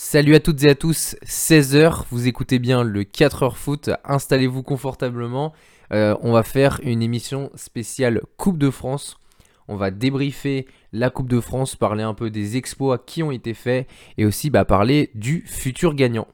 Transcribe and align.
Salut 0.00 0.36
à 0.36 0.40
toutes 0.40 0.62
et 0.62 0.70
à 0.70 0.74
tous, 0.76 1.16
16h, 1.26 2.04
vous 2.12 2.28
écoutez 2.28 2.60
bien 2.60 2.84
le 2.84 3.02
4h 3.02 3.56
foot, 3.56 3.90
installez-vous 4.04 4.62
confortablement. 4.62 5.52
Euh, 5.92 6.14
on 6.22 6.30
va 6.30 6.44
faire 6.44 6.78
une 6.84 7.02
émission 7.02 7.50
spéciale 7.56 8.22
Coupe 8.36 8.58
de 8.58 8.70
France. 8.70 9.18
On 9.66 9.74
va 9.74 9.90
débriefer 9.90 10.68
la 10.92 11.10
Coupe 11.10 11.28
de 11.28 11.40
France, 11.40 11.74
parler 11.74 12.04
un 12.04 12.14
peu 12.14 12.30
des 12.30 12.56
exploits 12.56 12.98
qui 12.98 13.24
ont 13.24 13.32
été 13.32 13.54
faits 13.54 13.88
et 14.18 14.24
aussi 14.24 14.50
bah, 14.50 14.64
parler 14.64 15.10
du 15.16 15.42
futur 15.48 15.96
gagnant. 15.96 16.28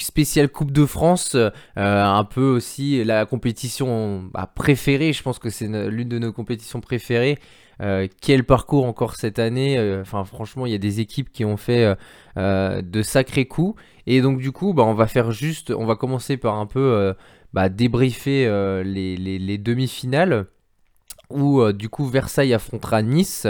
Donc 0.00 0.06
spécial 0.06 0.48
Coupe 0.48 0.72
de 0.72 0.86
France, 0.86 1.34
euh, 1.34 1.50
un 1.76 2.24
peu 2.24 2.48
aussi 2.48 3.04
la 3.04 3.26
compétition 3.26 4.22
bah, 4.32 4.50
préférée, 4.54 5.12
je 5.12 5.22
pense 5.22 5.38
que 5.38 5.50
c'est 5.50 5.68
l'une 5.68 6.08
de 6.08 6.18
nos 6.18 6.32
compétitions 6.32 6.80
préférées. 6.80 7.38
Euh, 7.82 8.08
quel 8.20 8.44
parcours 8.44 8.84
encore 8.86 9.16
cette 9.16 9.38
année 9.38 9.78
euh, 9.78 10.02
Enfin 10.02 10.24
franchement, 10.24 10.66
il 10.66 10.72
y 10.72 10.74
a 10.74 10.78
des 10.78 11.00
équipes 11.00 11.30
qui 11.32 11.44
ont 11.44 11.56
fait 11.56 11.94
de 12.36 13.02
sacrés 13.02 13.46
coups. 13.46 13.80
Et 14.06 14.22
donc 14.22 14.38
du 14.38 14.52
coup, 14.52 14.72
bah, 14.72 14.84
on 14.84 14.94
va 14.94 15.06
faire 15.06 15.32
juste, 15.32 15.70
on 15.70 15.84
va 15.84 15.96
commencer 15.96 16.38
par 16.38 16.56
un 16.56 16.66
peu 16.66 17.14
bah, 17.52 17.68
débriefer 17.68 18.46
les, 18.84 19.16
les 19.16 19.58
demi-finales 19.58 20.46
où 21.28 21.70
du 21.72 21.90
coup 21.90 22.06
Versailles 22.06 22.54
affrontera 22.54 23.02
Nice. 23.02 23.46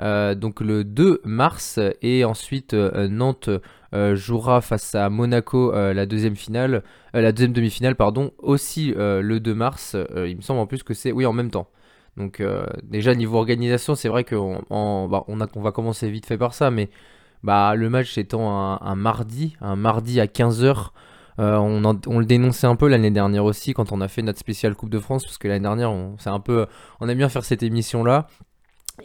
Euh, 0.00 0.34
donc 0.34 0.60
le 0.60 0.84
2 0.84 1.20
mars 1.24 1.80
et 2.02 2.24
ensuite 2.24 2.72
euh, 2.74 3.08
Nantes 3.08 3.50
euh, 3.94 4.14
jouera 4.14 4.60
face 4.60 4.94
à 4.94 5.10
Monaco 5.10 5.72
la 5.72 6.06
deuxième 6.06 6.36
finale, 6.36 6.82
la 7.14 7.32
deuxième 7.32 7.52
demi-finale 7.52 7.96
pardon, 7.96 8.32
aussi 8.38 8.94
le 8.96 9.38
2 9.38 9.54
mars. 9.54 9.96
il 10.16 10.36
me 10.36 10.42
semble 10.42 10.60
en 10.60 10.66
plus 10.66 10.82
que 10.82 10.94
c'est 10.94 11.12
oui 11.12 11.26
en 11.26 11.32
même 11.32 11.50
temps. 11.50 11.68
Donc 12.16 12.42
déjà 12.82 13.14
niveau 13.14 13.38
organisation, 13.38 13.94
c'est 13.94 14.08
vrai 14.08 14.24
qu'on 14.24 14.62
bah, 15.08 15.24
on, 15.28 15.36
va 15.36 15.72
commencer 15.72 16.10
vite 16.10 16.26
fait 16.26 16.38
par 16.38 16.52
ça, 16.52 16.70
mais 16.70 16.90
bah, 17.44 17.74
le 17.76 17.88
match 17.88 18.18
étant 18.18 18.80
un, 18.82 18.94
mardi, 18.96 19.56
un 19.60 19.76
mardi 19.76 20.20
à 20.20 20.26
15h. 20.26 20.88
on, 21.38 22.18
le 22.18 22.24
dénonçait 22.24 22.66
un 22.66 22.76
peu 22.76 22.88
l'année 22.88 23.12
dernière 23.12 23.44
aussi 23.44 23.72
quand 23.72 23.92
on 23.92 24.00
a 24.00 24.08
fait 24.08 24.22
notre 24.22 24.38
spéciale 24.40 24.74
Coupe 24.74 24.90
de 24.90 24.98
France 24.98 25.24
parce 25.24 25.38
que 25.38 25.48
l'année 25.48 25.62
dernière 25.62 25.92
on, 25.92 26.16
un 26.26 26.40
peu, 26.40 26.66
on 27.00 27.08
aime 27.08 27.18
bien 27.18 27.28
faire 27.28 27.44
cette 27.44 27.62
émission 27.62 28.02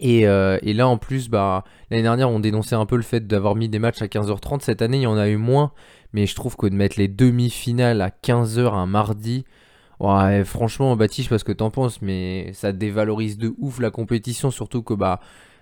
euh, 0.01 0.57
et, 0.61 0.73
là 0.73 0.87
en 0.87 0.97
plus, 0.97 1.29
bah, 1.29 1.63
l'année 1.89 2.03
dernière 2.03 2.29
on 2.29 2.39
dénonçait 2.39 2.75
un 2.75 2.85
peu 2.85 2.95
le 2.95 3.03
fait 3.03 3.27
d'avoir 3.27 3.55
mis 3.55 3.69
des 3.69 3.79
matchs 3.79 4.01
à 4.01 4.07
15h30. 4.07 4.61
Cette 4.61 4.81
année 4.81 4.97
il 4.97 5.03
y 5.03 5.07
en 5.07 5.17
a 5.17 5.27
eu 5.27 5.37
moins, 5.37 5.71
mais 6.13 6.25
je 6.25 6.35
trouve 6.35 6.55
que 6.55 6.67
de 6.67 6.75
mettre 6.75 6.99
les 6.99 7.07
demi-finales 7.07 8.01
à 8.01 8.09
15h 8.09 8.73
un 8.73 8.85
mardi, 8.85 9.45
ouais, 9.99 10.43
franchement 10.43 10.95
Baptiste, 10.95 11.25
je 11.25 11.29
sais 11.29 11.35
pas 11.35 11.39
ce 11.39 11.43
que 11.45 11.51
t'en 11.51 11.71
penses, 11.71 12.01
mais 12.01 12.51
ça 12.53 12.71
dévalorise 12.71 13.37
de 13.37 13.53
ouf 13.59 13.79
la 13.79 13.91
compétition, 13.91 14.51
surtout 14.51 14.83
que 14.83 14.93
bah, 14.93 15.19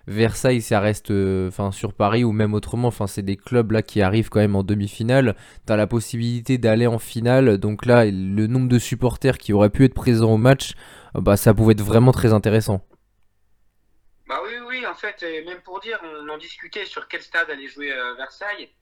Versailles 0.07 0.61
ça 0.61 0.79
reste 0.79 1.11
euh, 1.11 1.51
sur 1.71 1.93
Paris 1.93 2.23
ou 2.23 2.31
même 2.31 2.53
autrement, 2.53 2.87
enfin 2.87 3.07
c'est 3.07 3.21
des 3.21 3.37
clubs 3.37 3.71
là 3.71 3.81
qui 3.81 4.01
arrivent 4.01 4.29
quand 4.29 4.39
même 4.39 4.55
en 4.55 4.63
demi-finale. 4.63 5.35
T'as 5.65 5.75
la 5.75 5.87
possibilité 5.87 6.57
d'aller 6.57 6.87
en 6.87 6.99
finale, 6.99 7.57
donc 7.57 7.85
là 7.85 8.05
le 8.05 8.47
nombre 8.47 8.67
de 8.67 8.79
supporters 8.79 9.37
qui 9.37 9.53
auraient 9.53 9.69
pu 9.69 9.85
être 9.85 9.93
présents 9.93 10.33
au 10.33 10.37
match, 10.37 10.73
bah, 11.13 11.37
ça 11.37 11.53
pouvait 11.53 11.73
être 11.73 11.83
vraiment 11.83 12.11
très 12.11 12.33
intéressant. 12.33 12.81
Bah 14.31 14.39
oui, 14.45 14.57
oui, 14.65 14.87
en 14.87 14.95
fait, 14.95 15.21
même 15.45 15.61
pour 15.61 15.81
dire, 15.81 15.99
on 16.03 16.29
en 16.29 16.37
discutait 16.37 16.85
sur 16.85 17.09
quel 17.09 17.21
stade 17.21 17.49
aller 17.49 17.67
jouer 17.67 17.91
euh, 17.91 18.13
Versailles. 18.13 18.73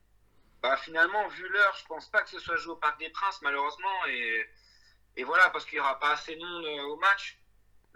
Bah 0.61 0.77
finalement, 0.77 1.27
vu 1.29 1.49
l'heure, 1.49 1.75
je 1.75 1.87
pense 1.87 2.07
pas 2.07 2.21
que 2.21 2.29
ce 2.29 2.37
soit 2.37 2.55
joué 2.57 2.73
au 2.73 2.75
Parc 2.75 2.99
des 2.99 3.09
Princes, 3.09 3.41
malheureusement. 3.41 4.05
Et, 4.09 4.45
et 5.17 5.23
voilà, 5.23 5.49
parce 5.49 5.65
qu'il 5.65 5.77
n'y 5.77 5.79
aura 5.79 5.99
pas 5.99 6.11
assez 6.11 6.35
de 6.35 6.39
monde 6.39 6.65
euh, 6.65 6.93
au 6.93 6.97
match. 6.97 7.39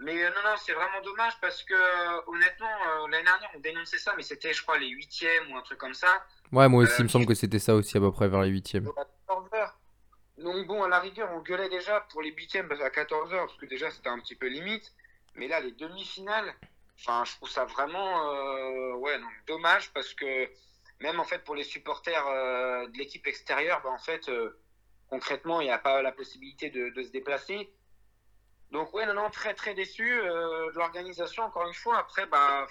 Mais 0.00 0.20
euh, 0.20 0.30
non, 0.30 0.50
non, 0.50 0.56
c'est 0.56 0.72
vraiment 0.72 1.00
dommage 1.04 1.34
parce 1.40 1.62
que 1.62 2.28
honnêtement, 2.28 3.06
l'année 3.06 3.22
dernière, 3.22 3.50
on 3.54 3.60
dénonçait 3.60 3.98
ça, 3.98 4.14
mais 4.16 4.24
c'était, 4.24 4.52
je 4.52 4.60
crois, 4.60 4.78
les 4.78 4.88
huitièmes 4.88 5.52
ou 5.52 5.56
un 5.56 5.62
truc 5.62 5.78
comme 5.78 5.94
ça. 5.94 6.26
Ouais, 6.50 6.68
moi 6.68 6.82
aussi, 6.82 6.96
il 6.98 7.04
me 7.04 7.08
semble 7.08 7.26
que 7.26 7.34
c'était 7.34 7.60
ça 7.60 7.76
aussi 7.76 7.96
à 7.96 8.00
peu 8.00 8.10
près 8.10 8.26
vers 8.26 8.42
les 8.42 8.50
huitièmes. 8.50 8.90
Donc 10.38 10.66
bon, 10.66 10.82
à 10.82 10.88
la 10.88 10.98
rigueur, 10.98 11.30
on 11.30 11.38
gueulait 11.38 11.68
déjà 11.68 12.00
pour 12.10 12.20
les 12.20 12.32
huitièmes 12.32 12.68
à 12.72 12.88
14h, 12.88 13.30
parce 13.30 13.56
que 13.58 13.66
déjà 13.66 13.92
c'était 13.92 14.08
un 14.08 14.18
petit 14.18 14.34
peu 14.34 14.48
limite. 14.48 14.92
Mais 15.36 15.46
là, 15.46 15.60
les 15.60 15.72
demi-finales, 15.72 16.52
Enfin, 16.98 17.24
je 17.24 17.32
trouve 17.36 17.50
ça 17.50 17.64
vraiment 17.64 18.32
euh, 18.32 18.94
ouais, 18.94 19.18
dommage 19.46 19.92
parce 19.92 20.14
que 20.14 20.48
même 21.00 21.20
en 21.20 21.24
fait 21.24 21.44
pour 21.44 21.54
les 21.54 21.64
supporters 21.64 22.26
euh, 22.26 22.86
de 22.88 22.98
l'équipe 22.98 23.26
extérieure, 23.26 23.80
bah, 23.82 23.90
en 23.90 23.98
fait, 23.98 24.28
euh, 24.28 24.58
concrètement, 25.08 25.60
il 25.60 25.64
n'y 25.64 25.70
a 25.70 25.78
pas 25.78 26.02
la 26.02 26.12
possibilité 26.12 26.70
de, 26.70 27.02
se 27.02 27.10
déplacer. 27.10 27.72
Donc 28.70 28.92
ouais, 28.94 29.06
non, 29.06 29.14
non, 29.14 29.30
très 29.30 29.54
très 29.54 29.74
déçu 29.74 30.08
de 30.08 30.78
l'organisation. 30.78 31.44
Encore 31.44 31.66
une 31.66 31.74
fois, 31.74 31.98
après, 31.98 32.26
bah, 32.26 32.66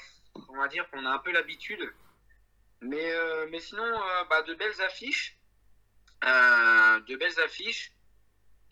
on 0.49 0.57
va 0.57 0.67
dire 0.67 0.89
qu'on 0.89 1.05
a 1.05 1.09
un 1.09 1.19
peu 1.19 1.31
l'habitude. 1.31 1.93
Mais, 2.81 3.13
mais 3.49 3.59
sinon, 3.59 3.85
bah, 4.29 4.41
de 4.41 4.53
belles 4.55 4.81
affiches. 4.81 5.37
de 6.23 7.15
belles 7.15 7.39
affiches. 7.39 7.92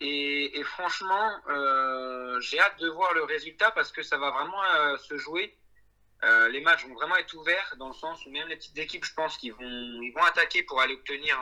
Et, 0.04 0.62
franchement, 0.64 1.30
euh, 1.48 2.40
j'ai 2.40 2.58
hâte 2.58 2.80
de 2.80 2.88
voir 2.88 3.14
le 3.14 3.22
résultat 3.22 3.70
parce 3.70 3.92
que 3.92 4.02
ça 4.02 4.18
va 4.18 4.30
vraiment 4.30 4.62
euh, 4.76 4.96
se 4.96 5.16
jouer. 5.16 5.54
Euh, 6.24 6.48
les 6.48 6.60
matchs 6.60 6.86
vont 6.86 6.94
vraiment 6.94 7.16
être 7.16 7.32
ouverts 7.34 7.76
dans 7.78 7.88
le 7.88 7.94
sens 7.94 8.26
où 8.26 8.30
même 8.30 8.48
les 8.48 8.56
petites 8.56 8.78
équipes, 8.78 9.04
je 9.04 9.14
pense 9.14 9.36
qu'ils 9.36 9.52
vont, 9.52 9.60
ils 9.60 10.12
vont 10.14 10.24
attaquer 10.24 10.64
pour 10.64 10.80
aller 10.80 10.94
obtenir 10.94 11.38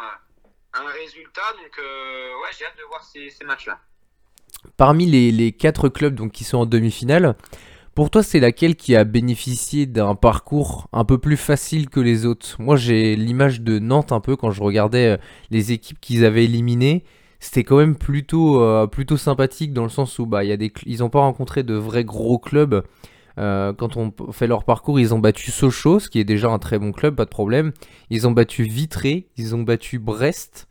un, 0.74 0.86
résultat. 0.88 1.42
Donc, 1.52 1.78
ouais, 1.78 2.50
j'ai 2.58 2.66
hâte 2.66 2.76
de 2.76 2.84
voir 2.84 3.02
ces, 3.02 3.32
matchs-là. 3.44 3.78
Parmi 4.76 5.06
les, 5.06 5.52
quatre 5.52 5.88
clubs 5.88 6.14
donc, 6.14 6.32
qui 6.32 6.44
sont 6.44 6.58
en 6.58 6.66
demi-finale, 6.66 7.36
pour 7.94 8.10
toi, 8.10 8.22
c'est 8.22 8.40
laquelle 8.40 8.76
qui 8.76 8.94
a 8.94 9.04
bénéficié 9.04 9.86
d'un 9.86 10.14
parcours 10.14 10.86
un 10.92 11.04
peu 11.04 11.18
plus 11.18 11.36
facile 11.38 11.88
que 11.88 12.00
les 12.00 12.26
autres? 12.26 12.56
Moi, 12.58 12.76
j'ai 12.76 13.16
l'image 13.16 13.62
de 13.62 13.78
Nantes 13.78 14.12
un 14.12 14.20
peu 14.20 14.36
quand 14.36 14.50
je 14.50 14.62
regardais 14.62 15.18
les 15.50 15.72
équipes 15.72 15.98
qu'ils 15.98 16.24
avaient 16.26 16.44
éliminées 16.44 17.04
c'était 17.40 17.64
quand 17.64 17.78
même 17.78 17.96
plutôt, 17.96 18.62
euh, 18.62 18.86
plutôt 18.86 19.16
sympathique 19.16 19.72
dans 19.72 19.82
le 19.82 19.88
sens 19.88 20.18
où 20.18 20.26
bah, 20.26 20.44
y 20.44 20.52
a 20.52 20.58
des, 20.58 20.72
ils 20.84 20.98
n'ont 20.98 21.08
pas 21.08 21.20
rencontré 21.20 21.62
de 21.62 21.74
vrais 21.74 22.04
gros 22.04 22.38
clubs. 22.38 22.84
Euh, 23.38 23.72
quand 23.72 23.96
on 23.96 24.12
fait 24.32 24.46
leur 24.46 24.64
parcours, 24.64 25.00
ils 25.00 25.14
ont 25.14 25.18
battu 25.18 25.50
Sochaux, 25.50 26.00
ce 26.00 26.10
qui 26.10 26.20
est 26.20 26.24
déjà 26.24 26.50
un 26.50 26.58
très 26.58 26.78
bon 26.78 26.92
club, 26.92 27.16
pas 27.16 27.24
de 27.24 27.30
problème. 27.30 27.72
Ils 28.10 28.28
ont 28.28 28.32
battu 28.32 28.64
Vitré, 28.64 29.28
ils 29.38 29.54
ont 29.54 29.62
battu 29.62 29.98
Brest. 29.98 30.68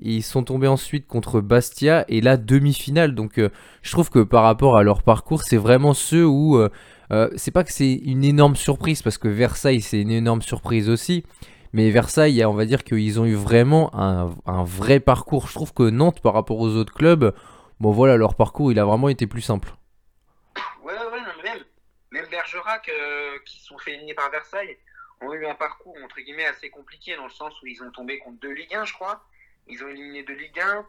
Ils 0.00 0.22
sont 0.22 0.42
tombés 0.42 0.68
ensuite 0.68 1.06
contre 1.06 1.40
Bastia 1.40 2.04
et 2.08 2.20
là 2.20 2.36
demi-finale. 2.36 3.14
Donc 3.14 3.38
euh, 3.38 3.50
je 3.82 3.92
trouve 3.92 4.10
que 4.10 4.20
par 4.20 4.42
rapport 4.42 4.76
à 4.76 4.82
leur 4.82 5.02
parcours, 5.02 5.42
c'est 5.42 5.56
vraiment 5.56 5.94
ceux 5.94 6.26
où 6.26 6.60
c'est 7.36 7.52
pas 7.52 7.64
que 7.64 7.72
c'est 7.72 7.94
une 7.94 8.22
énorme 8.22 8.54
surprise 8.54 9.02
parce 9.02 9.16
que 9.16 9.28
Versailles 9.28 9.80
c'est 9.80 10.00
une 10.00 10.10
énorme 10.10 10.42
surprise 10.42 10.90
aussi. 10.90 11.24
Mais 11.72 11.90
Versailles, 11.90 12.44
on 12.44 12.54
va 12.54 12.64
dire 12.64 12.82
qu'ils 12.84 13.20
ont 13.20 13.26
eu 13.26 13.34
vraiment 13.34 13.94
un, 13.94 14.64
vrai 14.64 15.00
parcours. 15.00 15.48
Je 15.48 15.54
trouve 15.54 15.74
que 15.74 15.82
Nantes, 15.82 16.20
par 16.20 16.32
rapport 16.32 16.58
aux 16.58 16.74
autres 16.74 16.94
clubs, 16.94 17.34
bon 17.80 17.90
voilà, 17.90 18.16
leur 18.16 18.34
parcours, 18.34 18.72
il 18.72 18.78
a 18.78 18.84
vraiment 18.84 19.08
été 19.08 19.26
plus 19.26 19.42
simple. 19.42 19.74
Ouais, 20.82 20.94
même, 22.10 22.26
Bergerac, 22.30 22.88
euh, 22.88 23.38
qui 23.44 23.60
sont 23.60 23.78
fait 23.78 23.92
éliminer 23.92 24.14
par 24.14 24.30
Versailles, 24.30 24.78
ont 25.20 25.32
eu 25.34 25.46
un 25.46 25.54
parcours, 25.54 25.96
entre 26.04 26.20
guillemets, 26.20 26.46
assez 26.46 26.70
compliqué, 26.70 27.16
dans 27.16 27.24
le 27.24 27.30
sens 27.30 27.60
où 27.62 27.66
ils 27.66 27.82
ont 27.82 27.90
tombé 27.90 28.18
contre 28.18 28.38
deux 28.40 28.52
Ligue 28.52 28.74
1, 28.74 28.84
je 28.84 28.94
crois. 28.94 29.22
Ils 29.66 29.82
ont 29.84 29.88
éliminé 29.88 30.22
deux 30.22 30.34
Ligue 30.34 30.60
1. 30.60 30.86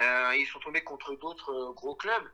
Euh, 0.00 0.36
ils 0.36 0.46
sont 0.46 0.58
tombés 0.58 0.82
contre 0.82 1.14
d'autres 1.14 1.52
euh, 1.52 1.72
gros 1.72 1.94
clubs. 1.94 2.28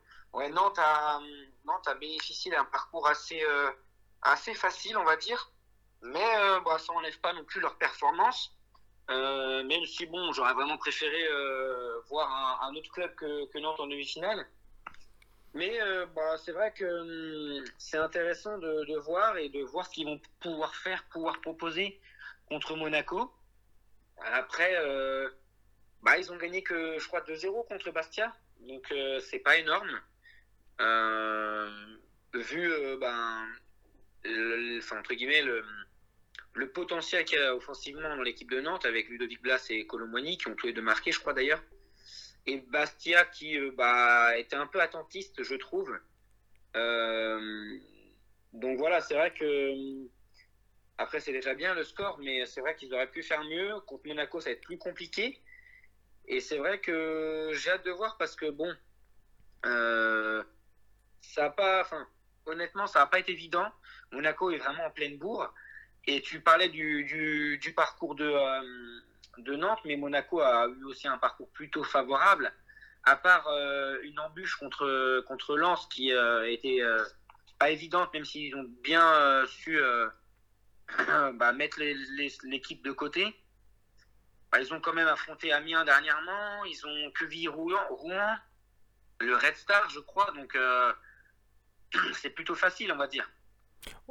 Nantes 0.53 0.79
a, 0.79 1.21
Nantes 1.65 1.89
bénéficié 2.01 2.51
d'un 2.51 2.65
parcours 2.65 3.07
assez 3.07 4.55
facile, 4.55 4.97
on 4.97 5.05
va 5.05 5.17
dire. 5.17 5.54
Mais 6.05 6.37
euh, 6.39 6.61
bah, 6.61 6.79
ça 6.79 6.93
n'enlève 6.93 7.19
pas 7.21 7.33
non 7.33 7.45
plus 7.45 7.61
leur 7.61 7.77
performance. 7.77 8.55
Euh, 9.11 9.65
même 9.65 9.85
si, 9.87 10.07
bon, 10.07 10.33
j'aurais 10.33 10.53
vraiment 10.53 10.77
préféré 10.77 11.27
euh, 11.29 12.01
voir 12.09 12.63
un, 12.63 12.75
autre 12.75 12.91
club 12.93 13.15
que, 13.15 13.59
Nantes 13.59 13.81
en 13.81 13.87
demi-finale. 13.87 14.47
Mais 15.55 15.79
bah, 16.17 16.37
c'est 16.37 16.53
vrai 16.53 16.73
que 16.73 16.85
hum, 16.85 17.65
c'est 17.79 17.97
intéressant 17.97 18.59
de, 18.59 18.99
voir 18.99 19.37
et 19.39 19.49
de 19.49 19.63
voir 19.63 19.87
ce 19.87 19.93
qu'ils 19.93 20.07
vont 20.07 20.21
pouvoir 20.41 20.75
faire, 20.75 21.05
pouvoir 21.05 21.41
proposer 21.41 22.01
contre 22.49 22.77
Monaco. 22.77 23.33
Après, 24.19 24.75
bah, 26.03 26.19
ils 26.19 26.31
ont 26.33 26.37
gagné 26.37 26.63
que, 26.63 26.99
je 26.99 27.07
crois, 27.07 27.21
2-0 27.21 27.67
contre 27.69 27.91
Bastia. 27.93 28.35
Donc, 28.61 28.93
c'est 29.21 29.39
pas 29.39 29.57
énorme. 29.57 30.01
vu, 32.35 32.99
ben, 32.99 33.47
entre 34.93 35.15
guillemets, 35.15 35.43
le, 35.43 35.65
le 36.55 36.71
potentiel 36.71 37.25
qu'il 37.25 37.39
y 37.39 37.43
a 37.43 37.55
offensivement 37.55 38.17
dans 38.17 38.23
l'équipe 38.23 38.51
de 38.51 38.61
Nantes 38.61 38.87
avec 38.87 39.09
Ludovic 39.09 39.43
Blas 39.43 39.67
et 39.71 39.87
Colomboigny 39.87 40.39
qui 40.39 40.49
ont 40.49 40.55
tous 40.55 40.69
les 40.69 40.73
deux 40.73 40.83
marqué, 40.83 41.11
je 41.11 41.19
crois 41.19 41.35
d'ailleurs. 41.35 41.63
Et 42.47 42.59
Bastia 42.59 43.25
qui 43.25 43.59
euh, 43.59 43.73
bah, 43.77 44.39
était 44.39 44.57
un 44.57 44.67
peu 44.67 44.81
attentiste, 44.81 45.43
je 45.43 45.55
trouve. 45.57 45.99
Euh, 46.77 47.79
donc 48.53 48.79
voilà, 48.79 49.01
c'est 49.01 49.15
vrai 49.15 49.33
que. 49.33 50.07
Après, 50.97 51.19
c'est 51.19 51.33
déjà 51.33 51.55
bien 51.55 51.75
le 51.75 51.83
score, 51.83 52.19
mais 52.19 52.47
c'est 52.47 52.61
vrai 52.61 52.77
qu'ils 52.77 52.95
auraient 52.95 53.11
pu 53.11 53.25
faire 53.25 53.43
mieux. 53.45 53.81
Contre 53.81 54.07
Monaco, 54.07 54.41
ça 54.41 54.51
va 54.51 54.53
être 54.53 54.61
plus 54.61 54.79
compliqué. 54.79 55.41
Et 56.29 56.39
c'est 56.39 56.59
vrai 56.59 56.81
que 56.81 57.51
j'ai 57.53 57.71
hâte 57.71 57.85
de 57.85 57.91
voir 57.91 58.17
parce 58.17 58.37
que, 58.37 58.49
bon, 58.51 58.73
euh, 59.67 60.45
ça 61.21 61.47
a 61.47 61.51
pas. 61.51 61.81
Enfin, 61.81 62.07
honnêtement, 62.47 62.87
ça 62.87 63.01
n'a 63.01 63.07
pas 63.07 63.19
été 63.19 63.33
évident. 63.33 63.67
Monaco 64.13 64.51
est 64.53 64.59
vraiment 64.59 64.85
en 64.85 64.91
pleine 64.91 65.19
bourre. 65.19 65.53
Et 66.07 66.21
tu 66.21 66.41
parlais 66.41 66.69
du, 66.69 67.05
du, 67.61 67.73
parcours 67.75 68.15
de, 68.15 68.25
euh, 68.25 69.01
de 69.39 69.57
Nantes, 69.57 69.81
mais 69.85 69.97
Monaco 69.97 70.41
a 70.41 70.69
eu 70.69 70.85
aussi 70.85 71.09
un 71.09 71.17
parcours 71.17 71.49
plutôt 71.51 71.83
favorable, 71.83 72.53
à 73.05 73.17
part 73.17 73.47
euh, 73.49 73.99
une 74.03 74.19
embûche 74.21 74.57
contre, 74.57 75.23
contre 75.27 75.57
Lens 75.57 75.87
qui 75.87 76.13
euh, 76.13 76.51
était 76.51 76.81
pas 77.59 77.71
évidente, 77.71 78.13
même 78.13 78.25
s'ils 78.25 78.55
ont 78.55 78.67
bien 78.83 79.47
su 79.47 79.79
bah, 81.35 81.53
mettre 81.53 81.81
l'équipe 81.81 82.85
de 82.85 82.93
côté. 82.93 83.35
Bah, 84.53 84.61
ils 84.61 84.75
ont 84.75 84.81
quand 84.81 84.93
même 84.93 85.09
affronté 85.09 85.53
Amiens 85.53 85.85
dernièrement, 85.85 86.65
ils 86.67 86.87
ont 86.87 87.11
Queville 87.13 87.49
Rouen, 87.49 87.81
Rouen 87.89 88.37
le 89.21 89.37
Red 89.37 89.57
Star, 89.57 89.89
je 89.89 90.01
crois, 90.01 90.31
donc 90.33 90.59
c'est 92.13 92.31
plutôt 92.31 92.55
facile, 92.55 92.93
on 92.93 92.97
va 92.97 93.07
dire. 93.07 93.27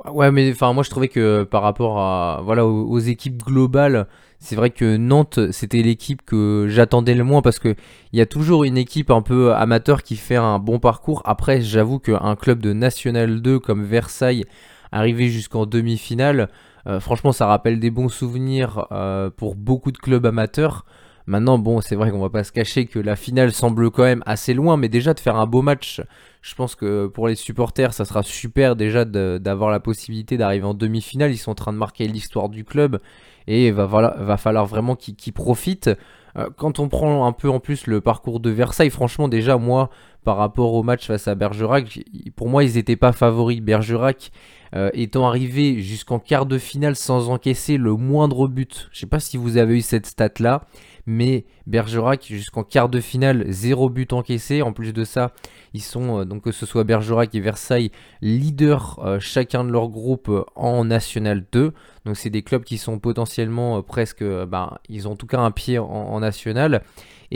Ouais, 0.06 0.32
mais 0.32 0.52
enfin, 0.52 0.74
moi 0.74 0.84
je 0.84 0.90
trouvais 0.90 1.08
que 1.08 1.44
par 1.44 1.62
rapport 1.62 2.00
à 2.00 2.42
voilà 2.44 2.66
aux, 2.66 3.00
équipes 3.00 3.42
globales, 3.44 4.08
c'est 4.40 4.56
vrai 4.56 4.70
que 4.70 4.98
Nantes 4.98 5.52
c'était 5.52 5.82
l'équipe 5.82 6.22
que 6.26 6.66
j'attendais 6.68 7.14
le 7.14 7.24
moins 7.24 7.42
parce 7.42 7.60
que 7.60 7.76
il 8.12 8.20
y 8.20 8.22
a 8.22 8.26
toujours 8.26 8.64
une 8.64 8.78
équipe 8.78 9.12
un 9.12 9.22
peu 9.22 9.54
amateur 9.54 10.04
qui 10.04 10.16
fait 10.16 10.36
un 10.36 10.60
bon 10.60 10.80
parcours. 10.80 11.22
Après, 11.26 11.62
j'avoue 11.62 12.00
qu'un 12.00 12.36
club 12.36 12.60
de 12.60 12.74
National 12.74 13.42
2 13.42 13.60
comme 13.60 13.84
Versailles 13.84 14.46
arrivé 14.92 15.30
jusqu'en 15.30 15.66
demi-finale, 15.66 16.50
euh, 16.88 17.00
franchement, 17.00 17.32
ça 17.32 17.48
rappelle 17.48 17.80
des 17.80 17.90
bons 17.90 18.10
souvenirs 18.10 18.88
euh, 18.92 19.30
pour 19.30 19.56
beaucoup 19.56 19.92
de 19.92 19.98
clubs 19.98 20.26
amateurs. 20.26 20.86
Maintenant, 21.26 21.58
bon, 21.58 21.82
c'est 21.82 21.96
vrai 21.96 22.12
qu'on 22.12 22.20
va 22.20 22.30
pas 22.30 22.44
se 22.44 22.52
cacher 22.52 22.86
que 22.86 23.00
la 23.00 23.16
finale 23.16 23.54
semble 23.54 23.90
quand 23.92 24.04
même 24.04 24.24
assez 24.26 24.54
loin, 24.54 24.76
mais 24.76 24.90
déjà 24.90 25.14
de 25.14 25.20
faire 25.20 25.38
un 25.38 25.46
beau 25.46 25.62
match, 25.62 26.02
je 26.44 26.56
pense 26.56 26.76
que 26.76 27.08
pour 27.08 27.30
les 27.30 27.36
supporters, 27.36 27.94
ça 27.94 28.04
sera 28.04 28.22
super 28.22 28.76
déjà 28.76 29.06
d'avoir 29.06 29.72
la 29.72 29.80
possibilité 29.80 30.36
d'arriver 30.36 30.66
en 30.66 30.74
demi-finale. 30.74 31.32
Ils 31.32 31.38
sont 31.38 31.52
en 31.52 31.56
train 31.56 31.72
de 31.72 31.78
marquer 31.78 32.06
l'histoire 32.06 32.50
du 32.50 32.66
club 32.66 33.00
et 33.48 33.72
va, 33.72 33.86
va 33.86 34.38
falloir 34.38 34.66
vraiment 34.66 34.98
qu'ils 34.98 35.32
profitent. 35.32 35.90
Euh, 36.36 36.50
quand 36.58 36.80
on 36.80 36.90
prend 36.90 37.26
un 37.26 37.32
peu 37.32 37.50
en 37.50 37.62
plus 37.62 37.88
le 37.88 38.02
parcours 38.02 38.42
de 38.42 38.50
Versailles, 38.50 38.90
franchement, 38.90 39.30
déjà, 39.30 39.58
moi, 39.58 39.90
par 40.26 40.36
rapport 40.36 40.74
au 40.74 40.84
match 40.84 41.08
face 41.08 41.30
à 41.30 41.36
Bergerac, 41.36 42.02
pour 42.36 42.50
moi, 42.50 42.66
ils 42.66 42.76
n'étaient 42.76 42.98
pas 42.98 43.14
favoris. 43.14 43.62
Bergerac 43.62 44.32
euh, 44.76 44.90
étant 44.94 45.28
arrivé 45.28 45.82
jusqu'en 45.82 46.20
quart 46.20 46.46
de 46.46 46.58
finale 46.58 46.96
sans 46.96 47.30
encaisser 47.30 47.78
le 47.78 47.96
moindre 47.96 48.48
but. 48.48 48.90
Je 48.92 48.98
ne 48.98 49.00
sais 49.02 49.08
pas 49.08 49.20
si 49.20 49.38
vous 49.38 49.58
avez 49.58 49.78
eu 49.78 49.82
cette 49.82 50.06
stat-là 50.06 50.66
mais 51.06 51.46
Bergerac 51.68 52.26
jusqu'en 52.26 52.64
quart 52.64 52.90
de 52.90 53.00
finale, 53.00 53.46
zéro 53.50 53.90
but 53.90 54.14
encaissé. 54.14 54.62
En 54.62 54.74
plus 54.74 54.94
de 54.94 55.04
ça, 55.04 55.32
ils 55.74 55.82
sont, 55.82 56.20
euh, 56.20 56.26
donc 56.26 56.44
que 56.44 56.52
ce 56.52 56.66
soit 56.66 56.84
Bergerac 56.84 57.34
et 57.36 57.40
Versailles, 57.40 57.92
leaders 58.22 59.00
euh, 59.04 59.20
chacun 59.20 59.64
de 59.64 59.72
leur 59.72 59.90
groupe 59.90 60.32
en 60.56 60.86
National 60.86 61.46
2. 61.52 61.74
Donc 62.06 62.18
c'est 62.18 62.30
des 62.30 62.42
clubs 62.42 62.64
qui 62.64 62.78
sont 62.78 63.00
potentiellement 63.00 63.82
presque, 63.82 64.24
bah, 64.24 64.80
ils 64.90 65.08
ont 65.08 65.12
en 65.12 65.16
tout 65.16 65.28
cas 65.28 65.40
un 65.40 65.52
pied 65.52 65.80
en, 65.80 66.20
National. 66.20 66.84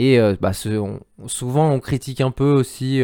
Et 0.00 0.18
bah, 0.40 0.52
souvent 0.52 1.70
on 1.70 1.80
critique 1.80 2.20
un 2.20 2.30
peu 2.30 2.52
aussi 2.52 3.02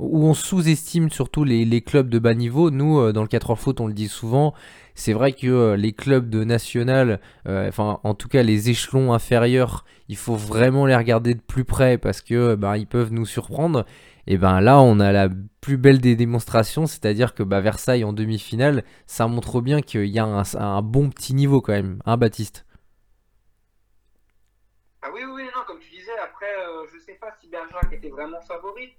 ou 0.00 0.26
on 0.26 0.34
sous-estime 0.34 1.08
surtout 1.08 1.44
les, 1.44 1.80
clubs 1.80 2.08
de 2.08 2.18
bas 2.18 2.34
niveau. 2.34 2.72
Nous, 2.72 3.12
dans 3.12 3.22
le 3.22 3.28
4 3.28 3.52
h 3.52 3.56
foot, 3.56 3.80
on 3.80 3.86
le 3.86 3.92
dit 3.94 4.08
souvent, 4.08 4.52
c'est 4.94 5.12
vrai 5.12 5.32
que 5.32 5.46
euh, 5.46 5.76
les 5.76 5.92
clubs 5.92 6.30
de 6.30 6.44
national, 6.44 7.20
euh, 7.48 7.68
enfin 7.68 7.98
en 8.04 8.14
tout 8.14 8.28
cas 8.28 8.42
les 8.42 8.70
échelons 8.70 9.12
inférieurs, 9.12 9.84
il 10.08 10.16
faut 10.16 10.36
vraiment 10.36 10.86
les 10.86 10.96
regarder 10.96 11.34
de 11.34 11.40
plus 11.40 11.64
près 11.64 11.98
parce 11.98 12.20
que 12.20 12.54
ben, 12.54 12.76
ils 12.76 12.86
peuvent 12.86 13.12
nous 13.12 13.26
surprendre. 13.26 13.84
Et 14.26 14.38
ben 14.38 14.60
là, 14.60 14.80
on 14.80 15.00
a 15.00 15.12
la 15.12 15.28
plus 15.60 15.76
belle 15.76 16.00
des 16.00 16.16
démonstrations, 16.16 16.86
c'est-à-dire 16.86 17.34
que 17.34 17.42
bah, 17.42 17.60
Versailles 17.60 18.04
en 18.04 18.12
demi-finale, 18.12 18.84
ça 19.06 19.26
montre 19.26 19.60
bien 19.60 19.82
qu'il 19.82 20.06
y 20.06 20.18
a 20.18 20.24
un, 20.24 20.82
bon 20.82 21.10
petit 21.10 21.34
niveau 21.34 21.60
quand 21.60 21.72
même, 21.72 21.98
hein 22.06 22.16
Baptiste? 22.16 22.64
Ah 25.02 25.08
oui, 25.12 25.20
oui, 25.30 25.42
non, 25.54 25.60
comme 25.66 25.78
tu 25.78 25.90
disais, 25.90 26.16
après, 26.22 26.46
euh, 26.74 26.86
je 26.92 26.98
sais 26.98 27.14
pas 27.14 27.34
si 27.40 27.48
Bergerac 27.48 27.92
était 27.92 28.10
vraiment 28.10 28.40
favori, 28.42 28.94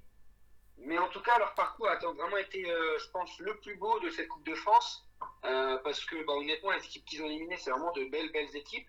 mais 0.77 0.97
en 0.97 1.07
tout 1.09 1.21
cas, 1.21 1.37
leur 1.39 1.53
parcours 1.55 1.87
a 1.87 1.95
vraiment 1.95 2.37
été, 2.37 2.63
je 2.63 3.09
pense, 3.11 3.39
le 3.39 3.57
plus 3.59 3.75
beau 3.75 3.99
de 4.01 4.09
cette 4.09 4.27
Coupe 4.27 4.45
de 4.45 4.55
France. 4.55 5.05
Euh, 5.45 5.77
parce 5.83 6.03
que 6.05 6.23
bah, 6.25 6.33
honnêtement, 6.33 6.71
les 6.71 6.83
équipes 6.83 7.05
qu'ils 7.05 7.21
ont 7.21 7.27
éliminées, 7.27 7.57
c'est 7.57 7.69
vraiment 7.69 7.91
de 7.91 8.05
belles, 8.05 8.31
belles 8.31 8.55
équipes. 8.55 8.87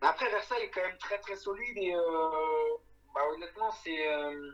Après, 0.00 0.30
Versailles 0.30 0.62
est 0.62 0.70
quand 0.70 0.82
même 0.82 0.98
très, 0.98 1.18
très 1.18 1.36
solide 1.36 1.76
et 1.76 1.94
euh, 1.94 2.76
bah, 3.14 3.22
honnêtement, 3.32 3.70
c'est 3.72 4.06
euh, 4.08 4.52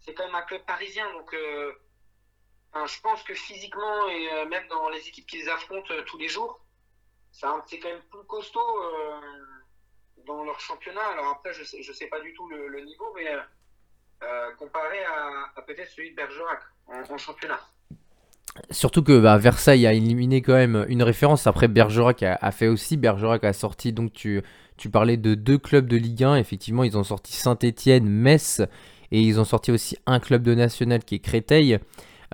c'est 0.00 0.14
quand 0.14 0.24
même 0.24 0.34
un 0.34 0.42
club 0.42 0.64
parisien. 0.64 1.12
Donc, 1.12 1.34
je 1.34 3.00
pense 3.02 3.22
que 3.24 3.34
physiquement 3.34 4.08
et 4.08 4.46
même 4.46 4.66
dans 4.68 4.88
les 4.88 5.06
équipes 5.08 5.26
qu'ils 5.26 5.50
affrontent 5.50 5.92
tous 6.06 6.18
les 6.18 6.28
jours, 6.28 6.60
c'est 7.32 7.78
quand 7.80 7.88
même 7.88 8.02
plus 8.10 8.24
costaud 8.24 8.82
dans 10.28 10.44
leur 10.44 10.60
championnat. 10.60 11.04
Alors 11.12 11.28
après, 11.36 11.52
je 11.52 11.64
sais, 11.64 11.82
je 11.82 11.92
sais 11.92 12.06
pas 12.06 12.20
du 12.20 12.32
tout 12.34 12.48
le, 12.48 12.80
niveau, 12.84 13.06
mais 13.16 13.26
comparé 14.58 14.98
à, 15.04 15.62
peut-être 15.62 15.90
celui 15.90 16.10
de 16.10 16.16
Bergerac 16.16 16.60
en 16.86 17.18
championnat. 17.18 17.60
Surtout 18.70 19.02
que 19.02 19.18
bah, 19.18 19.38
Versailles 19.38 19.86
a 19.86 19.92
éliminé 19.92 20.42
quand 20.42 20.54
même 20.54 20.84
une 20.88 21.02
référence. 21.02 21.46
Après, 21.46 21.68
Bergerac 21.68 22.22
a, 22.22 22.50
fait 22.50 22.68
aussi. 22.68 22.96
Bergerac 22.96 23.44
a 23.44 23.52
sorti, 23.52 23.92
donc 23.92 24.12
tu, 24.12 24.42
tu 24.76 24.90
parlais 24.90 25.16
de 25.16 25.34
deux 25.34 25.58
clubs 25.58 25.86
de 25.86 25.96
Ligue 25.96 26.24
1. 26.24 26.36
Effectivement, 26.36 26.84
ils 26.84 26.96
ont 26.96 27.04
sorti 27.04 27.32
Saint-Etienne, 27.32 28.08
Metz. 28.08 28.62
Et 29.10 29.20
ils 29.22 29.40
ont 29.40 29.44
sorti 29.44 29.72
aussi 29.72 29.96
un 30.06 30.20
club 30.20 30.42
de 30.42 30.54
national 30.54 31.04
qui 31.04 31.14
est 31.16 31.20
Créteil. 31.20 31.78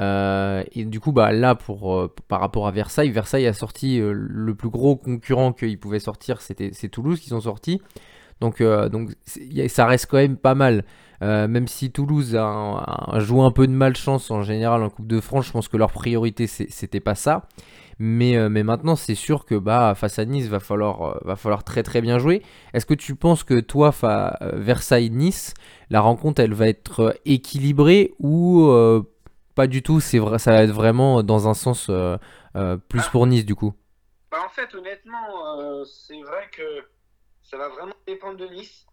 Euh, 0.00 0.64
et 0.72 0.84
du 0.84 1.00
coup, 1.00 1.12
bah, 1.12 1.32
là, 1.32 1.54
pour, 1.54 1.94
euh, 1.94 2.12
par 2.28 2.40
rapport 2.40 2.66
à 2.66 2.70
Versailles, 2.70 3.10
Versailles 3.10 3.46
a 3.46 3.52
sorti 3.52 4.00
euh, 4.00 4.12
le 4.12 4.54
plus 4.54 4.70
gros 4.70 4.96
concurrent 4.96 5.52
qu'ils 5.52 5.78
pouvaient 5.78 6.00
sortir, 6.00 6.40
c'était 6.40 6.70
c'est 6.72 6.88
Toulouse 6.88 7.20
qu'ils 7.20 7.34
ont 7.34 7.40
sorti. 7.40 7.80
Donc, 8.40 8.60
donc 8.60 9.10
ça 9.68 9.86
reste 9.86 10.06
quand 10.10 10.16
même 10.16 10.36
pas 10.36 10.54
mal. 10.56 10.84
Même 11.20 11.68
si 11.68 11.90
Toulouse 11.90 12.36
a, 12.36 13.18
joué 13.20 13.40
un 13.42 13.52
peu 13.52 13.66
de 13.66 13.72
malchance 13.72 14.30
en 14.30 14.42
général 14.42 14.82
en 14.82 14.90
Coupe 14.90 15.06
de 15.06 15.20
France, 15.20 15.46
je 15.46 15.52
pense 15.52 15.68
que 15.68 15.78
leur 15.78 15.92
priorité 15.92 16.46
c'était 16.46 17.00
pas 17.00 17.14
ça. 17.14 17.46
Mais, 18.00 18.48
mais 18.50 18.64
maintenant, 18.64 18.96
c'est 18.96 19.14
sûr 19.14 19.46
que 19.46 19.54
bah, 19.54 19.94
face 19.96 20.18
à 20.18 20.24
Nice, 20.26 20.48
va 20.48 20.60
falloir, 20.60 21.20
va 21.24 21.36
falloir 21.36 21.62
très 21.62 21.84
très 21.84 22.02
bien 22.02 22.18
jouer. 22.18 22.42
Est-ce 22.74 22.84
que 22.84 22.92
tu 22.92 23.14
penses 23.14 23.44
que 23.44 23.60
toi, 23.60 23.94
Versailles-Nice, 24.42 25.54
la 25.88 26.00
rencontre, 26.00 26.42
elle 26.42 26.54
va 26.54 26.68
être 26.68 27.16
équilibrée 27.24 28.12
ou 28.18 28.68
pas 29.54 29.66
du 29.66 29.82
tout 29.82 30.00
C'est 30.00 30.18
vrai, 30.18 30.38
ça 30.38 30.52
va 30.52 30.62
être 30.62 30.72
vraiment 30.72 31.22
dans 31.22 31.48
un 31.48 31.54
sens 31.54 31.90
plus 32.88 33.08
pour 33.08 33.26
Nice 33.26 33.44
du 33.44 33.54
coup. 33.54 33.74
Bah, 34.30 34.38
en 34.44 34.48
fait, 34.48 34.74
honnêtement, 34.74 35.84
c'est 35.84 36.20
vrai 36.22 36.48
que 36.52 36.84
ça 37.42 37.56
va 37.56 37.68
vraiment 37.68 37.94
dépendre 38.06 38.36
de 38.38 38.46
Nice. 38.46 38.86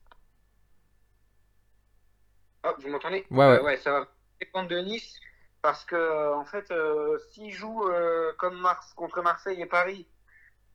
Vous 2.79 2.89
m'entendez? 2.89 3.25
Ouais, 3.31 3.47
ouais. 3.47 3.61
ouais, 3.61 3.77
ça 3.77 3.91
va 3.91 4.07
dépendre 4.39 4.67
de 4.69 4.77
Nice. 4.77 5.19
Parce 5.61 5.85
que, 5.85 6.33
en 6.33 6.45
fait, 6.45 6.71
euh, 6.71 7.19
s'ils 7.31 7.51
jouent 7.51 7.87
euh, 7.87 8.33
comme 8.39 8.59
Mars 8.59 8.93
contre 8.95 9.21
Marseille 9.21 9.61
et 9.61 9.67
Paris, 9.67 10.07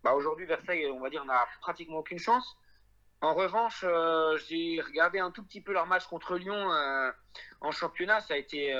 bah 0.05 0.12
aujourd'hui, 0.12 0.47
Versailles, 0.47 0.87
on 0.93 1.00
va 1.00 1.11
dire, 1.11 1.25
n'a 1.25 1.45
pratiquement 1.61 1.99
aucune 1.99 2.19
chance. 2.19 2.57
En 3.23 3.35
revanche, 3.35 3.83
euh, 3.85 4.39
j'ai 4.47 4.81
regardé 4.81 5.19
un 5.19 5.31
tout 5.31 5.43
petit 5.43 5.61
peu 5.61 5.73
leur 5.73 5.87
match 5.87 6.07
contre 6.07 6.37
Lyon 6.37 6.69
en 7.61 7.71
championnat. 7.73 8.21
Ça 8.21 8.35
a 8.35 8.37
été 8.37 8.75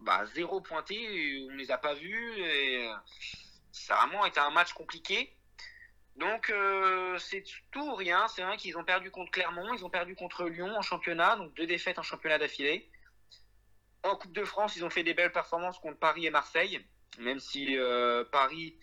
bah, 0.00 0.26
zéro 0.34 0.60
pointé. 0.60 1.46
On 1.48 1.52
ne 1.52 1.56
les 1.56 1.70
a 1.70 1.78
pas 1.78 1.94
vus. 1.94 2.38
Et 2.38 2.90
ça 3.72 3.94
a 3.94 4.06
vraiment 4.06 4.26
été 4.26 4.40
un 4.40 4.50
match 4.50 4.72
compliqué. 4.72 5.34
Donc 6.18 6.50
euh, 6.50 7.16
c'est 7.18 7.44
tout 7.70 7.80
ou 7.80 7.94
rien. 7.94 8.26
C'est 8.28 8.42
vrai 8.42 8.56
qu'ils 8.56 8.76
ont 8.76 8.84
perdu 8.84 9.10
contre 9.10 9.30
Clermont, 9.30 9.72
ils 9.72 9.84
ont 9.84 9.90
perdu 9.90 10.16
contre 10.16 10.44
Lyon 10.44 10.76
en 10.76 10.82
championnat, 10.82 11.36
donc 11.36 11.54
deux 11.54 11.66
défaites 11.66 11.98
en 11.98 12.02
championnat 12.02 12.38
d'affilée. 12.38 12.90
En 14.02 14.16
Coupe 14.16 14.32
de 14.32 14.44
France, 14.44 14.76
ils 14.76 14.84
ont 14.84 14.90
fait 14.90 15.04
des 15.04 15.14
belles 15.14 15.32
performances 15.32 15.78
contre 15.78 15.98
Paris 15.98 16.26
et 16.26 16.30
Marseille, 16.30 16.84
même 17.18 17.38
si 17.38 17.76
euh, 17.78 18.24
Paris 18.24 18.76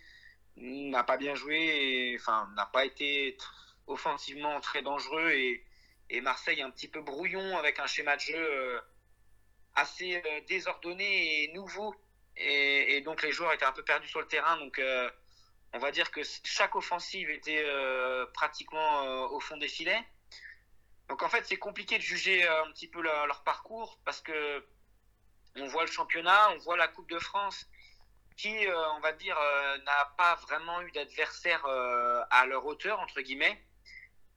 n'a 0.56 1.04
pas 1.04 1.18
bien 1.18 1.36
joué, 1.36 2.16
enfin 2.20 2.50
n'a 2.56 2.66
pas 2.66 2.86
été 2.86 3.38
offensivement 3.88 4.60
très 4.62 4.82
dangereux 4.82 5.32
et, 5.32 5.63
Marseille 6.22 6.62
un 6.62 6.70
petit 6.70 6.88
peu 6.88 7.01
brouillon 7.01 7.58
avec 7.58 7.80
un 7.80 7.88
schéma 7.88 8.15
de 8.15 8.22
jeu 8.22 8.38
euh, 8.38 8.80
assez 9.74 10.22
euh, 10.24 10.42
désordonné 10.48 11.44
et 11.44 11.48
nouveau 11.54 11.96
et, 12.38 13.01
donc 13.01 13.24
les 13.24 13.32
joueurs 13.32 13.54
étaient 13.54 13.65
un 13.65 13.72
peu 13.72 13.84
perdus 13.84 14.08
sur 14.08 14.22
le 14.22 14.27
terrain 14.27 14.58
donc 14.58 14.77
euh, 14.80 15.10
on 15.74 15.80
va 15.80 15.92
dire 15.92 16.12
que 16.12 16.22
chaque 16.44 16.75
offensive 16.75 17.30
était 17.30 17.65
pratiquement 18.34 19.01
au 19.25 19.42
fond 19.42 19.58
des 19.58 19.68
filets. 19.68 20.01
Donc 21.10 21.22
en 21.22 21.27
fait 21.27 21.46
c'est 21.46 21.58
compliqué 21.58 21.98
de 21.98 22.04
juger 22.04 22.48
un 22.48 22.72
petit 22.72 22.88
peu 22.88 23.01
leur, 23.01 23.27
leur 23.27 23.44
parcours 23.44 24.00
parce 24.06 24.22
que 24.22 24.65
on 25.58 25.68
voit 25.68 25.84
le 25.84 25.92
championnat, 25.92 26.51
on 26.51 26.58
voit 26.60 26.77
la 26.77 26.88
Coupe 26.88 27.10
de 27.10 27.20
France 27.20 27.68
qui, 28.38 28.56
on 28.96 29.00
va 29.01 29.12
dire, 29.12 29.38
n'a 29.86 30.13
pas 30.18 30.36
vraiment 30.48 30.82
eu 30.82 30.92
d'adversaire 30.92 31.65
à 31.65 32.46
leur 32.46 32.65
hauteur, 32.65 33.01
entre 33.01 33.20
guillemets. 33.20 33.62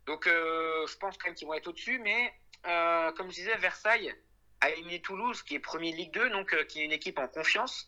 Donc, 0.09 0.25
je 0.27 0.97
pense 0.97 1.19
quand 1.19 1.29
même 1.29 1.35
qu'ils 1.35 1.47
vont 1.47 1.55
être 1.55 1.69
au-dessus, 1.69 1.99
mais 1.99 2.35
comme 2.65 3.31
je 3.31 3.35
disais, 3.35 3.57
Versailles 3.59 4.15
a 4.61 4.71
éliminé 4.71 5.01
Toulouse, 5.01 5.43
qui 5.43 5.55
est 5.55 5.61
premier 5.61 5.93
Ligue 5.93 6.13
2, 6.13 6.31
donc 6.31 6.57
qui 6.67 6.81
est 6.81 6.85
une 6.85 6.93
équipe 6.93 7.19
en 7.19 7.29
confiance. 7.29 7.87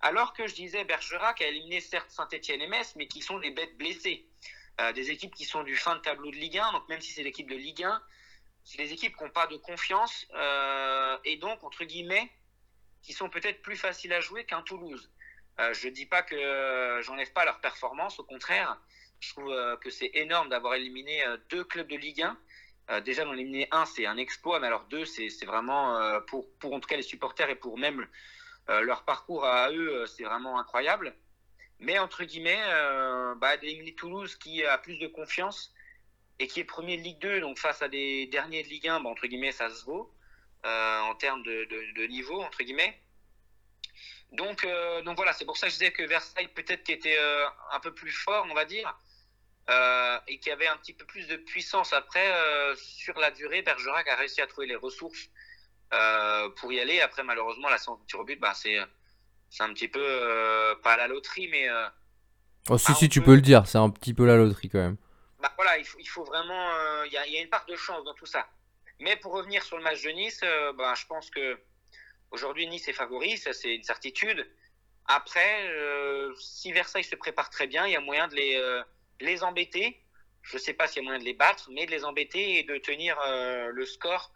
Alors 0.00 0.34
que 0.34 0.46
je 0.46 0.54
disais 0.54 0.84
Bergerac 0.84 1.40
a 1.40 1.46
éliminé 1.46 1.80
certes 1.80 2.10
Saint-Etienne 2.10 2.60
et 2.60 2.68
Metz, 2.68 2.94
mais 2.96 3.08
qui 3.08 3.22
sont 3.22 3.38
des 3.38 3.50
bêtes 3.50 3.76
blessées. 3.78 4.26
des 4.94 5.10
équipes 5.10 5.34
qui 5.34 5.46
sont 5.46 5.62
du 5.62 5.74
fin 5.76 5.96
de 5.96 6.00
tableau 6.02 6.30
de 6.30 6.36
Ligue 6.36 6.58
1, 6.58 6.72
donc 6.72 6.86
même 6.90 7.00
si 7.00 7.12
c'est 7.12 7.22
l'équipe 7.22 7.48
de 7.48 7.56
Ligue 7.56 7.82
1, 7.82 8.02
c'est 8.64 8.76
des 8.76 8.92
équipes 8.92 9.16
qui 9.16 9.24
n'ont 9.24 9.30
pas 9.30 9.46
de 9.46 9.56
confiance 9.56 10.26
et 11.24 11.36
donc, 11.38 11.64
entre 11.64 11.84
guillemets, 11.84 12.30
qui 13.02 13.14
sont 13.14 13.30
peut-être 13.30 13.62
plus 13.62 13.76
faciles 13.76 14.12
à 14.12 14.20
jouer 14.20 14.44
qu'un 14.44 14.62
Toulouse. 14.62 15.10
Euh, 15.60 15.72
je 15.72 15.88
dis 15.88 16.06
pas 16.06 16.22
que 16.22 16.34
euh, 16.34 17.00
j'enlève 17.02 17.32
pas 17.32 17.44
leur 17.44 17.60
performance, 17.60 18.18
au 18.18 18.24
contraire, 18.24 18.78
je 19.26 19.32
trouve 19.32 19.50
euh, 19.50 19.76
que 19.76 19.90
c'est 19.90 20.10
énorme 20.14 20.48
d'avoir 20.48 20.74
éliminé 20.74 21.24
euh, 21.26 21.36
deux 21.50 21.64
clubs 21.64 21.88
de 21.88 21.96
Ligue 21.96 22.22
1. 22.22 22.38
Euh, 22.88 23.00
déjà 23.00 23.24
d'en 23.24 23.32
éliminer 23.32 23.66
un, 23.72 23.84
c'est 23.84 24.06
un 24.06 24.16
exploit, 24.16 24.60
mais 24.60 24.68
alors 24.68 24.84
deux, 24.84 25.04
c'est 25.04 25.44
vraiment 25.44 25.98
pour, 26.28 26.48
pour 26.58 26.72
en 26.72 26.80
tout 26.80 26.88
cas 26.88 26.96
les 26.96 27.02
supporters 27.02 27.50
et 27.50 27.56
pour 27.56 27.78
même 27.78 28.06
leur 28.68 29.04
parcours 29.04 29.44
à 29.44 29.70
eux, 29.72 30.06
c'est 30.06 30.24
vraiment 30.24 30.58
incroyable. 30.58 31.14
Mais 31.78 31.98
entre 31.98 32.24
guillemets, 32.24 32.62
bah, 33.38 33.56
d'éliminer 33.56 33.94
Toulouse 33.94 34.36
qui 34.36 34.64
a 34.64 34.78
plus 34.78 34.98
de 34.98 35.08
confiance 35.08 35.74
et 36.38 36.46
qui 36.46 36.60
est 36.60 36.64
premier 36.64 36.96
de 36.96 37.02
Ligue 37.02 37.18
2, 37.18 37.40
donc 37.40 37.58
face 37.58 37.82
à 37.82 37.88
des 37.88 38.26
derniers 38.26 38.62
de 38.62 38.68
Ligue 38.68 38.88
1, 38.88 39.00
bah, 39.00 39.10
entre 39.10 39.26
guillemets, 39.26 39.52
ça 39.52 39.68
se 39.68 39.84
vaut 39.84 40.12
en 40.64 41.14
termes 41.16 41.42
de, 41.42 42.06
niveau, 42.06 42.40
entre 42.40 42.62
guillemets. 42.62 43.00
Donc, 44.30 44.66
donc 45.04 45.16
voilà, 45.16 45.32
c'est 45.32 45.44
pour 45.44 45.56
ça 45.56 45.66
que 45.66 45.72
je 45.72 45.78
disais 45.78 45.92
que 45.92 46.04
Versailles 46.04 46.48
peut-être 46.48 46.84
qui 46.84 46.92
était 46.92 47.18
un 47.72 47.80
peu 47.80 47.92
plus 47.92 48.12
fort, 48.12 48.46
on 48.48 48.54
va 48.54 48.64
dire, 48.64 48.96
euh, 49.68 50.18
et 50.28 50.38
qui 50.38 50.50
avait 50.50 50.68
un 50.68 50.76
petit 50.76 50.92
peu 50.92 51.04
plus 51.04 51.26
de 51.26 51.36
puissance. 51.36 51.92
Après, 51.92 52.32
euh, 52.32 52.74
sur 52.76 53.18
la 53.18 53.30
durée, 53.32 53.62
Bergerac 53.62 54.06
a 54.08 54.14
réussi 54.14 54.40
à 54.40 54.46
trouver 54.46 54.68
les 54.68 54.76
ressources 54.76 55.28
euh, 55.92 56.48
pour 56.50 56.72
y 56.72 56.78
aller. 56.78 57.00
Après, 57.00 57.24
malheureusement, 57.24 57.68
la 57.68 57.78
séance 57.78 58.00
de 58.00 58.06
tir 58.06 58.20
au 58.20 58.24
but, 58.24 58.38
bah, 58.38 58.54
c'est 58.54 58.78
un 59.58 59.72
petit 59.72 59.88
peu 59.88 60.78
pas 60.82 60.96
la 60.96 61.08
loterie, 61.08 61.48
mais 61.48 61.68
oh 62.68 62.78
si 62.78 62.94
si, 62.94 63.08
tu 63.08 63.22
peux 63.22 63.34
le 63.34 63.40
dire, 63.40 63.66
c'est 63.66 63.78
un 63.78 63.90
petit 63.90 64.14
peu 64.14 64.24
la 64.24 64.36
loterie 64.36 64.68
quand 64.68 64.78
même. 64.78 64.96
Bah 65.40 65.52
voilà, 65.56 65.78
il 65.78 65.84
faut, 65.84 65.98
il 65.98 66.08
faut 66.08 66.24
vraiment, 66.24 67.02
il 67.04 67.12
y 67.12 67.16
a, 67.16 67.26
y, 67.26 67.36
a, 67.36 67.42
une 67.42 67.48
part 67.48 67.66
de 67.66 67.76
chance 67.76 68.04
dans 68.04 68.14
tout 68.14 68.26
ça. 68.26 68.48
Mais 69.00 69.16
pour 69.16 69.32
revenir 69.32 69.62
sur 69.62 69.76
le 69.76 69.82
match 69.82 70.02
de 70.02 70.10
Nice, 70.10 70.40
bah, 70.76 70.94
je 70.94 71.06
pense 71.06 71.30
que 71.30 71.58
Aujourd'hui, 72.32 72.66
Nice 72.66 72.88
est 72.88 72.92
favori, 72.92 73.38
ça 73.38 73.52
c'est 73.52 73.74
une 73.74 73.84
certitude. 73.84 74.48
Après, 75.06 75.70
si 76.40 76.72
Versailles 76.72 77.04
se 77.04 77.14
prépare 77.14 77.50
très 77.50 77.66
bien, 77.66 77.86
il 77.86 77.92
y 77.92 77.96
a 77.96 78.00
moyen 78.00 78.26
de 78.26 78.34
les, 78.34 78.82
les 79.20 79.42
embêter. 79.42 80.02
Je 80.42 80.56
ne 80.56 80.60
sais 80.60 80.74
pas 80.74 80.86
s'il 80.86 81.02
y 81.02 81.04
a 81.04 81.08
moyen 81.08 81.18
de 81.18 81.24
les 81.24 81.34
battre, 81.34 81.68
mais 81.72 81.86
de 81.86 81.90
les 81.90 82.04
embêter 82.04 82.58
et 82.58 82.62
de 82.62 82.78
tenir 82.78 83.18
euh, 83.26 83.70
le 83.72 83.84
score 83.84 84.32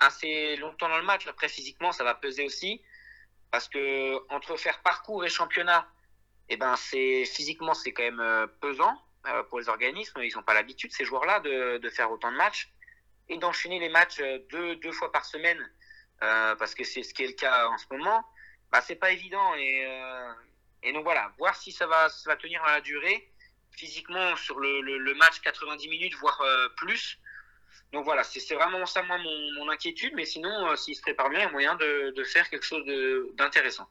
assez 0.00 0.56
longtemps 0.56 0.88
dans 0.88 0.98
le 0.98 1.04
match. 1.04 1.26
Après, 1.26 1.48
physiquement, 1.48 1.92
ça 1.92 2.04
va 2.04 2.14
peser 2.14 2.44
aussi. 2.44 2.82
Parce 3.50 3.68
que 3.68 4.20
entre 4.30 4.56
faire 4.56 4.82
parcours 4.82 5.24
et 5.24 5.28
championnat, 5.28 5.88
eh 6.48 6.56
ben, 6.56 6.76
physiquement, 6.76 7.72
c'est 7.72 7.92
quand 7.92 8.02
même 8.02 8.20
euh, 8.20 8.46
pesant 8.60 9.00
euh, 9.26 9.42
pour 9.44 9.58
les 9.58 9.68
organismes. 9.68 10.22
Ils 10.22 10.34
n'ont 10.34 10.42
pas 10.42 10.54
l'habitude, 10.54 10.92
ces 10.92 11.04
joueurs-là, 11.04 11.40
de, 11.40 11.88
faire 11.90 12.10
autant 12.10 12.30
de 12.30 12.36
matchs. 12.36 12.70
Et 13.30 13.38
d'enchaîner 13.38 13.78
les 13.78 13.88
matchs 13.88 14.20
deux, 14.50 14.76
deux 14.76 14.92
fois 14.92 15.10
par 15.10 15.24
semaine 15.24 15.66
parce 16.58 16.74
que 16.74 16.84
c'est 16.84 17.02
ce 17.02 17.12
qui 17.12 17.22
est 17.22 17.26
le 17.26 17.32
cas 17.34 17.68
en 17.68 17.76
ce 17.76 17.84
moment, 17.90 18.24
bah, 18.72 18.80
c'est 18.80 18.94
pas 18.94 19.10
évident. 19.10 19.54
Et, 19.56 20.92
donc 20.92 21.04
voilà, 21.04 21.32
voir 21.38 21.54
si 21.56 21.72
ça 21.72 21.86
va, 21.86 22.08
ça 22.08 22.30
va 22.30 22.36
tenir 22.36 22.62
à 22.64 22.72
la 22.72 22.80
durée, 22.80 23.30
physiquement 23.76 24.36
sur 24.36 24.58
le, 24.58 24.80
le, 24.80 24.98
le 24.98 25.14
match 25.14 25.40
90 25.42 25.88
minutes, 25.88 26.14
voire 26.20 26.40
euh, 26.40 26.68
plus. 26.76 27.18
Donc 27.92 28.04
voilà, 28.04 28.24
c'est 28.24 28.54
vraiment 28.54 28.84
ça, 28.86 29.02
moi, 29.02 29.18
mon, 29.18 29.64
mon 29.64 29.70
inquiétude. 29.70 30.12
Mais 30.16 30.24
sinon, 30.24 30.50
euh, 30.66 30.76
s'il 30.76 30.96
se 30.96 31.02
prépare 31.02 31.30
bien, 31.30 31.40
il 31.40 31.42
y 31.42 31.46
a 31.46 31.50
moyen 31.50 31.74
de, 31.76 32.14
de 32.14 32.24
faire 32.24 32.48
quelque 32.50 32.64
chose 32.64 32.84
d'intéressant. 33.38 33.86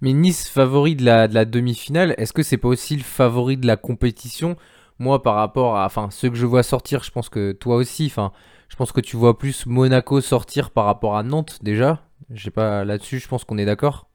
Mais 0.00 0.12
Nice, 0.12 0.48
favori 0.48 0.94
de 0.94 1.04
la, 1.04 1.26
de 1.26 1.34
la 1.34 1.44
demi-finale, 1.44 2.14
est-ce 2.18 2.32
que 2.32 2.44
c'est 2.44 2.56
pas 2.56 2.68
aussi 2.68 2.96
le 2.96 3.02
favori 3.02 3.56
de 3.56 3.66
la 3.66 3.76
compétition? 3.76 4.56
Moi, 5.00 5.22
par 5.22 5.34
rapport 5.34 5.76
à 5.76 5.84
enfin, 5.86 6.10
ceux 6.10 6.30
que 6.30 6.36
je 6.36 6.46
vois 6.46 6.62
sortir, 6.62 7.02
je 7.02 7.10
pense 7.10 7.28
que 7.28 7.52
toi 7.52 7.76
aussi, 7.76 8.06
enfin, 8.06 8.32
je 8.68 8.76
pense 8.76 8.92
que 8.92 9.00
tu 9.00 9.16
vois 9.16 9.38
plus 9.38 9.66
Monaco 9.66 10.20
sortir 10.20 10.70
par 10.70 10.84
rapport 10.84 11.16
à 11.16 11.24
Nantes 11.24 11.58
déjà. 11.62 12.04
Je 12.30 12.44
sais 12.44 12.50
pas, 12.50 12.84
là-dessus, 12.84 13.18
je 13.18 13.28
pense 13.28 13.44
qu'on 13.44 13.58
est 13.58 13.64
d'accord. 13.64 14.08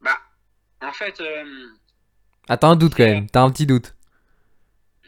Bah, 0.00 0.18
en 0.80 0.92
fait. 0.92 1.20
Euh, 1.20 1.44
ah, 2.50 2.56
t'as 2.56 2.66
un 2.66 2.76
doute 2.76 2.94
quand 2.96 3.04
même, 3.04 3.30
t'as 3.30 3.42
un 3.42 3.50
petit 3.50 3.64
doute. 3.64 3.94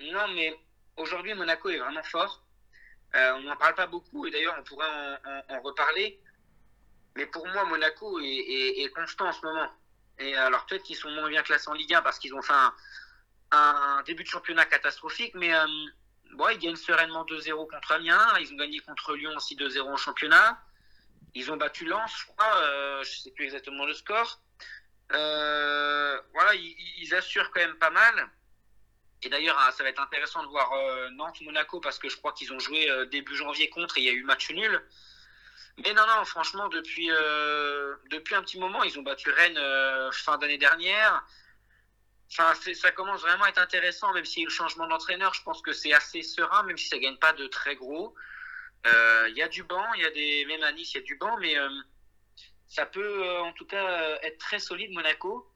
Non, 0.01 0.29
mais 0.35 0.55
aujourd'hui, 0.97 1.35
Monaco 1.35 1.69
est 1.71 1.79
vraiment 1.79 2.03
fort. 2.05 2.45
Euh, 3.15 3.33
on 3.37 3.43
n'en 3.43 3.57
parle 3.57 3.75
pas 3.75 3.89
beaucoup, 3.89 4.25
et 4.27 4.31
d'ailleurs, 4.31 4.55
on 4.59 4.63
pourrait 4.63 4.87
en, 4.87 5.31
en, 5.31 5.57
en, 5.57 5.61
reparler. 5.61 6.21
Mais 7.17 7.27
pour 7.27 7.47
moi, 7.49 7.65
Monaco 7.65 8.21
est, 8.21 8.25
est, 8.25 8.85
est 8.85 8.89
constant 8.91 9.27
en 9.27 9.33
ce 9.33 9.45
moment. 9.45 9.69
Et 10.19 10.35
alors, 10.37 10.65
peut-être 10.67 10.85
qu'ils 10.85 10.97
sont 10.97 11.11
moins 11.11 11.29
bien 11.29 11.43
classés 11.43 11.69
en 11.69 11.75
Ligue 11.75 11.93
1 11.93 12.03
parce 12.03 12.19
qu'ils 12.19 12.33
ont 12.33 12.43
fait 12.43 12.53
un, 12.53 12.73
un, 13.51 14.03
début 14.07 14.23
de 14.23 14.29
championnat 14.29 14.65
catastrophique, 14.65 15.35
mais. 15.35 15.53
Euh, 15.53 15.67
bon, 16.35 16.49
ils 16.49 16.59
gagnent 16.59 16.77
sereinement 16.77 17.25
2-0 17.25 17.69
contre 17.69 17.93
Amiens. 17.93 18.39
Ils 18.41 18.53
ont 18.53 18.57
gagné 18.57 18.79
contre 18.81 19.15
Lyon 19.15 19.33
aussi 19.37 19.57
2-0 19.57 19.81
en 19.81 19.97
championnat. 19.97 20.59
Ils 21.35 21.51
ont 21.51 21.57
battu 21.57 21.87
Lens, 21.87 22.13
je 22.19 22.27
crois. 22.33 22.57
Euh, 22.57 23.03
je 23.05 23.11
sais 23.21 23.31
plus 23.33 23.45
exactement 23.45 23.85
le 23.85 23.95
score. 23.95 24.41
Euh, 25.13 26.21
voilà, 26.33 26.55
ils, 26.55 27.15
assurent 27.15 27.51
quand 27.51 27.61
même 27.61 27.77
pas 27.77 27.91
mal. 27.91 28.31
Et 29.23 29.29
d'ailleurs, 29.29 29.57
ah, 29.61 29.71
ça 29.73 29.83
va 29.83 29.91
être 29.91 30.01
intéressant 30.01 30.43
de 30.43 30.49
voir 30.49 30.73
euh, 30.73 31.11
Nantes-Monaco 31.11 31.81
parce 31.81 31.99
que 31.99 32.09
je 32.09 32.17
crois 32.17 32.33
qu'ils 32.33 32.53
ont 32.53 32.59
joué 32.59 32.91
euh, 32.91 33.05
début 33.07 33.37
janvier 33.37 33.69
contre 33.69 33.99
et 33.99 34.01
il 34.01 34.07
y 34.07 34.09
a 34.09 34.13
eu 34.13 34.25
match 34.25 34.51
nul. 34.51 34.83
Mais 35.85 35.93
non, 35.93 36.07
non, 36.07 36.25
franchement, 36.25 36.69
depuis, 36.69 37.09
depuis 38.11 38.35
un 38.35 38.43
petit 38.43 38.59
moment, 38.59 38.83
ils 38.83 38.99
ont 38.99 39.03
battu 39.03 39.31
Rennes 39.31 39.59
fin 40.13 40.37
d'année 40.37 40.59
dernière. 40.59 41.25
Enfin, 42.31 42.53
ça 42.75 42.91
commence 42.91 43.23
vraiment 43.23 43.45
à 43.45 43.49
être 43.49 43.59
intéressant, 43.59 44.13
même 44.13 44.27
s'il 44.27 44.41
y 44.41 44.43
a 44.43 44.45
eu 44.45 44.49
le 44.49 44.53
changement 44.53 44.87
d'entraîneur. 44.87 45.33
Je 45.33 45.43
pense 45.43 45.63
que 45.63 45.73
c'est 45.73 45.95
assez 45.95 46.23
serein, 46.23 46.63
même 46.65 46.77
si 46.77 46.89
ça 46.89 46.99
gagne 46.99 47.17
pas 47.17 47.33
de 47.33 47.47
très 47.47 47.75
gros. 47.75 48.15
Il 48.85 49.35
y 49.35 49.41
a 49.41 49.49
du 49.49 49.63
banc, 49.63 49.95
il 49.95 50.03
y 50.03 50.07
a 50.07 50.11
des 50.11 50.45
même 50.45 50.63
à 50.63 50.73
Nice, 50.73 50.93
il 50.93 50.99
y 50.99 51.01
a 51.01 51.05
du 51.05 51.17
banc, 51.17 51.39
mais 51.39 51.57
ça 52.73 52.87
peut 52.87 53.01
euh, 53.01 53.43
en 53.43 53.53
tout 53.53 53.67
cas 53.67 53.85
être 54.23 54.39
très 54.39 54.59
solide 54.59 54.91
Monaco 54.93 55.47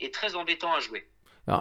et 0.00 0.10
très 0.10 0.34
embêtant 0.36 0.72
à 0.74 0.80
jouer. 0.80 1.06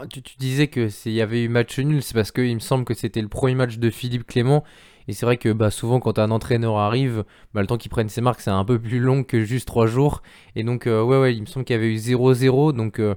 Tu, 0.09 0.21
disais 0.37 0.67
que 0.67 0.87
il 1.05 1.11
y 1.11 1.21
avait 1.21 1.43
eu 1.43 1.49
match 1.49 1.77
nul, 1.79 2.01
c'est 2.01 2.13
parce 2.13 2.31
qu'il 2.31 2.53
me 2.53 2.59
semble 2.59 2.85
que 2.85 2.93
c'était 2.93 3.21
le 3.21 3.27
premier 3.27 3.55
match 3.55 3.77
de 3.77 3.89
Philippe 3.89 4.25
Clément. 4.25 4.63
Et 5.09 5.13
c'est 5.13 5.25
vrai 5.25 5.35
que 5.35 5.49
bah, 5.51 5.69
souvent, 5.69 5.99
quand 5.99 6.17
un 6.19 6.31
entraîneur 6.31 6.77
arrive, 6.77 7.25
bah, 7.53 7.59
le 7.59 7.67
temps 7.67 7.77
qu'il 7.77 7.91
prenne 7.91 8.07
ses 8.07 8.21
marques, 8.21 8.39
c'est 8.39 8.49
un 8.49 8.63
peu 8.63 8.79
plus 8.79 8.99
long 8.99 9.25
que 9.25 9.41
juste 9.41 9.67
3 9.67 9.87
jours. 9.87 10.21
Et 10.55 10.63
donc, 10.63 10.87
euh, 10.87 11.03
ouais, 11.03 11.19
ouais, 11.19 11.35
il 11.35 11.41
me 11.41 11.45
semble 11.45 11.65
qu'il 11.65 11.73
y 11.75 11.79
avait 11.79 11.91
eu 11.91 11.97
0-0. 11.97 12.71
Donc, 12.71 12.99
euh, 12.99 13.13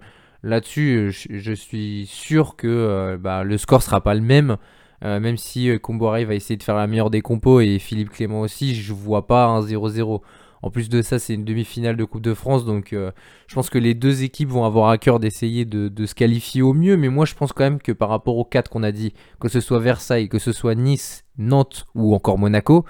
Là-dessus, 0.46 1.10
je, 1.10 1.52
suis 1.52 2.06
sûr 2.06 2.54
que 2.54 2.68
euh, 2.68 3.16
bah, 3.18 3.42
le 3.42 3.58
score 3.58 3.82
sera 3.82 4.00
pas 4.00 4.14
le 4.14 4.20
même. 4.20 4.58
Euh, 5.04 5.18
même 5.18 5.36
si 5.36 5.68
euh, 5.68 5.78
Comboiré 5.78 6.24
va 6.24 6.34
essayer 6.36 6.56
de 6.56 6.62
faire 6.62 6.76
la 6.76 6.86
meilleure 6.86 7.10
des 7.10 7.20
compos 7.20 7.60
et 7.60 7.80
Philippe 7.80 8.10
Clément 8.10 8.42
aussi, 8.42 8.76
je 8.76 8.92
vois 8.92 9.26
pas 9.26 9.46
un 9.46 9.60
0-0. 9.60 10.22
En 10.66 10.70
plus 10.70 10.88
de 10.88 11.00
ça, 11.00 11.20
c'est 11.20 11.32
une 11.32 11.44
demi-finale 11.44 11.96
de 11.96 12.02
Coupe 12.02 12.22
de 12.22 12.34
France, 12.34 12.64
donc 12.64 12.92
euh, 12.92 13.12
je 13.46 13.54
pense 13.54 13.70
que 13.70 13.78
les 13.78 13.94
deux 13.94 14.24
équipes 14.24 14.48
vont 14.48 14.64
avoir 14.64 14.88
à 14.88 14.98
cœur 14.98 15.20
d'essayer 15.20 15.64
de, 15.64 16.06
se 16.06 16.12
qualifier 16.12 16.60
au 16.60 16.72
mieux. 16.72 16.96
Mais 16.96 17.08
moi, 17.08 17.24
je 17.24 17.34
pense 17.34 17.52
quand 17.52 17.62
même 17.62 17.80
que 17.80 17.92
par 17.92 18.08
rapport 18.08 18.36
aux 18.36 18.44
quatre 18.44 18.68
qu'on 18.68 18.82
a 18.82 18.90
dit, 18.90 19.14
que 19.38 19.48
ce 19.48 19.60
soit 19.60 19.78
Versailles, 19.78 20.28
que 20.28 20.40
ce 20.40 20.50
soit 20.50 20.74
Nice, 20.74 21.24
Nantes 21.38 21.86
ou 21.94 22.16
encore 22.16 22.36
Monaco, 22.36 22.84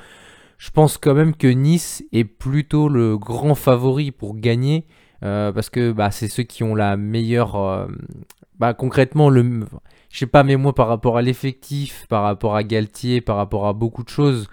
je 0.57 0.71
pense 0.71 0.97
quand 0.97 1.13
même 1.13 1.37
que 1.37 1.49
Nice 1.49 2.03
est 2.13 2.25
plutôt 2.25 2.89
le 2.89 3.19
grand 3.19 3.55
favori 3.55 4.11
pour 4.11 4.37
gagner. 4.37 4.87
Euh, 5.23 5.53
parce 5.53 5.69
que 5.69 5.93
bah, 5.93 6.11
c'est 6.11 6.29
ceux 6.29 6.45
qui 6.45 6.65
ont 6.65 6.75
la 6.75 6.97
meilleure. 6.97 7.57
Euh, 7.57 7.89
bah, 8.59 8.73
concrètement, 8.73 9.29
le, 9.29 9.67
je 10.09 10.19
sais 10.19 10.27
pas, 10.27 10.45
mais 10.45 10.57
moi 10.57 10.75
par 10.75 10.89
rapport 10.89 11.19
à 11.19 11.23
l'effectif, 11.23 12.07
par 12.09 12.23
rapport 12.23 12.57
à 12.57 12.65
Galtier, 12.65 13.21
par 13.21 13.37
rapport 13.37 13.67
à 13.67 13.75
beaucoup 13.75 14.03
de 14.03 14.09
choses, 14.09 14.49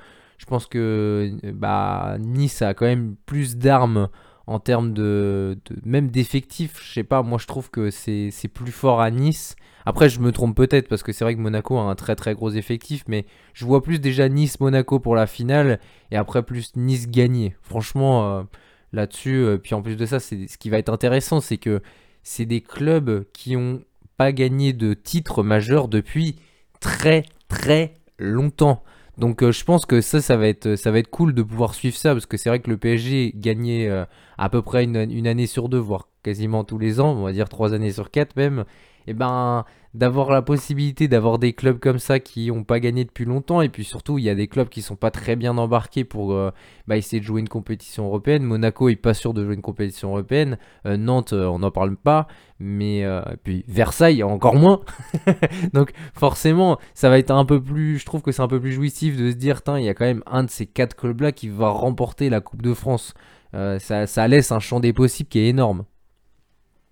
pense 0.54 0.68
que 0.68 1.36
bah, 1.52 2.18
Nice 2.20 2.62
a 2.62 2.76
quand 2.76 2.86
même 2.86 3.16
plus 3.26 3.58
d'armes 3.58 4.10
en 4.46 4.60
termes 4.60 4.94
de, 4.94 5.58
même 5.84 6.12
d'effectifs, 6.12 6.80
je 6.80 6.94
sais 6.94 7.04
pas, 7.04 7.24
moi 7.24 7.40
je 7.42 7.48
trouve 7.48 7.72
que 7.72 7.90
c'est 7.90 8.30
plus 8.54 8.72
fort 8.72 9.02
à 9.02 9.10
Nice. 9.10 9.56
Après, 9.88 10.10
je 10.10 10.20
me 10.20 10.32
trompe 10.32 10.56
peut-être 10.56 10.88
parce 10.88 11.02
que 11.02 11.12
c'est 11.12 11.24
vrai 11.24 11.34
que 11.34 11.40
Monaco 11.40 11.76
a 11.80 11.82
un 11.82 11.96
très 11.96 12.16
très 12.16 12.36
gros 12.36 12.52
effectif, 12.52 13.04
mais 13.08 13.26
je 13.54 13.66
vois 13.66 13.82
plus 13.82 14.00
déjà 14.00 14.30
Nice-Monaco 14.30 15.00
pour 15.00 15.16
la 15.16 15.26
finale 15.26 15.80
et 16.12 16.18
après 16.18 16.44
plus 16.44 16.76
Nice 16.76 17.10
gagner. 17.10 17.56
Franchement, 17.64 18.30
euh, 18.30 18.44
là-dessus, 18.92 19.38
euh, 19.38 19.58
puis 19.58 19.74
en 19.74 19.82
plus 19.82 19.96
de 19.96 20.06
ça, 20.06 20.20
ce 20.20 20.36
qui 20.36 20.70
va 20.70 20.78
être 20.78 20.90
intéressant, 20.90 21.42
c'est 21.42 21.58
que 21.58 21.82
c'est 22.22 22.46
des 22.46 22.62
clubs 22.62 23.26
qui 23.34 23.58
ont 23.58 23.82
pas 24.18 24.32
gagné 24.32 24.72
de 24.72 24.94
titre 24.94 25.42
majeur 25.42 25.88
depuis 25.88 26.36
très 26.80 27.24
très 27.48 27.96
longtemps. 28.20 28.84
Donc 29.18 29.44
euh, 29.44 29.52
je 29.52 29.64
pense 29.64 29.86
que 29.86 30.02
ça, 30.02 30.22
ça 30.22 30.38
va, 30.38 30.48
être, 30.48 30.76
ça 30.76 30.92
va 30.92 31.00
être 31.00 31.10
cool 31.10 31.34
de 31.34 31.44
pouvoir 31.44 31.76
suivre 31.76 31.96
ça, 31.96 32.14
parce 32.14 32.26
que 32.26 32.38
c'est 32.38 32.50
vrai 32.50 32.60
que 32.60 32.70
le 32.70 32.78
PSG 32.78 33.34
gagnait 33.36 33.88
euh, 33.88 34.06
à 34.38 34.50
peu 34.50 34.62
près 34.62 34.84
une, 34.84 34.96
une, 34.96 35.28
année 35.28 35.46
sur 35.46 35.70
deux, 35.70 35.78
voire 35.78 36.08
quasiment 36.24 36.64
tous 36.64 36.80
les 36.80 37.00
ans, 37.00 37.12
on 37.12 37.24
va 37.24 37.32
dire 37.32 37.50
trois 37.50 37.74
années 37.74 37.92
sur 37.92 38.10
quatre 38.10 38.36
même. 38.36 38.66
Et 39.08 39.14
ben 39.14 39.66
d'avoir 39.94 40.32
la 40.32 40.42
possibilité 40.42 41.08
d'avoir 41.08 41.38
des 41.38 41.54
clubs 41.54 41.80
comme 41.80 42.00
ça 42.00 42.20
qui 42.20 42.48
n'ont 42.48 42.64
pas 42.64 42.80
gagné 42.80 43.06
depuis 43.06 43.26
longtemps 43.26 43.62
et 43.62 43.70
puis 43.70 43.84
surtout 43.84 44.18
il 44.18 44.24
y 44.24 44.30
a 44.30 44.36
des 44.36 44.48
clubs 44.48 44.68
qui 44.68 44.82
sont 44.82 44.96
pas 44.96 45.12
très 45.12 45.36
bien 45.36 45.58
embarqués 45.58 46.04
pour 46.04 46.34
euh, 46.34 46.52
bah, 46.88 46.98
essayer 46.98 47.20
de 47.20 47.26
jouer 47.26 47.42
une 47.42 47.50
compétition 47.50 48.06
européenne. 48.06 48.44
Monaco 48.44 48.90
est 48.90 48.96
pas 48.96 49.14
sûr 49.14 49.34
de 49.34 49.44
jouer 49.44 49.54
une 49.54 49.62
compétition 49.62 50.10
européenne, 50.10 50.58
euh, 50.88 50.98
Nantes 50.98 51.34
euh, 51.34 51.46
on 51.46 51.60
n'en 51.60 51.70
parle 51.70 51.96
pas, 51.96 52.28
mais 52.60 53.06
puis 53.44 53.64
Versailles 53.68 54.24
encore 54.24 54.56
moins. 54.56 54.82
Donc 55.74 55.92
forcément 56.14 56.80
ça 56.96 57.10
va 57.10 57.20
être 57.20 57.32
un 57.32 57.46
peu 57.46 57.62
plus, 57.62 58.00
je 58.00 58.06
trouve 58.06 58.22
que 58.22 58.32
c'est 58.32 58.42
un 58.42 58.48
peu 58.48 58.60
plus 58.60 58.72
jouissif 58.72 59.16
de 59.18 59.30
se 59.30 59.36
dire 59.36 59.62
il 59.78 59.84
y 59.84 59.90
a 59.90 59.94
quand 59.94 60.06
même 60.06 60.24
un 60.26 60.44
de 60.44 60.50
ces 60.50 60.66
quatre 60.66 60.96
clubs 60.96 61.22
là 61.22 61.32
qui 61.32 61.50
va 61.50 61.70
remporter 61.70 62.30
la 62.30 62.42
Coupe 62.42 62.64
de 62.64 62.74
France. 62.74 63.14
ça 63.54 64.28
laisse 64.28 64.52
un 64.52 64.60
champ 64.60 64.80
des 64.80 64.94
possibles 64.94 65.30
qui 65.30 65.40
est 65.40 65.50
énorme. 65.50 65.86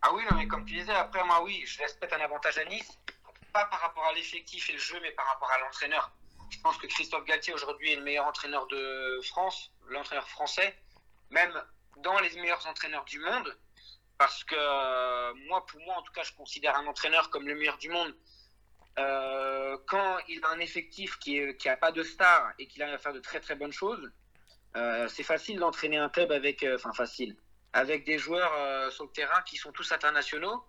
Ah 0.04 0.14
oui, 0.14 0.24
non, 0.30 0.36
mais 0.38 0.48
comme 0.48 0.66
tu 0.66 0.74
disais, 0.74 0.94
après, 0.94 1.24
moi, 1.24 1.44
oui, 1.44 1.64
je 1.66 1.80
laisse 1.80 1.94
peut-être 1.94 2.14
un 2.14 2.22
avantage 2.22 2.58
à 2.58 2.66
Nice, 2.66 2.98
pas 3.54 3.66
par 3.66 3.82
rapport 3.82 4.04
à 4.06 4.14
l'effectif 4.14 4.70
et 4.70 4.74
le 4.74 4.80
jeu, 4.80 5.00
mais 5.02 5.12
par 5.12 5.28
rapport 5.28 5.52
à 5.52 5.60
l'entraîneur. 5.60 6.12
Je 6.50 6.60
pense 6.62 6.78
que 6.78 6.88
Christophe 6.88 7.24
Galtier, 7.26 7.54
aujourd'hui, 7.54 7.92
est 7.92 7.96
le 7.96 8.04
meilleur 8.04 8.26
entraîneur 8.26 8.66
de 8.68 9.20
France, 9.24 9.72
l'entraîneur 9.88 10.28
français, 10.28 10.76
même 11.30 11.54
dans 11.98 12.20
les 12.20 12.32
meilleurs 12.42 12.66
entraîneurs 12.68 13.06
du 13.06 13.20
monde. 13.20 13.56
Parce 14.18 14.44
que 14.44 14.56
euh, 14.58 15.34
moi, 15.48 15.66
pour 15.66 15.80
moi, 15.82 15.96
en 15.98 16.02
tout 16.02 16.14
cas, 16.14 16.24
je 16.24 16.34
considère 16.34 16.76
un 16.78 16.86
entraîneur 16.88 17.30
comme 17.30 17.48
le 17.48 17.56
meilleur 17.56 17.78
du 17.78 17.90
monde. 17.90 18.16
Euh, 19.00 19.78
quand 19.88 20.18
il 20.28 20.44
a 20.44 20.50
un 20.50 20.60
effectif 20.60 21.18
qui 21.20 21.42
n'a 21.66 21.78
pas 21.78 21.92
de 21.92 22.04
star 22.04 22.52
et 22.60 22.68
qu'il 22.68 22.82
arrive 22.84 22.96
à 22.96 22.98
faire 22.98 23.14
de 23.14 23.20
très 23.20 23.40
très 23.40 23.56
bonnes 23.56 23.72
choses, 23.72 24.12
euh, 24.76 25.08
c'est 25.08 25.24
facile 25.24 25.60
d'entraîner 25.60 25.98
un 25.98 26.10
club 26.10 26.32
avec. 26.32 26.64
Enfin, 26.64 26.92
facile 26.94 27.36
avec 27.74 28.06
des 28.06 28.18
joueurs 28.18 28.52
euh, 28.58 28.90
sur 28.92 29.06
le 29.06 29.12
terrain 29.12 29.42
qui 29.46 29.58
sont 29.58 29.72
tous 29.72 29.92
internationaux. 29.92 30.64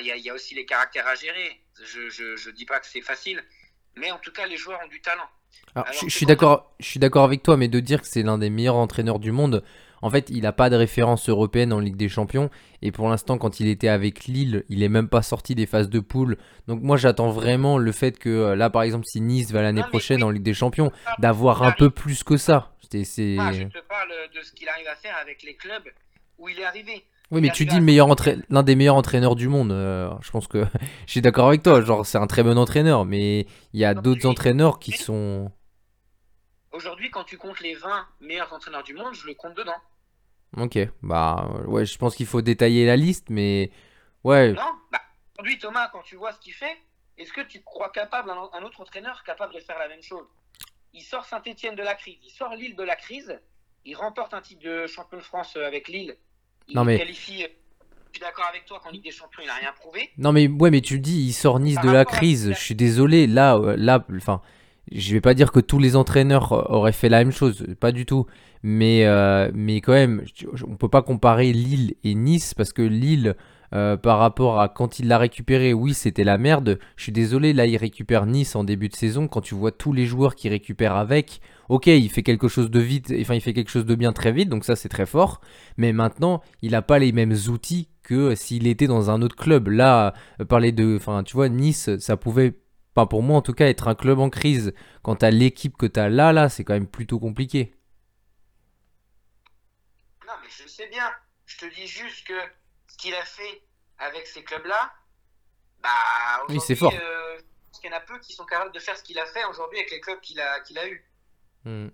il 0.00 0.06
y, 0.06 0.30
a 0.30 0.34
aussi 0.34 0.54
les 0.54 0.66
caractères 0.66 1.06
à 1.06 1.14
gérer. 1.14 1.60
Je 1.84 2.48
ne 2.48 2.52
dis 2.52 2.66
pas 2.66 2.80
que 2.80 2.86
c'est 2.86 3.00
facile, 3.00 3.42
mais 3.96 4.10
en 4.10 4.18
tout 4.18 4.32
cas, 4.32 4.46
les 4.46 4.56
joueurs 4.56 4.80
ont 4.84 4.88
du 4.88 5.00
talent. 5.00 5.28
je, 5.92 6.08
suis 6.08 6.26
d'accord, 6.26 6.74
je 6.80 6.86
suis 6.86 7.00
d'accord 7.00 7.24
avec 7.24 7.42
toi, 7.42 7.56
mais 7.56 7.68
de 7.68 7.80
dire 7.80 8.00
que 8.00 8.08
c'est 8.08 8.22
l'un 8.22 8.38
des 8.38 8.50
meilleurs 8.50 8.76
entraîneurs 8.76 9.18
du 9.18 9.32
monde, 9.32 9.62
en 10.02 10.10
fait, 10.10 10.28
il 10.30 10.42
n'a 10.42 10.52
pas 10.52 10.70
de 10.70 10.76
référence 10.76 11.28
européenne 11.28 11.72
en 11.72 11.80
Ligue 11.80 11.96
des 11.96 12.08
Champions. 12.08 12.50
Et 12.82 12.92
pour 12.92 13.08
l'instant, 13.08 13.38
quand 13.38 13.60
il 13.60 13.68
était 13.68 13.88
avec 13.88 14.24
Lille, 14.26 14.64
il 14.68 14.82
est 14.82 14.88
même 14.88 15.08
pas 15.08 15.22
sorti 15.22 15.54
des 15.54 15.66
phases 15.66 15.88
de 15.88 16.00
poule. 16.00 16.36
Donc 16.68 16.82
moi, 16.82 16.96
j'attends 16.96 17.30
vraiment 17.30 17.78
le 17.78 17.92
fait 17.92 18.18
que 18.18 18.28
euh, 18.28 18.56
là, 18.56 18.70
par 18.70 18.82
exemple, 18.82 19.06
si 19.06 19.20
Nice 19.20 19.52
va 19.52 19.62
l'année 19.62 19.82
prochaine 19.82 20.22
en 20.22 20.30
Ligue 20.30 20.42
des 20.42 20.54
Champions, 20.54 20.92
d'avoir 21.18 21.62
un 21.62 21.72
peu 21.72 21.90
plus 21.90 22.22
que 22.22 22.36
ça. 22.36 22.72
je 22.92 22.98
te 22.98 23.88
parle 23.88 24.12
de 24.34 24.42
ce 24.42 24.52
qu'il 24.52 24.68
arrive 24.68 24.88
à 24.88 24.96
faire 24.96 25.16
avec 25.16 25.42
les 25.42 25.56
clubs 25.56 25.88
où 26.38 26.48
il 26.48 26.58
est 26.58 26.64
arrivé. 26.64 27.04
Oui, 27.32 27.40
mais 27.40 27.50
tu 27.50 27.66
dis 27.66 27.80
meilleur 27.80 28.08
l'un 28.50 28.62
des 28.62 28.76
meilleurs 28.76 28.94
entraîneurs 28.94 29.34
du 29.34 29.48
monde. 29.48 29.72
Euh, 29.72 30.10
je 30.20 30.30
pense 30.30 30.46
que 30.46 30.64
je 31.06 31.10
suis 31.10 31.22
d'accord 31.22 31.48
avec 31.48 31.62
toi. 31.62 31.80
Genre, 31.82 32.06
c'est 32.06 32.18
un 32.18 32.26
très 32.26 32.42
bon 32.42 32.56
entraîneur, 32.56 33.04
mais 33.04 33.46
il 33.72 33.80
y 33.80 33.84
a 33.84 33.94
d'autres 33.94 34.26
entraîneurs 34.26 34.78
qui 34.78 34.92
sont. 34.92 35.50
Aujourd'hui, 36.70 37.10
quand 37.10 37.24
tu 37.24 37.36
comptes 37.36 37.60
les 37.60 37.74
20 37.74 38.06
meilleurs 38.20 38.52
entraîneurs 38.52 38.84
du 38.84 38.94
monde, 38.94 39.14
je 39.14 39.26
le 39.26 39.34
compte 39.34 39.56
dedans. 39.56 39.80
Ok, 40.56 40.78
bah 41.02 41.50
ouais, 41.66 41.84
je 41.84 41.98
pense 41.98 42.14
qu'il 42.14 42.26
faut 42.26 42.42
détailler 42.42 42.86
la 42.86 42.96
liste, 42.96 43.28
mais 43.28 43.70
ouais. 44.22 44.52
Non, 44.52 44.72
bah, 44.92 45.00
aujourd'hui, 45.34 45.58
Thomas, 45.58 45.88
quand 45.92 46.02
tu 46.02 46.16
vois 46.16 46.32
ce 46.32 46.38
qu'il 46.38 46.52
fait, 46.52 46.76
est-ce 47.18 47.32
que 47.32 47.40
tu 47.40 47.62
crois 47.62 47.90
capable, 47.90 48.30
un, 48.30 48.62
autre 48.62 48.80
entraîneur 48.80 49.24
capable 49.24 49.54
de 49.54 49.60
faire 49.60 49.78
la 49.78 49.88
même 49.88 50.02
chose? 50.02 50.26
Il 50.92 51.02
sort 51.02 51.24
Saint-Etienne 51.24 51.74
de 51.74 51.82
la 51.82 51.94
crise, 51.94 52.18
il 52.22 52.30
sort 52.30 52.54
Lille 52.54 52.76
de 52.76 52.82
la 52.82 52.96
crise, 52.96 53.38
il 53.84 53.96
remporte 53.96 54.32
un 54.34 54.40
titre 54.40 54.62
de 54.62 54.86
champion 54.86 55.18
de 55.18 55.22
France 55.22 55.56
avec 55.56 55.88
Lille 55.88 56.16
il 56.68 56.76
non 56.76 56.84
mais... 56.84 56.98
qualifie. 56.98 57.44
Je 58.12 58.20
suis 58.20 58.26
d'accord 58.26 58.46
avec 58.48 58.64
toi 58.64 58.80
qu'en 58.82 58.90
Ligue 58.90 59.04
des 59.04 59.10
Champions, 59.10 59.42
il 59.42 59.46
n'a 59.46 59.54
rien 59.54 59.72
prouvé. 59.78 60.08
Non 60.16 60.32
mais 60.32 60.48
ouais, 60.48 60.70
mais 60.70 60.80
tu 60.80 60.94
le 60.94 61.00
dis, 61.00 61.26
il 61.26 61.32
sort 61.32 61.60
Nice 61.60 61.78
de 61.82 61.90
la 61.90 62.06
crise. 62.06 62.52
Je 62.54 62.58
suis 62.58 62.74
désolé. 62.74 63.26
Là, 63.26 63.56
euh, 63.56 63.76
là, 63.76 64.04
enfin, 64.16 64.40
je 64.90 65.12
vais 65.12 65.20
pas 65.20 65.34
dire 65.34 65.52
que 65.52 65.60
tous 65.60 65.78
les 65.78 65.96
entraîneurs 65.96 66.70
auraient 66.70 66.92
fait 66.92 67.10
la 67.10 67.18
même 67.18 67.32
chose, 67.32 67.66
pas 67.78 67.92
du 67.92 68.06
tout. 68.06 68.26
Mais, 68.62 69.04
euh, 69.04 69.50
mais 69.54 69.80
quand 69.80 69.92
même, 69.92 70.24
on 70.66 70.76
peut 70.76 70.88
pas 70.88 71.02
comparer 71.02 71.52
Lille 71.52 71.94
et 72.04 72.14
Nice 72.14 72.54
parce 72.54 72.72
que 72.72 72.82
Lille, 72.82 73.36
euh, 73.74 73.96
par 73.96 74.18
rapport 74.18 74.60
à 74.60 74.68
quand 74.68 74.98
il 74.98 75.08
l'a 75.08 75.18
récupéré, 75.18 75.74
oui, 75.74 75.92
c'était 75.92 76.24
la 76.24 76.38
merde. 76.38 76.78
Je 76.96 77.02
suis 77.02 77.12
désolé, 77.12 77.52
là, 77.52 77.66
il 77.66 77.76
récupère 77.76 78.26
Nice 78.26 78.56
en 78.56 78.64
début 78.64 78.88
de 78.88 78.96
saison. 78.96 79.28
Quand 79.28 79.40
tu 79.40 79.54
vois 79.54 79.72
tous 79.72 79.92
les 79.92 80.06
joueurs 80.06 80.34
qu'il 80.34 80.50
récupère 80.50 80.96
avec, 80.96 81.40
ok, 81.68 81.86
il 81.86 82.10
fait 82.10 82.22
quelque 82.22 82.48
chose 82.48 82.70
de 82.70 82.80
vite, 82.80 83.12
enfin, 83.20 83.34
il 83.34 83.40
fait 83.40 83.52
quelque 83.52 83.70
chose 83.70 83.86
de 83.86 83.94
bien 83.94 84.12
très 84.12 84.32
vite, 84.32 84.48
donc 84.48 84.64
ça, 84.64 84.76
c'est 84.76 84.88
très 84.88 85.06
fort. 85.06 85.40
Mais 85.76 85.92
maintenant, 85.92 86.42
il 86.62 86.72
n'a 86.72 86.82
pas 86.82 86.98
les 86.98 87.12
mêmes 87.12 87.36
outils 87.48 87.88
que 88.02 88.34
s'il 88.34 88.66
était 88.66 88.86
dans 88.86 89.10
un 89.10 89.22
autre 89.22 89.36
club. 89.36 89.68
Là, 89.68 90.14
euh, 90.40 90.44
parler 90.44 90.72
de, 90.72 90.96
enfin, 90.96 91.24
tu 91.24 91.34
vois, 91.34 91.48
Nice, 91.48 91.96
ça 91.98 92.16
pouvait, 92.16 92.54
pas 92.94 93.06
pour 93.06 93.22
moi 93.22 93.36
en 93.36 93.42
tout 93.42 93.52
cas, 93.52 93.66
être 93.66 93.88
un 93.88 93.94
club 93.94 94.18
en 94.18 94.30
crise. 94.30 94.72
Quant 95.02 95.14
à 95.14 95.30
l'équipe 95.30 95.76
que 95.76 95.86
tu 95.86 96.00
as 96.00 96.08
là, 96.08 96.32
là, 96.32 96.48
c'est 96.48 96.64
quand 96.64 96.74
même 96.74 96.86
plutôt 96.86 97.18
compliqué. 97.18 97.74
Non, 100.26 100.34
mais 100.42 100.48
je 100.48 100.68
sais 100.68 100.88
bien. 100.88 101.10
Je 101.46 101.58
te 101.58 101.74
dis 101.74 101.86
juste 101.86 102.26
que 102.26 102.34
ce 102.88 102.96
qu'il 102.96 103.14
a 103.14 103.24
fait 103.24 103.62
avec 103.98 104.26
ces 104.26 104.42
clubs-là, 104.42 104.92
bah, 105.82 106.44
oui, 106.48 106.58
c'est 106.60 106.74
fort. 106.74 106.92
Euh, 106.92 107.38
il 107.82 107.90
y 107.90 107.94
en 107.94 107.96
a 107.96 108.00
peu 108.00 108.18
qui 108.18 108.32
sont 108.32 108.44
capables 108.44 108.72
de 108.72 108.80
faire 108.80 108.96
ce 108.96 109.02
qu'il 109.02 109.18
a 109.18 109.26
fait 109.26 109.44
aujourd'hui 109.44 109.78
avec 109.78 109.90
les 109.92 110.00
clubs 110.00 110.20
qu'il 110.20 110.40
a, 110.40 110.60
qu'il 110.60 110.78
a 110.78 110.88
eu. 110.88 111.04
Hmm. 111.66 111.88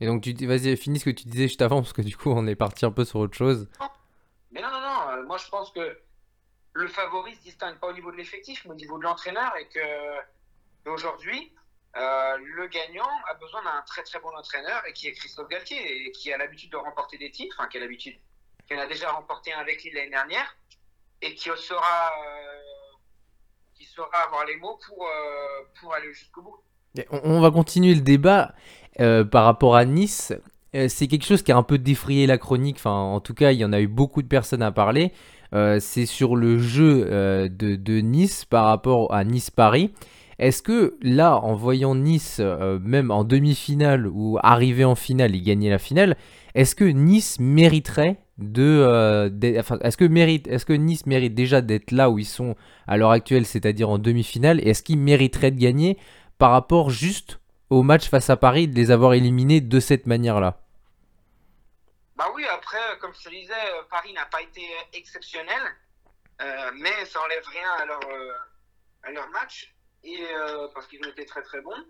Et 0.00 0.06
donc, 0.06 0.22
tu 0.22 0.46
vas-y, 0.46 0.76
finis 0.76 1.00
ce 1.00 1.06
que 1.06 1.10
tu 1.10 1.26
disais 1.26 1.48
juste 1.48 1.62
avant, 1.62 1.82
parce 1.82 1.92
que 1.92 2.02
du 2.02 2.16
coup, 2.16 2.30
on 2.30 2.46
est 2.46 2.54
parti 2.54 2.84
un 2.84 2.92
peu 2.92 3.04
sur 3.04 3.18
autre 3.18 3.36
chose. 3.36 3.68
Mais 4.52 4.60
non, 4.60 4.70
non, 4.70 4.80
non, 4.80 5.10
euh, 5.10 5.26
moi 5.26 5.38
je 5.38 5.48
pense 5.48 5.72
que 5.72 5.98
le 6.74 6.86
favori 6.86 7.34
se 7.34 7.42
distingue 7.42 7.78
pas 7.78 7.88
au 7.88 7.92
niveau 7.92 8.12
de 8.12 8.16
l'effectif, 8.16 8.64
mais 8.64 8.70
au 8.70 8.76
niveau 8.76 8.98
de 8.98 9.02
l'entraîneur, 9.02 9.52
et 9.56 9.66
que 9.66 10.88
aujourd'hui, 10.88 11.52
euh, 11.96 12.38
le 12.38 12.68
gagnant 12.68 13.08
a 13.28 13.34
besoin 13.34 13.62
d'un 13.64 13.82
très 13.86 14.02
très 14.02 14.20
bon 14.20 14.30
entraîneur, 14.36 14.82
et 14.86 14.92
qui 14.92 15.08
est 15.08 15.12
Christophe 15.12 15.48
Galtier, 15.48 16.06
et 16.06 16.12
qui 16.12 16.32
a 16.32 16.38
l'habitude 16.38 16.70
de 16.70 16.76
remporter 16.76 17.18
des 17.18 17.30
titres, 17.30 17.56
enfin, 17.58 17.68
qui 17.68 17.78
a 17.78 17.80
l'habitude, 17.80 18.16
qui 18.68 18.74
en 18.76 18.78
a 18.78 18.86
déjà 18.86 19.10
remporté 19.10 19.52
un 19.52 19.58
avec 19.58 19.82
lui 19.82 19.90
l'année 19.90 20.10
dernière, 20.10 20.56
et 21.22 21.34
qui 21.34 21.50
saura, 21.56 22.12
euh, 22.24 22.60
qui 23.74 23.84
saura 23.84 24.18
avoir 24.18 24.44
les 24.44 24.56
mots 24.56 24.78
pour, 24.86 25.06
euh, 25.06 25.64
pour 25.80 25.94
aller 25.94 26.12
jusqu'au 26.12 26.42
bout. 26.42 26.62
On, 27.10 27.40
va 27.40 27.50
continuer 27.50 27.94
le 27.94 28.00
débat 28.00 28.54
euh, 29.00 29.24
par 29.24 29.44
rapport 29.44 29.76
à 29.76 29.84
Nice. 29.84 30.32
c'est 30.88 31.06
quelque 31.06 31.24
chose 31.24 31.42
qui 31.42 31.52
a 31.52 31.56
un 31.56 31.62
peu 31.62 31.78
défrayé 31.78 32.26
la 32.26 32.38
chronique, 32.38 32.76
enfin 32.76 32.90
en 32.90 33.20
tout 33.20 33.34
cas 33.34 33.52
il 33.52 33.58
y 33.58 33.64
en 33.64 33.72
a 33.72 33.80
eu 33.80 33.88
beaucoup 33.88 34.22
de 34.22 34.28
personnes 34.28 34.62
à 34.62 34.70
parler. 34.70 35.12
c'est 35.52 36.06
sur 36.06 36.36
le 36.36 36.58
jeu 36.58 37.04
de, 37.48 38.00
Nice 38.00 38.44
par 38.44 38.66
rapport 38.66 39.12
à 39.14 39.24
Nice-Paris. 39.24 39.90
Est-ce 40.38 40.62
que 40.62 40.96
là, 41.02 41.36
en 41.38 41.54
voyant 41.54 41.94
Nice, 41.94 42.40
même 42.82 43.10
en 43.10 43.24
demi-finale 43.24 44.06
ou 44.06 44.38
arriver 44.42 44.84
en 44.84 44.94
finale 44.94 45.34
et 45.34 45.40
gagner 45.40 45.70
la 45.70 45.78
finale, 45.78 46.16
est-ce 46.54 46.74
que 46.74 46.84
Nice 46.84 47.38
mériterait 47.40 48.18
de, 48.38 48.62
euh, 48.62 49.30
est-ce 49.42 49.96
que 49.96 50.04
mérite, 50.04 50.46
est-ce 50.46 50.64
que 50.64 50.72
Nice 50.72 51.06
mérite 51.06 51.34
déjà 51.34 51.60
d'être 51.60 51.90
là 51.90 52.08
où 52.10 52.18
ils 52.18 52.24
sont 52.24 52.54
à 52.86 52.96
l'heure 52.96 53.10
actuelle, 53.10 53.44
c'est-à-dire 53.44 53.90
en 53.90 53.98
demi-finale, 53.98 54.60
et 54.60 54.70
est-ce 54.70 54.82
qu'ils 54.82 54.98
mériteraient 54.98 55.50
de 55.50 55.58
gagner 55.58 55.98
par 56.38 56.52
rapport 56.52 56.90
juste 56.90 57.40
au 57.70 57.82
match 57.82 58.08
face 58.08 58.30
à 58.30 58.36
Paris, 58.36 58.68
de 58.68 58.74
les 58.74 58.90
avoir 58.90 59.14
éliminés 59.14 59.60
de 59.60 59.80
cette 59.80 60.06
manière-là 60.06 60.60
Bah 62.16 62.30
oui, 62.34 62.44
après, 62.46 62.98
comme 63.00 63.12
je 63.14 63.24
te 63.24 63.30
disais, 63.30 63.52
euh, 63.52 63.82
Paris 63.90 64.12
n'a 64.12 64.26
pas 64.26 64.42
été 64.42 64.62
exceptionnel, 64.92 65.62
euh, 66.40 66.70
mais 66.74 67.04
ça 67.04 67.20
enlève 67.20 67.44
rien 67.46 67.70
à 67.80 67.84
leur, 69.12 69.28
match, 69.30 69.74
et 70.04 70.24
parce 70.74 70.86
qu'ils 70.86 71.04
ont 71.04 71.10
été 71.10 71.26
très 71.26 71.42
très 71.42 71.60
bons. 71.60 71.84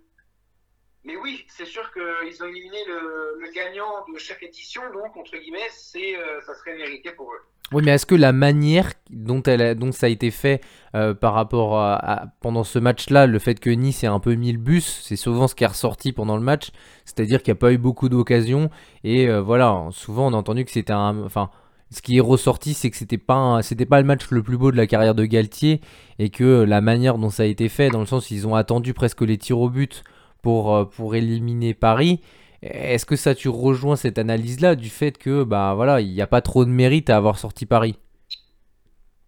Mais 1.05 1.17
oui, 1.17 1.47
c'est 1.49 1.64
sûr 1.64 1.91
qu'ils 1.93 2.43
ont 2.43 2.47
éliminé 2.47 2.85
le, 2.87 3.51
gagnant 3.55 4.05
de 4.12 4.19
chaque 4.19 4.43
édition, 4.43 4.83
donc 4.93 5.17
entre 5.17 5.37
guillemets, 5.37 5.71
c'est, 5.71 6.17
euh, 6.17 6.41
ça 6.43 6.55
serait 6.55 6.77
mérité 6.77 7.12
pour 7.12 7.33
eux. 7.33 7.43
Oui, 7.72 7.83
mais 7.85 7.92
est-ce 7.92 8.07
que 8.07 8.14
la 8.14 8.33
manière 8.33 8.94
dont, 9.11 9.42
elle 9.42 9.78
dont 9.78 9.92
ça 9.92 10.07
a 10.07 10.09
été 10.09 10.31
fait 10.31 10.62
euh, 10.94 11.12
par 11.12 11.35
rapport 11.35 11.78
à, 11.78 12.24
pendant 12.40 12.64
ce 12.64 12.78
match-là, 12.78 13.26
le 13.26 13.38
fait 13.38 13.61
que 13.61 13.68
Nice 13.68 14.02
ait 14.04 14.07
un 14.07 14.20
peu 14.20 14.35
mis 14.37 14.52
le 14.52 14.59
bus, 14.59 15.00
c'est 15.04 15.16
souvent 15.16 15.48
ce 15.48 15.54
qui 15.54 15.64
est 15.64 15.66
ressorti 15.66 16.12
pendant 16.12 16.37
le 16.37 16.42
match, 16.42 16.70
c'est-à-dire 17.04 17.42
qu'il 17.42 17.52
n'y 17.52 17.59
a 17.59 17.61
pas 17.61 17.72
eu 17.72 17.76
beaucoup 17.78 18.09
d'occasions. 18.09 18.70
Et 19.04 19.28
euh, 19.28 19.42
voilà, 19.42 19.87
souvent 19.90 20.28
on 20.28 20.33
a 20.33 20.37
entendu 20.37 20.64
que 20.64 20.70
c'était 20.70 20.94
un, 20.94 21.22
enfin, 21.24 21.50
ce 21.90 22.00
qui 22.00 22.16
est 22.16 22.20
ressorti, 22.20 22.72
c'est 22.72 22.90
que 22.90 22.96
c'était 22.96 23.18
pas 23.18 23.61
c'était 23.62 23.87
pas 23.87 24.00
le 24.00 24.07
match 24.07 24.31
le 24.31 24.42
plus 24.42 24.57
beau 24.57 24.70
de 24.72 24.76
la 24.78 24.87
carrière 24.87 25.14
de 25.14 25.26
Galtier. 25.26 25.83
Et 26.18 26.31
que 26.31 26.62
la 26.62 26.81
manière 26.81 27.18
dont 27.18 27.31
ça 27.31 27.42
a 27.42 27.46
été 27.46 27.68
fait, 27.68 27.90
dans 27.90 28.00
le 28.00 28.07
sens 28.07 28.31
ils 28.31 28.46
ont 28.46 28.54
attendu 28.54 28.94
presque 28.94 29.20
les 29.20 29.37
tirs 29.37 29.61
au 29.61 29.68
but 29.68 30.04
pour 30.40 30.74
euh, 30.74 30.85
pour 30.85 31.14
éliminer 31.14 31.74
Paris. 31.74 32.20
Est-ce 32.62 33.07
que 33.07 33.14
ça 33.14 33.35
tu 33.35 33.49
rejoins 33.49 33.94
cette 33.94 34.18
analyse-là 34.18 34.75
du 34.75 34.90
fait 34.90 35.16
que 35.16 35.44
bah 35.44 35.75
voilà, 35.75 36.01
il 36.01 36.12
n'y 36.12 36.23
a 36.23 36.27
pas 36.27 36.40
trop 36.40 36.64
de 36.64 36.71
mérite 36.71 37.09
à 37.09 37.16
avoir 37.16 37.38
sorti 37.38 37.66
Paris? 37.66 37.97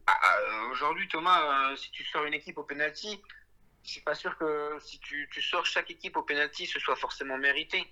Ah, 0.06 0.12
euh, 0.36 0.72
Aujourd'hui, 0.72 1.06
Thomas, 1.06 1.70
euh, 1.70 1.76
si 1.76 1.92
tu 1.92 2.04
sors 2.04 2.24
une 2.24 2.34
équipe 2.34 2.58
au 2.58 2.64
penalty, 2.64 3.20
je 3.84 3.90
suis 3.90 4.00
pas 4.00 4.16
sûr 4.16 4.36
que 4.36 4.76
si 4.80 4.98
tu, 4.98 5.28
sors 5.40 5.64
chaque 5.64 5.90
équipe 5.90 6.16
au 6.16 6.22
penalty, 6.22 6.66
ce 6.66 6.80
soit 6.80 6.96
forcément 6.96 7.38
mérité. 7.38 7.86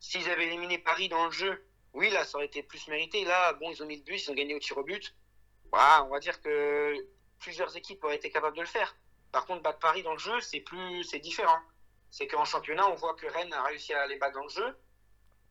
S'ils 0.00 0.28
avaient 0.28 0.46
éliminé 0.46 0.78
Paris 0.78 1.08
dans 1.08 1.26
le 1.26 1.30
jeu, 1.30 1.64
oui, 1.92 2.10
là, 2.10 2.24
ça 2.24 2.38
aurait 2.38 2.46
été 2.46 2.64
plus 2.64 2.88
mérité. 2.88 3.24
Là, 3.24 3.52
bon, 3.54 3.70
ils 3.70 3.80
ont 3.80 3.86
mis 3.86 3.96
le 3.96 4.02
but, 4.02 4.24
ils 4.26 4.30
ont 4.30 4.34
gagné 4.34 4.56
au 4.56 4.58
tir 4.58 4.76
au 4.76 4.82
but. 4.82 5.14
Bah, 5.70 6.04
on 6.06 6.10
va 6.10 6.18
dire 6.18 6.40
que 6.42 6.94
plusieurs 7.38 7.76
équipes 7.76 8.02
auraient 8.02 8.16
été 8.16 8.30
capables 8.30 8.56
de 8.56 8.62
le 8.62 8.66
faire. 8.66 8.96
Par 9.30 9.46
contre, 9.46 9.62
battre 9.62 9.78
Paris 9.78 10.02
dans 10.02 10.12
le 10.12 10.18
jeu, 10.18 10.40
c'est 10.40 10.60
plus, 10.60 11.04
c'est 11.04 11.20
différent 11.20 11.60
c'est 12.14 12.28
qu'en 12.28 12.44
championnat, 12.44 12.88
on 12.88 12.94
voit 12.94 13.14
que 13.14 13.26
Rennes 13.26 13.52
a 13.52 13.64
réussi 13.64 13.92
à 13.92 14.06
les 14.06 14.16
battre 14.18 14.34
dans 14.34 14.44
le 14.44 14.48
jeu. 14.48 14.76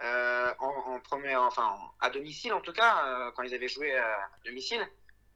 Euh, 0.02 0.54
en, 0.60 0.99
premier, 1.02 1.36
enfin 1.36 1.78
à 1.99 2.10
domicile 2.10 2.54
en 2.54 2.62
tout 2.62 2.71
cas, 2.71 3.06
euh, 3.06 3.32
quand 3.32 3.43
ils 3.43 3.54
avaient 3.54 3.67
joué 3.67 3.93
à 3.97 4.30
domicile. 4.45 4.82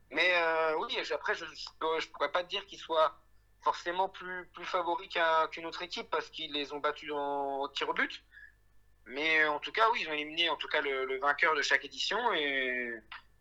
Mais 0.09 0.31
euh, 0.35 0.77
oui, 0.77 0.97
après, 1.13 1.35
je 1.35 1.43
ne 1.43 2.11
pourrais 2.13 2.31
pas 2.31 2.43
te 2.43 2.49
dire 2.49 2.65
qu'ils 2.65 2.79
soient 2.79 3.19
forcément 3.61 4.07
plus, 4.07 4.47
plus 4.53 4.63
favoris 4.63 5.09
qu'une 5.51 5.65
autre 5.65 5.81
équipe 5.81 6.09
parce 6.09 6.29
qu'ils 6.29 6.53
les 6.53 6.71
ont 6.71 6.79
battus 6.79 7.11
en, 7.11 7.59
au 7.59 7.67
tir 7.67 7.89
au 7.89 7.93
but. 7.93 8.23
Mais 9.05 9.45
en 9.47 9.59
tout 9.59 9.73
cas, 9.73 9.89
oui, 9.91 10.03
ils 10.03 10.09
ont 10.09 10.13
éliminé 10.13 10.49
en 10.49 10.55
tout 10.55 10.69
cas 10.69 10.79
le, 10.79 11.03
le 11.03 11.19
vainqueur 11.19 11.55
de 11.55 11.61
chaque 11.61 11.83
édition 11.83 12.31
et 12.31 12.93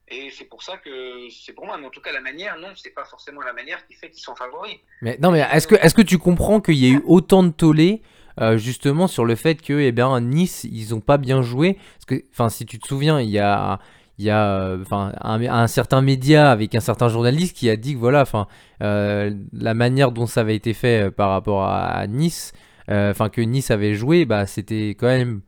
et 0.08 0.30
c'est 0.30 0.44
pour 0.44 0.62
ça 0.62 0.76
que 0.76 0.90
c'est 1.30 1.52
pour 1.52 1.66
moi. 1.66 1.76
Mais 1.78 1.86
en 1.86 1.90
tout 1.90 2.00
cas, 2.00 2.12
la 2.12 2.20
manière, 2.20 2.56
non, 2.58 2.68
c'est 2.76 2.94
pas 2.94 3.04
forcément 3.04 3.40
la 3.40 3.52
manière 3.52 3.84
qui 3.86 3.94
fait 3.94 4.10
qu'ils 4.10 4.22
sont 4.22 4.36
favoris. 4.36 4.76
Mais 5.02 5.18
non, 5.20 5.32
mais 5.32 5.40
est-ce 5.52 5.66
que, 5.66 5.74
est-ce 5.74 5.94
que 5.94 6.02
tu 6.02 6.18
comprends 6.18 6.60
qu'il 6.60 6.76
y 6.76 6.86
a 6.86 6.90
eu 6.90 7.02
autant 7.06 7.42
de 7.42 7.50
tollé 7.50 8.02
euh, 8.40 8.56
justement 8.56 9.08
sur 9.08 9.24
le 9.24 9.34
fait 9.34 9.60
que 9.60 9.72
eh 9.72 9.92
bien, 9.92 10.20
Nice, 10.20 10.64
ils 10.64 10.94
ont 10.94 11.00
pas 11.00 11.18
bien 11.18 11.42
joué? 11.42 11.74
Parce 11.74 12.04
que, 12.06 12.24
enfin, 12.30 12.48
si 12.50 12.66
tu 12.66 12.78
te 12.78 12.86
souviens, 12.86 13.20
il 13.20 13.30
y 13.30 13.38
a 13.38 13.80
il 14.18 14.24
y 14.24 14.30
a 14.30 14.74
enfin 14.80 15.12
un, 15.20 15.66
certain 15.66 16.00
média 16.00 16.50
avec 16.50 16.74
un 16.74 16.80
certain 16.80 17.08
journaliste 17.10 17.54
qui 17.54 17.68
a 17.68 17.76
dit 17.76 17.92
que 17.92 17.98
voilà 17.98 18.22
enfin 18.22 18.46
euh, 18.82 19.30
la 19.52 19.74
manière 19.74 20.10
dont 20.10 20.24
ça 20.24 20.40
avait 20.40 20.56
été 20.56 20.72
fait 20.72 21.08
euh, 21.08 21.10
par 21.10 21.28
rapport 21.28 21.64
à, 21.64 22.06
Nice 22.06 22.54
enfin 22.88 23.28
que 23.28 23.42
Nice 23.42 23.70
avait 23.70 23.92
joué 23.92 24.24
bah 24.24 24.46
c'était 24.46 24.96
quand 24.98 25.08
même 25.08 25.42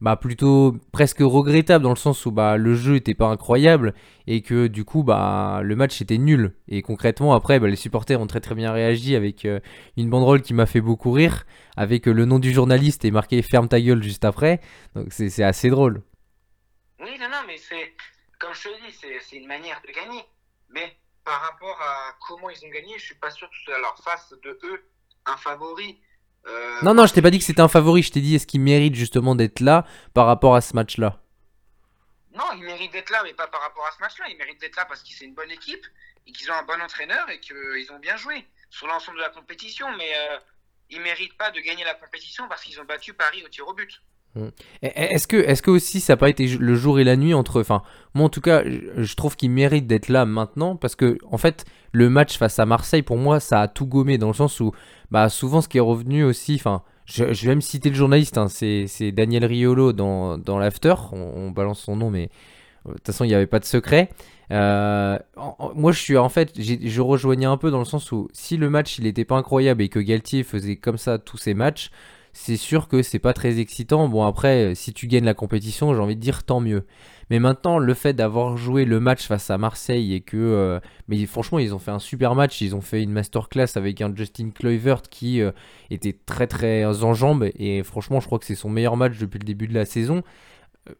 bah 0.00 0.16
plutôt 0.16 0.76
presque 0.92 1.20
regrettable 1.20 1.82
dans 1.82 1.90
le 1.90 1.96
sens 1.96 2.24
où 2.26 2.30
bah 2.30 2.56
le 2.56 2.74
jeu 2.74 2.96
était 2.96 3.14
pas 3.14 3.26
incroyable 3.26 3.94
et 4.26 4.42
que 4.42 4.66
du 4.68 4.84
coup 4.84 5.02
bah 5.02 5.60
le 5.62 5.76
match 5.76 6.00
était 6.00 6.18
nul. 6.18 6.54
Et 6.68 6.82
concrètement 6.82 7.34
après 7.34 7.58
bah, 7.58 7.68
les 7.68 7.76
supporters 7.76 8.20
ont 8.20 8.26
très 8.26 8.40
très 8.40 8.54
bien 8.54 8.72
réagi 8.72 9.16
avec 9.16 9.44
euh, 9.44 9.60
une 9.96 10.08
banderole 10.08 10.42
qui 10.42 10.54
m'a 10.54 10.66
fait 10.66 10.80
beaucoup 10.80 11.10
rire 11.10 11.44
avec 11.76 12.06
euh, 12.06 12.12
le 12.12 12.24
nom 12.24 12.38
du 12.38 12.52
journaliste 12.52 13.04
et 13.04 13.10
marqué 13.10 13.42
ferme 13.42 13.68
ta 13.68 13.80
gueule 13.80 14.02
juste 14.02 14.24
après. 14.24 14.60
Donc 14.94 15.08
c'est 15.10 15.42
assez 15.42 15.68
drôle. 15.70 16.02
Oui 17.00 17.18
non 17.18 17.28
non 17.28 17.42
mais 17.46 17.56
c'est 17.56 17.94
comme 18.38 18.54
je 18.54 18.68
te 18.68 18.86
dis 18.86 19.20
c'est 19.20 19.36
une 19.36 19.48
manière 19.48 19.80
de 19.86 19.92
gagner. 19.92 20.22
Mais 20.70 20.96
par 21.24 21.40
rapport 21.40 21.80
à 21.80 22.14
comment 22.26 22.50
ils 22.50 22.64
ont 22.64 22.70
gagné 22.70 22.94
je 22.98 23.04
suis 23.04 23.14
pas 23.16 23.30
sûr 23.30 23.48
que 23.48 23.72
leur 23.72 23.98
face 23.98 24.32
de 24.44 24.58
eux 24.64 24.84
un 25.26 25.36
favori 25.36 26.00
non, 26.82 26.94
non, 26.94 27.06
je 27.06 27.14
t'ai 27.14 27.22
pas 27.22 27.30
dit 27.30 27.38
que 27.38 27.44
c'était 27.44 27.60
un 27.60 27.68
favori. 27.68 28.02
Je 28.02 28.12
t'ai 28.12 28.20
dit, 28.20 28.34
est-ce 28.36 28.46
qu'il 28.46 28.60
mérite 28.60 28.94
justement 28.94 29.34
d'être 29.34 29.60
là 29.60 29.84
par 30.14 30.26
rapport 30.26 30.54
à 30.54 30.60
ce 30.60 30.74
match-là? 30.74 31.20
Non, 32.32 32.44
il 32.54 32.62
mérite 32.62 32.92
d'être 32.92 33.10
là, 33.10 33.22
mais 33.24 33.34
pas 33.34 33.48
par 33.48 33.60
rapport 33.60 33.84
à 33.86 33.90
ce 33.90 34.00
match-là. 34.00 34.26
Il 34.28 34.36
mérite 34.36 34.60
d'être 34.60 34.76
là 34.76 34.84
parce 34.84 35.02
que 35.02 35.08
c'est 35.10 35.24
une 35.24 35.34
bonne 35.34 35.50
équipe 35.50 35.84
et 36.26 36.32
qu'ils 36.32 36.50
ont 36.50 36.54
un 36.54 36.62
bon 36.62 36.80
entraîneur 36.80 37.28
et 37.30 37.40
qu'ils 37.40 37.90
ont 37.90 37.98
bien 37.98 38.16
joué 38.16 38.46
sur 38.70 38.86
l'ensemble 38.86 39.18
de 39.18 39.22
la 39.22 39.30
compétition. 39.30 39.88
Mais 39.96 40.12
euh, 40.16 40.38
ils 40.90 41.00
méritent 41.00 41.36
pas 41.36 41.50
de 41.50 41.60
gagner 41.60 41.84
la 41.84 41.94
compétition 41.94 42.46
parce 42.48 42.62
qu'ils 42.62 42.80
ont 42.80 42.84
battu 42.84 43.12
Paris 43.12 43.42
au 43.44 43.48
tir 43.48 43.66
au 43.66 43.74
but. 43.74 44.00
Mm. 44.34 44.48
Est-ce 44.82 45.26
que, 45.26 45.36
est 45.36 45.60
que 45.60 45.70
aussi 45.70 46.00
ça 46.00 46.14
n'a 46.14 46.16
pas 46.16 46.28
été 46.28 46.46
le 46.46 46.74
jour 46.74 47.00
et 47.00 47.04
la 47.04 47.16
nuit 47.16 47.34
entre. 47.34 47.60
Enfin, 47.60 47.82
moi 48.14 48.26
en 48.26 48.28
tout 48.28 48.40
cas, 48.40 48.62
je 48.64 49.14
trouve 49.14 49.36
qu'il 49.36 49.50
mérite 49.50 49.86
d'être 49.86 50.08
là 50.08 50.24
maintenant 50.26 50.76
parce 50.76 50.96
que, 50.96 51.18
en 51.30 51.38
fait, 51.38 51.64
le 51.92 52.10
match 52.10 52.38
face 52.38 52.58
à 52.58 52.66
Marseille, 52.66 53.02
pour 53.02 53.16
moi, 53.16 53.40
ça 53.40 53.62
a 53.62 53.68
tout 53.68 53.86
gommé 53.86 54.18
dans 54.18 54.28
le 54.28 54.34
sens 54.34 54.60
où, 54.60 54.72
bah, 55.10 55.28
souvent 55.28 55.60
ce 55.60 55.68
qui 55.68 55.78
est 55.78 55.82
revenu 55.82 56.24
aussi. 56.24 56.54
Enfin, 56.56 56.82
je, 57.06 57.24
vais 57.46 57.54
me 57.54 57.60
citer 57.60 57.88
le 57.88 57.94
journaliste, 57.94 58.36
hein, 58.36 58.48
c'est 58.48 59.12
Daniel 59.12 59.44
Riolo 59.44 59.92
dans, 59.92 60.36
dans 60.36 60.58
l'After. 60.58 60.94
On, 61.12 61.50
balance 61.50 61.80
son 61.80 61.96
nom, 61.96 62.10
mais 62.10 62.28
de 62.86 62.92
toute 62.92 63.06
façon, 63.06 63.24
il 63.24 63.28
n'y 63.28 63.34
avait 63.34 63.46
pas 63.46 63.60
de 63.60 63.64
secret. 63.64 64.10
Euh, 64.50 65.18
moi, 65.74 65.92
je 65.92 66.00
suis 66.00 66.16
en 66.16 66.28
fait, 66.28 66.52
je 66.58 67.00
rejoignais 67.00 67.46
un 67.46 67.56
peu 67.56 67.70
dans 67.70 67.78
le 67.78 67.84
sens 67.84 68.12
où 68.12 68.28
si 68.32 68.56
le 68.56 68.70
match 68.70 68.98
il 68.98 69.04
n'était 69.04 69.24
pas 69.24 69.36
incroyable 69.36 69.82
et 69.82 69.88
que 69.88 69.98
Galtier 69.98 70.42
faisait 70.42 70.76
comme 70.76 70.98
ça 70.98 71.18
tous 71.18 71.38
ses 71.38 71.54
matchs, 71.54 71.90
c'est 72.32 72.56
sûr 72.56 72.88
que 72.88 73.02
c'est 73.02 73.18
pas 73.18 73.32
très 73.32 73.58
excitant. 73.58 74.08
Bon, 74.08 74.24
après, 74.24 74.74
si 74.74 74.92
tu 74.92 75.06
gagnes 75.06 75.24
la 75.24 75.34
compétition, 75.34 75.94
j'ai 75.94 76.00
envie 76.00 76.16
de 76.16 76.20
dire 76.20 76.44
tant 76.44 76.60
mieux. 76.60 76.84
Mais 77.30 77.40
maintenant, 77.40 77.78
le 77.78 77.92
fait 77.94 78.14
d'avoir 78.14 78.56
joué 78.56 78.84
le 78.84 79.00
match 79.00 79.26
face 79.26 79.50
à 79.50 79.58
Marseille 79.58 80.14
et 80.14 80.20
que. 80.20 80.36
Euh, 80.36 80.80
mais 81.08 81.24
franchement, 81.26 81.58
ils 81.58 81.74
ont 81.74 81.78
fait 81.78 81.90
un 81.90 81.98
super 81.98 82.34
match. 82.34 82.60
Ils 82.60 82.74
ont 82.74 82.80
fait 82.80 83.02
une 83.02 83.10
masterclass 83.10 83.76
avec 83.76 84.00
un 84.00 84.14
Justin 84.14 84.50
Kluivert 84.50 85.02
qui 85.02 85.42
euh, 85.42 85.52
était 85.90 86.16
très 86.26 86.46
très 86.46 86.84
en 86.84 87.14
jambes. 87.14 87.50
Et 87.58 87.82
franchement, 87.82 88.20
je 88.20 88.26
crois 88.26 88.38
que 88.38 88.46
c'est 88.46 88.54
son 88.54 88.70
meilleur 88.70 88.96
match 88.96 89.18
depuis 89.18 89.38
le 89.38 89.44
début 89.44 89.68
de 89.68 89.74
la 89.74 89.84
saison 89.84 90.22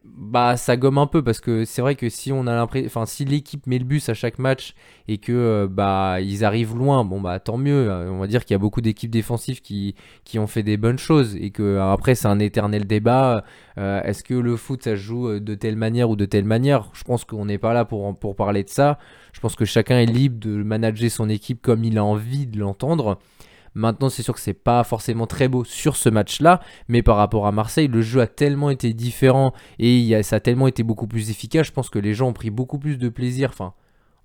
bah 0.05 0.57
ça 0.57 0.77
gomme 0.77 0.97
un 0.97 1.07
peu 1.07 1.23
parce 1.23 1.39
que 1.39 1.65
c'est 1.65 1.81
vrai 1.81 1.95
que 1.95 2.09
si 2.09 2.31
on 2.31 2.47
a 2.47 2.53
l'impression 2.53 2.87
enfin 2.87 3.05
si 3.05 3.25
l'équipe 3.25 3.65
met 3.67 3.79
le 3.79 3.85
bus 3.85 4.09
à 4.09 4.13
chaque 4.13 4.39
match 4.39 4.73
et 5.07 5.17
que 5.17 5.31
euh, 5.31 5.67
bah 5.69 6.21
ils 6.21 6.43
arrivent 6.45 6.75
loin 6.75 7.03
bon 7.03 7.21
bah 7.21 7.39
tant 7.39 7.57
mieux. 7.57 7.89
Euh, 7.89 8.11
on 8.11 8.19
va 8.19 8.27
dire 8.27 8.45
qu'il 8.45 8.53
y 8.53 8.55
a 8.55 8.59
beaucoup 8.59 8.81
d'équipes 8.81 9.11
défensives 9.11 9.61
qui, 9.61 9.95
qui 10.23 10.39
ont 10.39 10.47
fait 10.47 10.63
des 10.63 10.77
bonnes 10.77 10.99
choses 10.99 11.35
et 11.35 11.51
que 11.51 11.63
euh, 11.63 11.91
après 11.91 12.15
c'est 12.15 12.27
un 12.27 12.39
éternel 12.39 12.85
débat 12.85 13.43
est-ce 13.77 14.25
que 14.25 14.33
le 14.33 14.57
foot 14.57 14.83
ça 14.83 14.91
se 14.91 14.95
joue 14.97 15.39
de 15.39 15.55
telle 15.55 15.77
manière 15.77 16.09
ou 16.09 16.17
de 16.17 16.25
telle 16.25 16.43
manière? 16.43 16.89
Je 16.91 17.05
pense 17.05 17.23
qu'on 17.23 17.45
n'est 17.45 17.57
pas 17.57 17.73
là 17.73 17.85
pour, 17.85 18.13
pour 18.19 18.35
parler 18.35 18.65
de 18.65 18.69
ça. 18.69 18.99
Je 19.31 19.39
pense 19.39 19.55
que 19.55 19.63
chacun 19.63 19.99
est 19.99 20.05
libre 20.05 20.37
de 20.37 20.61
manager 20.63 21.09
son 21.09 21.29
équipe 21.29 21.61
comme 21.61 21.85
il 21.85 21.97
a 21.97 22.03
envie 22.03 22.45
de 22.45 22.59
l'entendre 22.59 23.19
Maintenant, 23.73 24.09
c'est 24.09 24.23
sûr 24.23 24.33
que 24.33 24.39
c'est 24.39 24.53
pas 24.53 24.83
forcément 24.83 25.27
très 25.27 25.47
beau 25.47 25.63
sur 25.63 25.95
ce 25.95 26.09
match-là, 26.09 26.59
mais 26.87 27.03
par 27.03 27.17
rapport 27.17 27.47
à 27.47 27.51
Marseille, 27.51 27.87
le 27.87 28.01
jeu 28.01 28.21
a 28.21 28.27
tellement 28.27 28.69
été 28.69 28.93
différent 28.93 29.53
et 29.77 30.21
ça 30.23 30.37
a 30.37 30.39
tellement 30.39 30.67
été 30.67 30.83
beaucoup 30.83 31.07
plus 31.07 31.29
efficace. 31.29 31.67
Je 31.67 31.71
pense 31.71 31.89
que 31.89 31.99
les 31.99 32.13
gens 32.13 32.29
ont 32.29 32.33
pris 32.33 32.49
beaucoup 32.49 32.79
plus 32.79 32.97
de 32.97 33.09
plaisir, 33.09 33.49
enfin, 33.51 33.73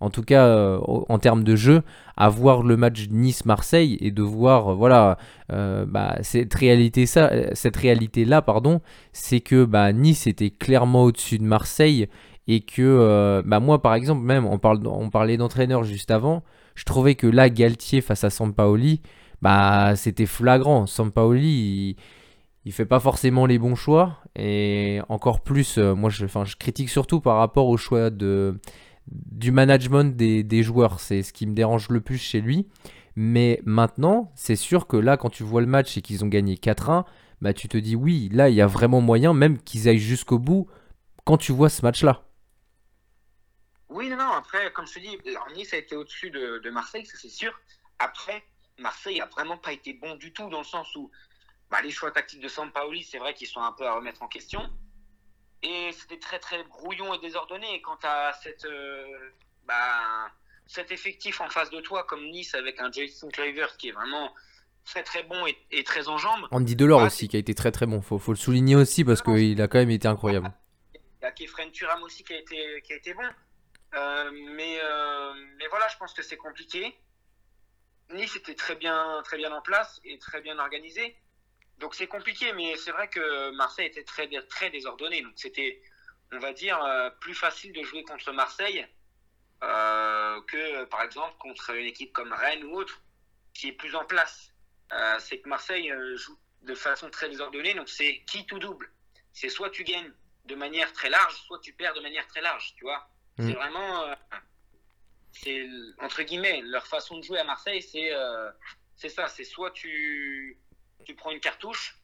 en 0.04 0.10
tout 0.10 0.22
cas 0.22 0.46
euh, 0.46 0.78
en 0.86 1.18
termes 1.18 1.44
de 1.44 1.56
jeu, 1.56 1.82
à 2.16 2.28
voir 2.28 2.62
le 2.62 2.76
match 2.76 3.08
Nice-Marseille 3.10 3.96
et 4.00 4.10
de 4.10 4.22
voir, 4.22 4.68
euh, 4.68 4.74
voilà, 4.74 5.16
euh, 5.52 5.86
bah, 5.86 6.16
cette 6.22 6.52
réalité 6.54 7.06
ça, 7.06 7.30
cette 7.54 7.76
réalité 7.76 8.24
là, 8.24 8.42
pardon, 8.42 8.80
c'est 9.12 9.40
que 9.40 9.64
bah, 9.64 9.92
Nice 9.92 10.26
était 10.26 10.50
clairement 10.50 11.04
au-dessus 11.04 11.38
de 11.38 11.44
Marseille 11.44 12.08
et 12.46 12.60
que, 12.60 13.42
bah, 13.46 13.60
moi 13.60 13.80
par 13.80 13.94
exemple, 13.94 14.22
même 14.22 14.44
on, 14.46 14.58
parlait 14.58 15.36
d'entraîneur 15.38 15.84
juste 15.84 16.10
avant, 16.10 16.42
je 16.74 16.84
trouvais 16.84 17.14
que 17.14 17.26
là 17.26 17.48
Galtier 17.48 18.02
face 18.02 18.24
à 18.24 18.30
Sampaoli 18.30 19.00
bah 19.44 19.94
c'était 19.94 20.24
flagrant. 20.24 20.86
Sampaoli, 20.86 21.48
il, 21.90 21.96
il 22.64 22.72
fait 22.72 22.86
pas 22.86 22.98
forcément 22.98 23.44
les 23.44 23.58
bons 23.58 23.74
choix 23.74 24.18
et 24.36 25.00
encore 25.10 25.42
plus, 25.42 25.76
euh, 25.76 25.94
moi 25.94 26.08
je, 26.08 26.26
je 26.26 26.56
critique 26.56 26.88
surtout 26.88 27.20
par 27.20 27.36
rapport 27.36 27.68
au 27.68 27.76
choix 27.76 28.08
du 28.10 29.52
management 29.52 30.16
des, 30.16 30.62
joueurs. 30.62 30.98
C'est 30.98 31.22
ce 31.22 31.34
qui 31.34 31.46
me 31.46 31.52
dérange 31.52 31.90
le 31.90 32.00
plus 32.00 32.16
chez 32.16 32.40
lui. 32.40 32.66
Mais 33.16 33.60
maintenant, 33.64 34.32
c'est 34.34 34.56
sûr 34.56 34.86
que 34.86 34.96
là, 34.96 35.18
quand 35.18 35.28
tu 35.28 35.42
vois 35.42 35.60
le 35.60 35.66
match 35.66 35.96
et 35.98 36.00
qu'ils 36.00 36.24
ont 36.24 36.28
gagné 36.28 36.54
4-1, 36.54 37.04
bah 37.42 37.52
tu 37.52 37.68
te 37.68 37.76
dis 37.76 37.94
oui, 37.94 38.30
là 38.32 38.48
il 38.48 38.54
y 38.54 38.62
a 38.62 38.66
vraiment 38.66 39.02
moyen, 39.02 39.34
même 39.34 39.58
qu'ils 39.58 39.88
aillent 39.88 39.98
jusqu'au 39.98 40.38
bout 40.38 40.66
quand 41.24 41.36
tu 41.36 41.52
vois 41.52 41.68
ce 41.68 41.82
match-là. 41.82 42.24
Oui, 43.90 44.08
non, 44.08 44.16
non, 44.16 44.32
après, 44.36 44.72
comme 44.72 44.86
je 44.86 44.94
te 44.94 44.98
dis, 45.00 45.16
Nice 45.54 45.74
a 45.74 45.76
été 45.76 45.94
au-dessus 45.94 46.30
de, 46.30 46.60
de 46.64 46.70
Marseille, 46.70 47.04
ça 47.04 47.16
c'est 47.20 47.28
sûr. 47.28 47.52
Après, 47.98 48.42
Marseille 48.78 49.20
a 49.20 49.26
vraiment 49.26 49.56
pas 49.56 49.72
été 49.72 49.92
bon 49.92 50.16
du 50.16 50.32
tout 50.32 50.48
dans 50.48 50.58
le 50.58 50.64
sens 50.64 50.94
où 50.96 51.10
bah, 51.70 51.80
les 51.82 51.90
choix 51.90 52.10
tactiques 52.10 52.40
de 52.40 52.48
Sampaoli, 52.48 53.02
c'est 53.02 53.18
vrai 53.18 53.34
qu'ils 53.34 53.46
sont 53.46 53.60
un 53.60 53.72
peu 53.72 53.86
à 53.86 53.94
remettre 53.94 54.22
en 54.22 54.28
question. 54.28 54.68
Et 55.62 55.90
c'était 55.92 56.18
très 56.18 56.38
très 56.38 56.62
brouillon 56.64 57.14
et 57.14 57.18
désordonné. 57.18 57.74
Et 57.74 57.80
quant 57.80 57.98
à 58.02 58.32
cette, 58.42 58.64
euh, 58.66 59.30
bah, 59.66 60.30
cet 60.66 60.92
effectif 60.92 61.40
en 61.40 61.48
face 61.48 61.70
de 61.70 61.80
toi, 61.80 62.04
comme 62.04 62.24
Nice 62.30 62.54
avec 62.54 62.80
un 62.80 62.92
Jason 62.92 63.28
Clivers 63.28 63.76
qui 63.76 63.88
est 63.88 63.92
vraiment 63.92 64.32
très 64.84 65.02
très 65.02 65.22
bon 65.22 65.46
et, 65.70 65.84
très 65.84 66.08
en 66.08 66.18
jambes. 66.18 66.46
Andy 66.50 66.76
Delors 66.76 67.00
bah, 67.00 67.06
aussi 67.06 67.28
qui 67.28 67.36
a 67.36 67.38
été 67.38 67.54
très 67.54 67.72
très 67.72 67.86
bon. 67.86 68.02
Faut, 68.02 68.18
faut 68.18 68.32
le 68.32 68.38
souligner 68.38 68.76
aussi 68.76 69.04
parce 69.04 69.22
qu'il 69.22 69.60
a 69.62 69.68
quand 69.68 69.78
même 69.78 69.90
été 69.90 70.06
incroyable. 70.06 70.52
Il 70.94 71.00
y 71.22 71.26
a 71.26 71.32
Kefren 71.32 71.70
Turam 71.70 72.02
aussi 72.02 72.22
qui 72.22 72.34
a 72.34 72.38
été, 72.38 72.82
qui 72.82 72.92
a 72.92 72.96
été 72.96 73.14
bon. 73.14 73.22
mais, 73.94 74.78
mais 75.56 75.66
voilà, 75.70 75.88
je 75.88 75.96
pense 75.96 76.12
que 76.12 76.22
c'est 76.22 76.36
compliqué. 76.36 76.94
Nice 78.10 78.36
était 78.36 78.54
très 78.54 78.76
bien, 78.76 79.22
très 79.24 79.36
bien 79.36 79.52
en 79.52 79.62
place 79.62 80.00
et 80.04 80.18
très 80.18 80.40
bien 80.40 80.58
organisé. 80.58 81.16
Donc 81.78 81.94
c'est 81.94 82.06
compliqué, 82.06 82.52
mais 82.52 82.76
c'est 82.76 82.92
vrai 82.92 83.08
que 83.08 83.50
Marseille 83.52 83.86
était 83.86 84.04
très, 84.04 84.28
très 84.48 84.70
désordonné. 84.70 85.22
Donc 85.22 85.32
c'était, 85.36 85.82
on 86.32 86.38
va 86.38 86.52
dire, 86.52 86.78
plus 87.20 87.34
facile 87.34 87.72
de 87.72 87.82
jouer 87.82 88.04
contre 88.04 88.32
Marseille 88.32 88.86
euh, 89.64 90.40
que 90.42 90.84
par 90.84 91.02
exemple 91.02 91.34
contre 91.38 91.70
une 91.70 91.86
équipe 91.86 92.12
comme 92.12 92.32
Rennes 92.32 92.64
ou 92.64 92.76
autre 92.76 93.00
qui 93.54 93.68
est 93.68 93.72
plus 93.72 93.94
en 93.94 94.04
place. 94.04 94.52
Euh, 94.92 95.18
c'est 95.18 95.38
que 95.38 95.48
Marseille 95.48 95.90
euh, 95.90 96.16
joue 96.16 96.38
de 96.62 96.74
façon 96.74 97.08
très 97.08 97.28
désordonnée, 97.28 97.74
donc 97.74 97.88
c'est 97.88 98.22
qui 98.26 98.44
tout 98.46 98.58
double? 98.58 98.90
C'est 99.32 99.48
soit 99.48 99.70
tu 99.70 99.84
gagnes 99.84 100.12
de 100.44 100.54
manière 100.54 100.92
très 100.92 101.08
large, 101.08 101.34
soit 101.46 101.60
tu 101.60 101.72
perds 101.72 101.94
de 101.94 102.00
manière 102.00 102.26
très 102.26 102.42
large, 102.42 102.74
tu 102.76 102.84
vois. 102.84 103.08
Mm. 103.38 103.48
C'est 103.48 103.54
vraiment, 103.54 104.14
c'est 105.34 105.66
entre 106.02 106.22
guillemets, 106.22 106.62
leur 106.62 106.86
façon 106.86 107.18
de 107.18 107.22
jouer 107.22 107.38
à 107.38 107.44
Marseille, 107.44 107.82
c'est 107.82 108.10
c'est 108.96 109.08
ça, 109.08 109.28
c'est 109.28 109.44
soit 109.44 109.70
tu 109.72 110.58
tu 111.04 111.14
prends 111.14 111.30
une 111.30 111.40
cartouche, 111.40 111.98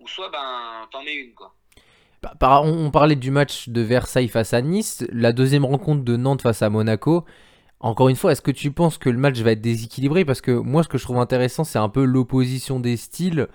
ou 0.00 0.08
soit 0.08 0.30
ben 0.30 0.88
t'en 0.90 1.02
mets 1.02 1.14
une 1.14 1.34
quoi. 1.34 1.54
On 2.50 2.90
parlait 2.90 3.16
du 3.16 3.30
match 3.30 3.68
de 3.68 3.80
Versailles 3.82 4.28
face 4.28 4.52
à 4.52 4.60
Nice, 4.60 5.04
la 5.12 5.32
deuxième 5.32 5.64
rencontre 5.64 6.02
de 6.02 6.16
Nantes 6.16 6.42
face 6.42 6.62
à 6.62 6.70
Monaco. 6.70 7.24
Encore 7.78 8.08
une 8.08 8.16
fois, 8.16 8.32
est-ce 8.32 8.42
que 8.42 8.50
tu 8.50 8.72
penses 8.72 8.98
que 8.98 9.10
le 9.10 9.18
match 9.18 9.38
va 9.40 9.52
être 9.52 9.60
déséquilibré? 9.60 10.24
Parce 10.24 10.40
que 10.40 10.50
moi, 10.50 10.82
ce 10.82 10.88
que 10.88 10.98
je 10.98 11.04
trouve 11.04 11.18
intéressant, 11.18 11.62
c'est 11.62 11.78
un 11.78 11.88
peu 11.88 12.04
l'opposition 12.04 12.80
des 12.80 12.96
styles. 12.96 13.48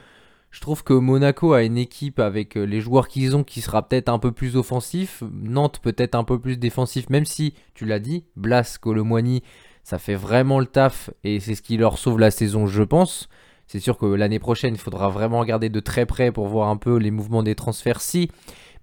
Je 0.51 0.59
trouve 0.59 0.83
que 0.83 0.93
Monaco 0.93 1.53
a 1.53 1.63
une 1.63 1.77
équipe 1.77 2.19
avec 2.19 2.57
euh, 2.57 2.65
les 2.65 2.81
joueurs 2.81 3.07
qu'ils 3.07 3.35
ont 3.37 3.43
qui 3.43 3.61
sera 3.61 3.87
peut-être 3.87 4.09
un 4.09 4.19
peu 4.19 4.33
plus 4.33 4.57
offensif. 4.57 5.23
Nantes 5.31 5.79
peut-être 5.81 6.13
un 6.15 6.25
peu 6.25 6.39
plus 6.39 6.57
défensif, 6.57 7.09
même 7.09 7.25
si, 7.25 7.53
tu 7.73 7.85
l'as 7.85 7.99
dit, 7.99 8.25
Blas, 8.35 8.77
Colomboigny, 8.79 9.43
ça 9.83 9.97
fait 9.97 10.15
vraiment 10.15 10.59
le 10.59 10.65
taf 10.65 11.09
et 11.23 11.39
c'est 11.39 11.55
ce 11.55 11.61
qui 11.61 11.77
leur 11.77 11.97
sauve 11.97 12.19
la 12.19 12.31
saison, 12.31 12.67
je 12.67 12.83
pense. 12.83 13.29
C'est 13.65 13.79
sûr 13.79 13.97
que 13.97 14.05
l'année 14.05 14.39
prochaine, 14.39 14.73
il 14.73 14.79
faudra 14.79 15.07
vraiment 15.07 15.39
regarder 15.39 15.69
de 15.69 15.79
très 15.79 16.05
près 16.05 16.33
pour 16.33 16.47
voir 16.47 16.67
un 16.67 16.75
peu 16.75 16.97
les 16.97 17.11
mouvements 17.11 17.43
des 17.43 17.55
transferts. 17.55 18.01
Si 18.01 18.29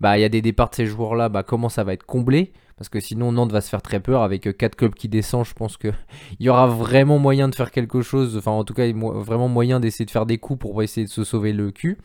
bah, 0.01 0.17
il 0.17 0.23
y 0.23 0.25
a 0.25 0.31
des 0.31 0.41
départs 0.41 0.71
de 0.71 0.77
ces 0.77 0.87
joueurs-là, 0.87 1.29
bah, 1.29 1.43
comment 1.43 1.69
ça 1.69 1.85
va 1.85 1.93
être 1.93 2.07
comblé? 2.07 2.53
Parce 2.79 2.89
que 2.89 3.01
sinon 3.01 3.33
Nantes 3.33 3.51
va 3.51 3.61
se 3.61 3.69
faire 3.69 3.83
très 3.83 3.99
peur 3.99 4.23
avec 4.23 4.57
4 4.57 4.73
euh, 4.73 4.77
clubs 4.77 4.95
qui 4.95 5.09
descendent. 5.09 5.45
Je 5.45 5.53
pense 5.53 5.77
qu'il 5.77 5.93
y 6.41 6.49
aura 6.49 6.69
vraiment 6.69 7.19
moyen 7.19 7.49
de 7.49 7.55
faire 7.55 7.73
quelque 7.73 8.01
chose, 8.03 8.37
enfin 8.37 8.53
en 8.53 8.65
tout 8.65 8.73
cas 8.73 8.91
vraiment 8.93 9.49
moyen 9.49 9.81
d'essayer 9.81 10.07
de 10.07 10.11
faire 10.11 10.27
des 10.27 10.39
coups 10.39 10.61
pour 10.61 10.83
essayer 10.83 11.07
de 11.07 11.11
se 11.11 11.25
sauver 11.25 11.53
le 11.53 11.73
cul. 11.73 11.99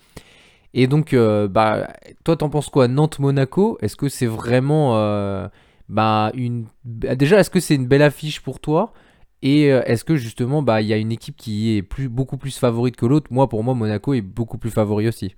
Et 0.73 0.87
donc, 0.87 1.13
euh, 1.13 1.47
bah, 1.47 1.87
toi 2.23 2.35
t'en 2.35 2.49
penses 2.49 2.69
quoi? 2.69 2.87
Nantes-Monaco, 2.87 3.77
est-ce 3.81 3.95
que 3.95 4.09
c'est 4.09 4.25
vraiment 4.25 4.97
euh, 4.97 5.47
bah, 5.87 6.31
une... 6.33 6.65
Déjà, 6.83 7.39
est-ce 7.39 7.51
que 7.51 7.59
c'est 7.59 7.75
une 7.75 7.87
belle 7.87 8.01
affiche 8.01 8.41
pour 8.41 8.59
toi? 8.59 8.93
Et 9.43 9.65
est-ce 9.65 10.05
que 10.05 10.15
justement, 10.15 10.63
bah, 10.63 10.81
il 10.81 10.87
y 10.87 10.93
a 10.93 10.97
une 10.97 11.11
équipe 11.11 11.35
qui 11.35 11.77
est 11.77 11.81
beaucoup 12.07 12.37
plus 12.37 12.57
favorite 12.57 12.95
que 12.95 13.05
l'autre? 13.05 13.27
Moi, 13.29 13.49
pour 13.49 13.63
moi, 13.63 13.73
Monaco 13.75 14.13
est 14.13 14.21
beaucoup 14.21 14.57
plus 14.57 14.71
favori 14.71 15.07
aussi. 15.07 15.35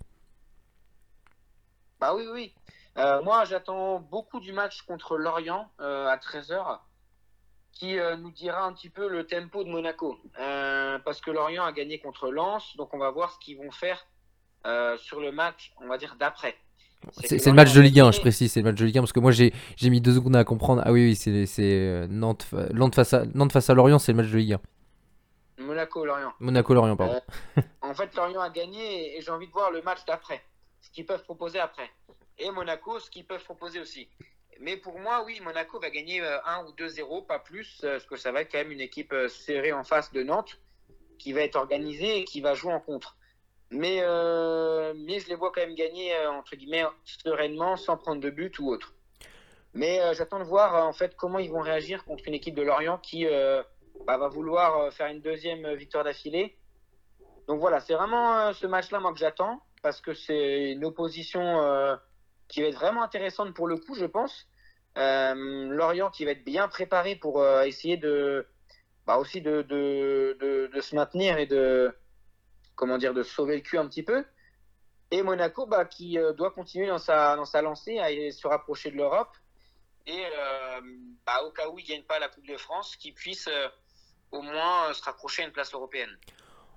Bah 1.99 2.13
oui, 2.15 2.23
oui. 2.31 2.54
Euh, 2.97 3.21
moi, 3.21 3.45
j'attends 3.45 3.99
beaucoup 3.99 4.39
du 4.39 4.53
match 4.53 4.83
contre 4.83 5.17
Lorient 5.17 5.69
euh, 5.79 6.07
à 6.07 6.17
13h, 6.17 6.79
qui 7.71 7.97
nous 8.19 8.31
dira 8.31 8.63
un 8.63 8.73
petit 8.73 8.89
peu 8.89 9.09
le 9.09 9.25
tempo 9.25 9.63
de 9.63 9.69
Monaco. 9.69 10.17
parce 11.03 11.19
que 11.19 11.31
Lorient 11.31 11.65
a 11.65 11.73
gagné 11.73 11.99
contre 11.99 12.31
Lens, 12.31 12.77
donc 12.77 12.93
on 12.93 12.97
va 12.97 13.11
voir 13.11 13.31
ce 13.33 13.39
qu'ils 13.39 13.57
vont 13.57 13.71
faire 13.71 14.07
sur 14.97 15.19
le 15.19 15.33
match, 15.33 15.73
on 15.81 15.87
va 15.87 15.97
dire, 15.97 16.15
d'après. 16.17 16.55
C'est 17.11 17.45
le 17.45 17.53
match 17.53 17.73
de 17.73 17.81
Ligue 17.81 17.99
1, 17.99 18.11
je 18.11 18.19
précise, 18.19 18.51
c'est 18.51 18.61
le 18.61 18.65
match 18.65 18.79
de 18.79 18.85
Ligue 18.85 18.97
1 18.97 19.01
parce 19.01 19.13
que 19.13 19.19
moi 19.19 19.31
j'ai 19.31 19.51
mis 19.83 20.01
deux 20.01 20.13
secondes 20.13 20.35
à 20.35 20.43
comprendre. 20.43 20.81
Ah 20.85 20.91
oui, 20.91 21.05
oui, 21.05 21.15
c'est 21.45 21.45
euh, 21.61 22.07
Nantes, 22.09 22.47
Nantes, 22.73 22.95
face 22.95 23.13
à, 23.13 23.25
Nantes 23.33 23.51
face 23.51 23.69
à 23.69 23.73
Lorient, 23.73 23.99
c'est 23.99 24.11
le 24.11 24.17
match 24.17 24.31
de 24.31 24.37
Ligue 24.37 24.53
1. 25.57 25.63
Monaco-Lorient. 25.63 26.33
Monaco-Lorient, 26.39 26.95
pardon. 26.95 27.21
Euh, 27.57 27.61
en 27.81 27.93
fait, 27.93 28.13
Lorient 28.15 28.41
a 28.41 28.49
gagné 28.49 29.17
et 29.17 29.21
j'ai 29.21 29.31
envie 29.31 29.47
de 29.47 29.51
voir 29.51 29.71
le 29.71 29.81
match 29.81 29.99
d'après, 30.05 30.41
ce 30.81 30.89
qu'ils 30.89 31.05
peuvent 31.05 31.23
proposer 31.23 31.59
après. 31.59 31.89
Et 32.37 32.51
Monaco, 32.51 32.99
ce 32.99 33.09
qu'ils 33.09 33.25
peuvent 33.25 33.43
proposer 33.43 33.79
aussi. 33.79 34.09
Mais 34.59 34.77
pour 34.77 34.99
moi, 34.99 35.23
oui, 35.25 35.39
Monaco 35.41 35.79
va 35.79 35.89
gagner 35.89 36.21
1 36.21 36.23
euh, 36.23 36.67
ou 36.67 36.71
2-0, 36.73 37.25
pas 37.25 37.39
plus, 37.39 37.79
parce 37.81 38.05
que 38.05 38.15
ça 38.15 38.31
va 38.31 38.41
être 38.41 38.51
quand 38.51 38.57
même 38.57 38.71
une 38.71 38.81
équipe 38.81 39.13
serrée 39.27 39.73
en 39.73 39.83
face 39.83 40.11
de 40.13 40.23
Nantes, 40.23 40.59
qui 41.17 41.33
va 41.33 41.41
être 41.41 41.55
organisée 41.55 42.19
et 42.19 42.23
qui 42.23 42.41
va 42.41 42.53
jouer 42.53 42.73
en 42.73 42.79
contre. 42.79 43.17
Mais, 43.71 43.99
euh, 44.01 44.93
mais 44.95 45.19
je 45.19 45.27
les 45.27 45.35
vois 45.35 45.51
quand 45.51 45.61
même 45.61 45.75
gagner, 45.75 46.15
euh, 46.15 46.31
entre 46.31 46.55
guillemets, 46.55 46.85
sereinement, 47.03 47.77
sans 47.77 47.97
prendre 47.97 48.21
de 48.21 48.29
but 48.29 48.57
ou 48.59 48.69
autre. 48.69 48.93
Mais 49.73 49.99
euh, 50.01 50.13
j'attends 50.13 50.39
de 50.39 50.45
voir 50.45 50.87
en 50.87 50.93
fait 50.93 51.15
comment 51.15 51.39
ils 51.39 51.51
vont 51.51 51.59
réagir 51.59 52.05
contre 52.05 52.27
une 52.27 52.33
équipe 52.33 52.55
de 52.55 52.61
Lorient 52.61 52.97
qui 52.97 53.25
bah, 54.05 54.17
va 54.17 54.27
vouloir 54.27 54.93
faire 54.93 55.07
une 55.07 55.21
deuxième 55.21 55.73
victoire 55.73 56.03
d'affilée. 56.03 56.57
Donc 57.47 57.59
voilà, 57.59 57.79
c'est 57.79 57.93
vraiment 57.93 58.53
ce 58.53 58.67
match-là 58.67 58.99
moi 58.99 59.11
que 59.11 59.19
j'attends 59.19 59.61
parce 59.81 60.01
que 60.01 60.13
c'est 60.13 60.71
une 60.71 60.85
opposition 60.85 61.97
qui 62.55 62.61
va 62.61 62.69
être 62.69 62.79
vraiment 62.79 63.03
intéressante 63.03 63.53
pour 63.53 63.67
le 63.67 63.75
coup, 63.75 63.95
je 63.95 64.05
pense. 64.05 64.47
Lorient 64.95 66.09
qui 66.09 66.23
va 66.23 66.31
être 66.31 66.45
bien 66.45 66.69
préparé 66.69 67.17
pour 67.17 67.45
essayer 67.63 67.97
de 67.97 68.47
bah, 69.05 69.17
aussi 69.17 69.41
de, 69.41 69.65
se 70.81 70.95
maintenir 70.95 71.37
et 71.37 71.45
de, 71.45 71.93
comment 72.75 72.97
dire, 72.97 73.13
de 73.13 73.23
sauver 73.23 73.55
le 73.55 73.61
cul 73.61 73.77
un 73.77 73.87
petit 73.87 74.03
peu. 74.03 74.25
Et 75.11 75.21
Monaco, 75.21 75.65
bah, 75.65 75.83
qui 75.83 76.17
euh, 76.17 76.31
doit 76.31 76.51
continuer 76.51 76.87
dans 76.87 76.97
sa, 76.97 77.35
dans 77.35 77.45
sa 77.45 77.61
lancée 77.61 77.99
à 77.99 78.07
se 78.31 78.47
rapprocher 78.47 78.91
de 78.91 78.95
l'Europe. 78.95 79.35
Et 80.07 80.25
euh, 80.25 80.81
bah, 81.25 81.43
au 81.43 81.51
cas 81.51 81.67
où 81.67 81.77
il 81.77 81.83
ne 81.83 81.89
gagne 81.89 82.03
pas 82.03 82.19
la 82.19 82.29
Coupe 82.29 82.47
de 82.47 82.57
France, 82.57 82.95
qu'il 82.95 83.13
puisse 83.13 83.47
euh, 83.47 83.67
au 84.31 84.41
moins 84.41 84.93
se 84.93 85.03
rapprocher 85.03 85.43
à 85.43 85.45
une 85.45 85.51
place 85.51 85.73
européenne. 85.73 86.17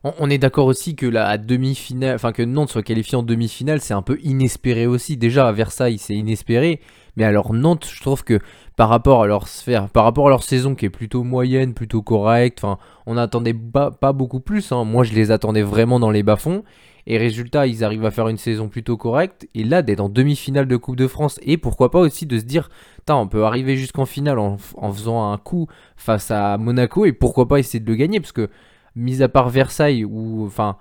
On 0.04 0.30
est 0.30 0.38
d'accord 0.38 0.66
aussi 0.66 0.94
que 0.94 1.06
la 1.06 1.38
demi-finale, 1.38 2.14
enfin 2.14 2.30
que 2.30 2.42
Nantes 2.42 2.70
soit 2.70 2.84
qualifié 2.84 3.18
en 3.18 3.24
demi-finale, 3.24 3.80
c'est 3.80 3.94
un 3.94 4.02
peu 4.02 4.18
inespéré 4.22 4.86
aussi. 4.86 5.16
Déjà 5.16 5.48
à 5.48 5.52
Versailles, 5.52 5.98
c'est 5.98 6.14
inespéré, 6.14 6.80
mais 7.16 7.24
alors 7.24 7.52
Nantes, 7.52 7.88
je 7.92 8.00
trouve 8.00 8.22
que 8.22 8.38
par 8.76 8.88
rapport 8.88 9.24
à 9.24 9.26
leur 9.26 9.48
sphère, 9.48 9.88
par 9.88 10.04
rapport 10.04 10.28
à 10.28 10.30
leur 10.30 10.44
saison 10.44 10.76
qui 10.76 10.86
est 10.86 10.90
plutôt 10.90 11.24
moyenne, 11.24 11.74
plutôt 11.74 12.00
correcte, 12.00 12.62
on 13.06 13.14
n'attendait 13.14 13.54
pas, 13.54 14.12
beaucoup 14.12 14.38
plus. 14.38 14.70
Hein. 14.70 14.84
Moi, 14.84 15.02
je 15.02 15.14
les 15.14 15.32
attendais 15.32 15.62
vraiment 15.62 15.98
dans 15.98 16.12
les 16.12 16.22
bas-fonds. 16.22 16.62
Et 17.10 17.16
résultat, 17.18 17.66
ils 17.66 17.82
arrivent 17.82 18.04
à 18.04 18.10
faire 18.10 18.28
une 18.28 18.36
saison 18.36 18.68
plutôt 18.68 18.96
correcte. 18.96 19.48
Et 19.54 19.64
là, 19.64 19.82
d'être 19.82 20.00
en 20.00 20.08
demi-finale 20.08 20.68
de 20.68 20.76
Coupe 20.76 20.96
de 20.96 21.08
France, 21.08 21.40
et 21.42 21.56
pourquoi 21.56 21.90
pas 21.90 21.98
aussi 21.98 22.26
de 22.26 22.38
se 22.38 22.44
dire, 22.44 22.68
on 23.08 23.26
peut 23.26 23.44
arriver 23.44 23.76
jusqu'en 23.76 24.04
finale 24.04 24.38
en, 24.38 24.58
faisant 24.92 25.32
un 25.32 25.38
coup 25.38 25.66
face 25.96 26.30
à 26.30 26.58
Monaco, 26.58 27.04
et 27.04 27.12
pourquoi 27.12 27.48
pas 27.48 27.58
essayer 27.58 27.80
de 27.80 27.90
le 27.90 27.96
gagner, 27.96 28.20
parce 28.20 28.32
que 28.32 28.50
mis 28.98 29.22
à 29.22 29.28
part 29.28 29.48
Versailles, 29.48 30.04
ou 30.04 30.44
enfin, 30.46 30.76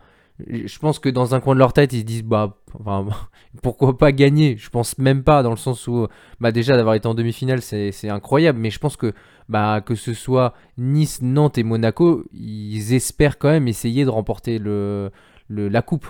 je 0.45 0.79
pense 0.79 0.99
que 0.99 1.09
dans 1.09 1.33
un 1.33 1.39
coin 1.39 1.55
de 1.55 1.59
leur 1.59 1.73
tête, 1.73 1.93
ils 1.93 2.01
se 2.01 2.05
disent 2.05 2.23
bah, 2.23 2.57
pourquoi 3.63 3.97
pas 3.97 4.11
gagner? 4.11 4.57
Je 4.57 4.69
pense 4.69 4.97
même 4.97 5.23
pas 5.23 5.41
dans 5.43 5.51
le 5.51 5.57
sens 5.57 5.87
où 5.87 6.07
bah 6.39 6.51
déjà 6.51 6.75
d'avoir 6.77 6.95
été 6.95 7.07
en 7.07 7.15
demi-finale, 7.15 7.61
c'est 7.61 8.09
incroyable, 8.09 8.59
mais 8.59 8.69
je 8.69 8.79
pense 8.79 8.97
que 8.97 9.13
bah 9.49 9.81
que 9.81 9.95
ce 9.95 10.13
soit 10.13 10.53
Nice, 10.77 11.21
Nantes 11.21 11.57
et 11.57 11.63
Monaco, 11.63 12.25
ils 12.33 12.93
espèrent 12.93 13.37
quand 13.37 13.49
même 13.49 13.67
essayer 13.67 14.05
de 14.05 14.09
remporter 14.09 14.59
le, 14.59 15.11
la 15.49 15.81
coupe. 15.81 16.07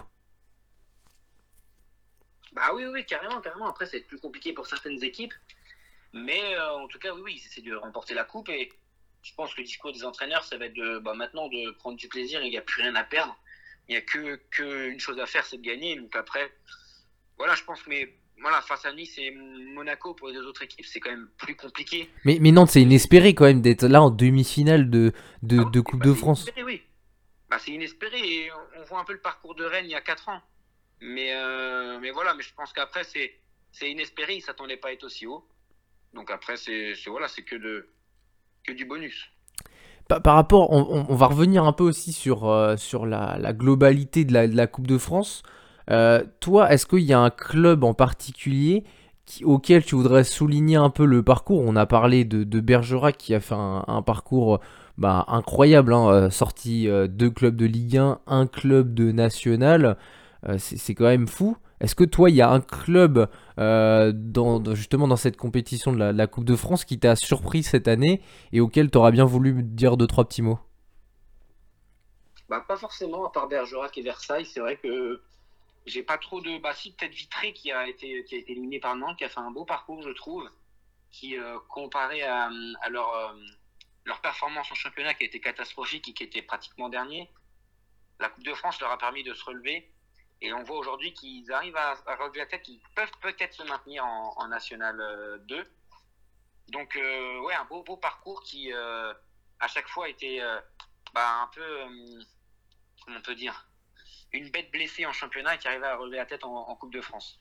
Bah 2.54 2.72
oui, 2.76 2.86
oui, 2.91 3.06
carrément, 3.06 3.39
carrément. 3.39 3.67
Après, 3.67 3.86
c'est 3.86 4.02
plus 4.02 4.20
compliqué 4.20 4.52
pour 4.52 4.65
certaines 4.65 5.04
équipes, 5.04 5.34
mais 6.12 6.56
euh, 6.56 6.84
en 6.84 6.88
tout 6.88 6.98
cas, 6.98 7.13
oui, 7.13 7.22
oui, 7.24 7.34
ils 7.36 7.48
essaient 7.48 7.62
de 7.62 7.76
remporter 7.76 8.15
la 8.15 8.24
coupe 8.24 8.50
et 8.50 8.70
je 9.28 9.34
pense 9.36 9.54
que 9.54 9.60
le 9.60 9.66
discours 9.66 9.92
des 9.92 10.06
entraîneurs, 10.06 10.44
ça 10.44 10.58
va 10.58 10.66
être 10.66 10.74
de 10.74 11.00
bah, 11.00 11.13
maintenant 11.13 11.50
de 11.50 11.72
prendre 11.72 11.98
du 11.98 12.08
plaisir 12.08 12.42
et 12.42 12.46
il 12.48 12.50
n'y 12.50 12.58
a 12.58 12.62
plus 12.62 12.82
rien 12.82 12.96
à 12.96 13.04
perdre. 13.04 13.38
Il 13.88 13.92
n'y 13.92 13.98
a 13.98 14.02
que, 14.02 14.40
que, 14.52 14.90
une 14.90 15.00
chose 15.00 15.20
à 15.20 15.26
faire, 15.26 15.46
c'est 15.46 15.58
de 15.58 15.62
gagner. 15.62 15.98
Donc 15.98 16.16
après, 16.16 16.50
voilà, 17.38 17.56
je 17.56 17.63
pense 17.63 17.82
que 17.82 17.90
mais, 17.90 18.16
voilà, 18.40 18.62
face 18.62 18.86
à 18.86 18.94
Nice 18.94 19.18
et 19.18 19.32
Monaco 19.32 20.13
pour 20.13 20.30
les 20.30 20.34
deux 20.34 20.46
autres 20.46 20.63
équipes, 20.63 20.86
c'est 20.86 21.00
quand 21.00 21.10
même 21.10 21.30
plus 21.38 21.56
compliqué. 21.56 22.10
Mais, 22.24 22.38
mais 22.40 22.52
Nantes, 22.52 22.70
c'est 22.70 22.82
inespéré 22.82 23.34
quand 23.34 23.46
même 23.46 23.62
d'être 23.62 23.86
là 23.86 24.02
en 24.02 24.12
demi-finale 24.12 24.90
de, 24.90 25.12
de, 25.42 25.60
ah 25.60 25.70
de 25.72 25.80
Coupe 25.82 26.00
bah, 26.00 26.06
de 26.06 26.13
France. 26.13 26.44
Inespéré, 26.44 26.63
oui. 26.63 26.82
Bah, 27.50 27.58
c'est 27.60 27.72
inespéré 27.72 28.20
et 28.20 28.52
on 28.80 28.84
voit 28.86 29.00
un 29.00 29.06
peu 29.06 29.13
le 29.13 29.22
parcours 29.22 29.56
de 29.56 29.66
Rennes 29.66 29.86
il 29.86 29.92
y 29.92 29.96
a 29.96 30.02
4 30.02 30.30
ans. 30.30 30.42
Mais, 31.02 31.34
euh, 31.34 32.00
mais 32.00 32.12
voilà, 32.12 32.34
mais 32.34 32.44
je 32.44 32.54
pense 32.54 32.72
qu'après, 32.72 33.04
c'est 33.04 33.90
inespéré, 33.90 34.36
ils 34.36 34.40
ne 34.40 34.44
s'attendaient 34.44 34.78
pas 34.78 34.90
à 34.90 34.92
être 34.94 35.04
aussi 35.04 35.28
haut. 35.28 35.46
Donc 36.13 36.32
après, 36.32 36.56
c'est 36.56 36.94
voilà, 37.08 37.28
que 37.28 37.56
de, 37.56 37.90
du 38.74 38.86
bonus. 38.86 39.32
Par, 40.08 40.36
rapport, 40.36 40.72
on, 40.72 41.16
va 41.16 41.26
revenir 41.26 41.66
un 41.66 41.74
peu 41.74 41.84
aussi 41.84 42.14
sur, 42.14 42.48
euh, 42.48 42.78
sur 42.78 43.06
la, 43.06 43.38
globalité 43.52 44.24
de 44.24 44.34
la, 44.34 44.68
Coupe 44.68 44.88
de 44.88 44.98
France. 44.98 45.44
Euh, 45.90 46.24
toi, 46.40 46.72
est-ce 46.72 46.86
qu'il 46.86 47.00
y 47.00 47.12
a 47.12 47.20
un 47.20 47.30
club 47.30 47.84
en 47.84 47.94
particulier 47.94 48.86
auquel 49.44 49.84
tu 49.84 49.96
voudrais 49.96 50.24
souligner 50.24 50.78
un 50.78 50.90
peu 50.90 51.06
le 51.06 51.24
parcours? 51.24 51.62
On 51.62 51.76
a 51.76 51.86
parlé 51.86 52.24
de, 52.24 52.60
Bergerac 52.62 53.18
qui 53.18 53.36
a 53.36 53.42
fait 53.42 53.56
un, 53.58 54.02
parcours 54.02 54.62
bah, 54.98 55.26
incroyable, 55.28 55.94
hein, 55.94 56.08
euh, 56.08 56.30
sorti 56.30 56.88
deux 57.10 57.30
clubs 57.30 57.58
de 57.58 57.66
Ligue 57.66 57.98
1, 57.98 58.20
un 58.28 58.48
club 58.48 58.94
de 58.94 59.12
National. 59.12 59.98
c'est 60.58 60.96
quand 60.96 61.04
même 61.04 61.28
fou. 61.28 61.58
Est-ce 61.80 61.94
que 61.94 62.04
toi, 62.04 62.30
il 62.30 62.36
y 62.36 62.42
a 62.42 62.50
un 62.50 62.62
club 62.62 63.30
euh, 63.60 64.12
dans, 64.13 64.74
justement 64.74 65.08
dans 65.08 65.16
cette 65.16 65.38
compétition 65.38 65.94
de 65.94 66.04
la, 66.04 66.28
Coupe 66.28 66.46
de 66.46 66.56
France 66.56 66.86
qui 66.86 67.00
t'a 67.00 67.16
surpris 67.16 67.63
cette 67.63 67.88
année 67.88 68.22
et 68.52 68.60
auquel 68.62 68.90
tu 68.90 68.98
auras 68.98 69.12
bien 69.12 69.26
voulu 69.26 69.62
dire 69.62 69.96
deux, 69.96 70.08
trois 70.08 70.26
petits 70.26 70.42
mots? 70.42 70.60
Bah, 72.50 72.63
Pas 72.68 72.78
forcément, 72.78 73.26
à 73.28 73.32
part 73.32 73.48
Bergerac 73.48 73.96
et 73.98 74.02
Versailles. 74.02 74.46
C'est 74.46 74.60
vrai 74.60 74.78
que 74.78 75.22
j'ai 75.86 76.02
pas 76.02 76.18
trop 76.18 76.42
de. 76.42 76.58
Bah, 76.58 76.74
si, 76.74 76.94
peut-être 76.94 77.13
Vitré 77.13 77.54
qui 77.54 77.72
a, 77.72 77.88
été, 77.88 78.24
qui 78.24 78.36
a 78.36 78.38
été 78.40 78.52
éliminé 78.54 78.80
par 78.80 78.96
Nantes, 78.96 79.18
qui 79.18 79.24
a 79.24 79.30
fait 79.30 79.40
un 79.40 79.52
beau 79.52 79.63
parcours, 79.63 80.02
je 80.02 80.10
trouve, 80.10 80.50
qui, 81.12 81.38
euh, 81.38 81.60
comparé 81.70 82.24
à, 82.24 82.50
leur, 82.90 83.13
euh, 83.13 83.34
leur 84.06 84.20
performance 84.22 84.72
en 84.72 84.76
championnat 84.76 85.13
qui 85.13 85.24
a 85.24 85.28
été 85.28 85.40
catastrophique 85.40 86.10
et 86.10 86.13
qui 86.13 86.24
était 86.24 86.42
pratiquement 86.42 86.90
dernier, 86.90 87.30
la 88.20 88.30
Coupe 88.30 88.44
de 88.44 88.54
France 88.54 88.82
leur 88.82 88.92
a 88.92 88.98
permis 88.98 89.24
de 89.24 89.34
se 89.36 89.44
relever. 89.46 89.88
Et 90.41 90.54
on 90.54 90.63
voit 90.63 90.78
aujourd'hui 90.78 91.13
qu'ils 91.13 91.52
arrivent 91.52 91.78
à, 91.78 91.95
relever 92.19 92.39
la 92.39 92.45
tête, 92.45 92.62
qu'ils 92.62 92.80
peuvent 92.95 93.12
peut-être 93.21 93.54
se 93.54 93.63
maintenir 93.63 94.06
en, 94.06 94.47
National 94.47 94.97
2. 95.47 95.56
Euh, 95.56 95.63
Donc, 96.69 96.95
ouais, 96.95 97.56
un 97.56 97.65
beau, 97.65 97.84
beau 97.84 97.97
parcours 97.97 98.43
qui, 98.43 98.71
à 98.73 99.67
chaque 99.67 99.88
fois, 99.88 100.10
était 100.10 100.39
bah, 101.13 101.41
un 101.43 101.47
peu. 101.47 101.86
comment 103.04 103.17
on 103.17 103.21
peut 103.21 103.36
dire 103.36 103.67
une 104.34 104.50
bête 104.50 104.71
blessée 104.71 105.06
en 105.06 105.12
championnat 105.12 105.56
et 105.56 105.58
qui 105.58 105.67
arrivait 105.67 105.86
à 105.86 105.95
relever 105.95 106.17
la 106.17 106.26
tête 106.26 106.43
en, 106.43 106.76
Coupe 106.76 106.93
de 106.93 107.02
France. 107.02 107.39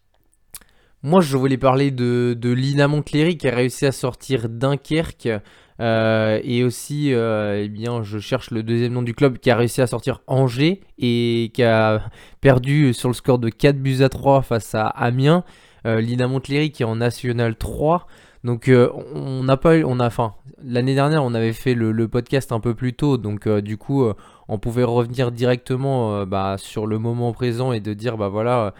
Moi, 1.02 1.20
je 1.20 1.36
voulais 1.36 1.58
parler 1.58 1.90
de, 1.90 2.34
de 2.36 2.50
Lina 2.50 2.88
qui 3.02 3.48
a 3.48 3.54
réussi 3.54 3.86
à 3.86 3.92
sortir 3.92 4.48
Dunkerque. 4.48 5.28
Euh, 5.80 6.40
et 6.42 6.64
aussi, 6.64 7.12
euh, 7.12 7.62
eh 7.64 7.68
bien, 7.68 8.02
je 8.02 8.18
cherche 8.18 8.50
le 8.50 8.62
deuxième 8.62 8.92
nom 8.92 9.02
du 9.02 9.14
club 9.14 9.38
qui 9.38 9.50
a 9.50 9.56
réussi 9.56 9.82
à 9.82 9.86
sortir 9.86 10.22
Angers 10.26 10.80
et 10.98 11.50
qui 11.52 11.62
a 11.62 12.02
perdu 12.40 12.94
sur 12.94 13.08
le 13.08 13.14
score 13.14 13.38
de 13.38 13.48
4 13.48 13.76
buts 13.76 14.02
à 14.02 14.08
3 14.08 14.42
face 14.42 14.74
à 14.74 14.86
Amiens. 14.86 15.44
Euh, 15.86 16.00
Lina 16.00 16.26
Montcléry 16.26 16.70
qui 16.70 16.82
est 16.82 16.86
en 16.86 16.96
National 16.96 17.56
3. 17.56 18.06
Donc 18.44 18.70
on 18.70 19.42
n'a 19.42 19.56
pas 19.56 19.74
a, 19.74 19.84
enfin 19.84 20.34
l'année 20.62 20.94
dernière 20.94 21.24
on 21.24 21.34
avait 21.34 21.52
fait 21.52 21.74
le, 21.74 22.06
podcast 22.06 22.52
un 22.52 22.60
peu 22.60 22.74
plus 22.74 22.92
tôt, 22.92 23.18
donc 23.18 23.48
du 23.48 23.76
coup 23.76 24.06
on 24.46 24.58
pouvait 24.58 24.84
revenir 24.84 25.32
directement 25.32 26.24
bah, 26.26 26.54
sur 26.56 26.86
le 26.86 27.00
moment 27.00 27.32
présent 27.32 27.72
et 27.72 27.80
de 27.80 27.92
dire 27.92 28.16
bah 28.16 28.28
voilà 28.28 28.72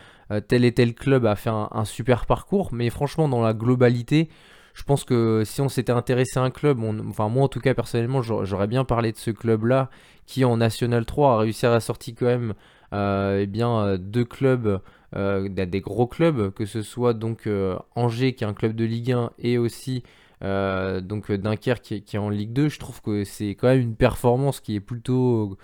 tel 0.46 0.64
et 0.64 0.70
tel 0.70 0.94
club 0.94 1.26
a 1.26 1.34
fait 1.34 1.50
un, 1.50 1.84
super 1.84 2.26
parcours, 2.26 2.68
mais 2.72 2.90
franchement 2.90 3.28
dans 3.28 3.42
la 3.42 3.54
globalité, 3.54 4.28
je 4.76 4.82
pense 4.82 5.04
que 5.04 5.42
si 5.44 5.60
on 5.62 5.68
s'était 5.68 5.92
intéressé 5.92 6.38
à 6.38 6.42
un 6.42 6.50
club, 6.50 6.78
enfin 7.08 7.28
moi 7.28 7.44
en 7.44 7.48
tout 7.48 7.60
cas 7.60 7.74
personnellement 7.74 8.20
j'aurais 8.22 8.66
bien 8.66 8.84
parlé 8.84 9.10
de 9.10 9.16
ce 9.16 9.30
club 9.30 9.64
là 9.64 9.90
qui 10.26 10.44
en 10.44 10.58
National 10.58 11.06
3 11.06 11.32
a 11.32 11.38
réussi 11.38 11.66
à 11.66 11.80
sortir 11.80 12.14
quand 12.18 12.26
même 12.26 12.54
eh 12.92 13.46
bien 13.46 13.96
deux 13.98 14.24
clubs 14.24 14.80
euh, 15.14 15.48
des 15.48 15.80
gros 15.80 16.06
clubs, 16.06 16.52
que 16.52 16.66
ce 16.66 16.82
soit 16.82 17.14
donc 17.14 17.46
euh, 17.46 17.78
Angers 17.94 18.34
qui 18.34 18.44
est 18.44 18.46
un 18.46 18.54
club 18.54 18.74
de 18.74 18.84
Ligue 18.84 19.12
1 19.12 19.30
et 19.38 19.56
aussi 19.56 20.02
euh, 20.44 21.00
donc 21.00 21.32
Dunkerque 21.32 22.02
qui 22.04 22.16
est, 22.16 22.18
en 22.18 22.28
Ligue 22.28 22.52
2, 22.52 22.68
je 22.68 22.78
trouve 22.78 23.00
que 23.00 23.24
c'est 23.24 23.50
quand 23.50 23.68
même 23.68 23.80
une 23.80 23.96
performance 23.96 24.60
qui 24.60 24.74
est 24.74 24.80
plutôt 24.80 25.56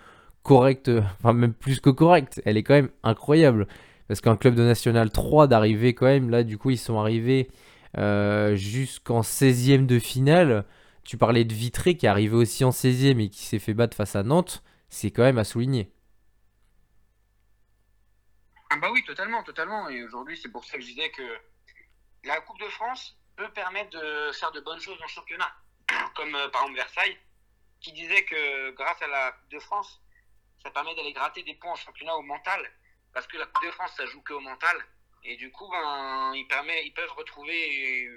correcte, 0.42 0.90
enfin 1.20 1.34
même 1.34 1.52
plus 1.52 1.80
que 1.80 1.90
correcte, 1.90 2.40
elle 2.44 2.56
est 2.56 2.62
quand 2.62 2.74
même 2.74 2.90
incroyable. 3.02 3.66
Parce 4.08 4.20
qu'un 4.20 4.36
club 4.36 4.54
de 4.54 4.62
National 4.62 5.10
3 5.10 5.48
d'arriver 5.48 5.92
quand 5.94 6.06
même, 6.06 6.30
là 6.30 6.44
du 6.44 6.56
coup 6.56 6.70
ils 6.70 6.78
sont 6.78 6.98
arrivés 6.98 7.48
jusqu'en 7.96 9.20
16e 9.20 9.86
de 9.86 9.98
finale. 9.98 10.64
Tu 11.04 11.18
parlais 11.18 11.44
de 11.44 11.52
Vitré 11.52 11.96
qui 11.96 12.06
est 12.06 12.08
arrivé 12.08 12.34
aussi 12.36 12.64
en 12.64 12.70
16e 12.70 13.20
et 13.20 13.28
qui 13.28 13.44
s'est 13.44 13.58
fait 13.58 13.74
battre 13.74 13.96
face 13.96 14.14
à 14.14 14.22
Nantes, 14.22 14.62
c'est 14.88 15.10
quand 15.10 15.22
même 15.22 15.38
à 15.38 15.44
souligner. 15.44 15.92
Ah 18.70 18.76
bah 18.76 18.90
oui, 18.90 19.04
totalement, 19.04 19.42
totalement. 19.42 19.88
Et 19.90 20.02
aujourd'hui, 20.02 20.38
c'est 20.38 20.48
pour 20.48 20.64
ça 20.64 20.78
que 20.78 20.80
je 20.80 20.86
disais 20.86 21.10
que 21.10 21.22
la 22.24 22.40
Coupe 22.40 22.58
de 22.58 22.68
France 22.68 23.18
peut 23.36 23.50
permettre 23.50 23.90
de 23.90 24.32
faire 24.32 24.52
de 24.52 24.60
bonnes 24.60 24.80
choses 24.80 24.98
le 25.00 25.08
championnat. 25.08 25.52
Comme 26.14 26.34
euh, 26.34 26.48
par 26.48 26.62
exemple 26.62 26.78
Versailles, 26.78 27.18
qui 27.80 27.92
disait 27.92 28.24
que 28.24 28.70
grâce 28.70 29.02
à 29.02 29.08
la 29.08 29.32
Coupe 29.32 29.50
de 29.50 29.58
France, 29.58 30.00
ça 30.62 30.70
permet 30.70 30.94
d'aller 30.94 31.12
gratter 31.12 31.42
des 31.42 31.54
points 31.54 31.72
en 31.72 31.76
championnat 31.76 32.14
au 32.14 32.22
mental. 32.22 32.62
Parce 33.12 33.26
que 33.26 33.36
la 33.36 33.46
Coupe 33.46 33.66
de 33.66 33.70
France, 33.72 33.92
ça 33.96 34.06
joue 34.06 34.22
que 34.22 34.32
au 34.32 34.40
mental. 34.40 34.76
Et 35.24 35.36
du 35.36 35.50
coup, 35.50 35.68
ben, 35.70 36.32
ils, 36.34 36.46
permet, 36.48 36.84
ils 36.84 36.92
peuvent 36.92 37.12
retrouver 37.16 38.08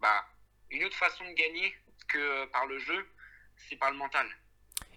bah, 0.00 0.24
une 0.70 0.84
autre 0.84 0.96
façon 0.96 1.24
de 1.24 1.34
gagner 1.34 1.74
que 2.08 2.46
par 2.52 2.66
le 2.66 2.78
jeu, 2.78 3.06
c'est 3.56 3.76
par 3.76 3.90
le 3.90 3.98
mental. 3.98 4.26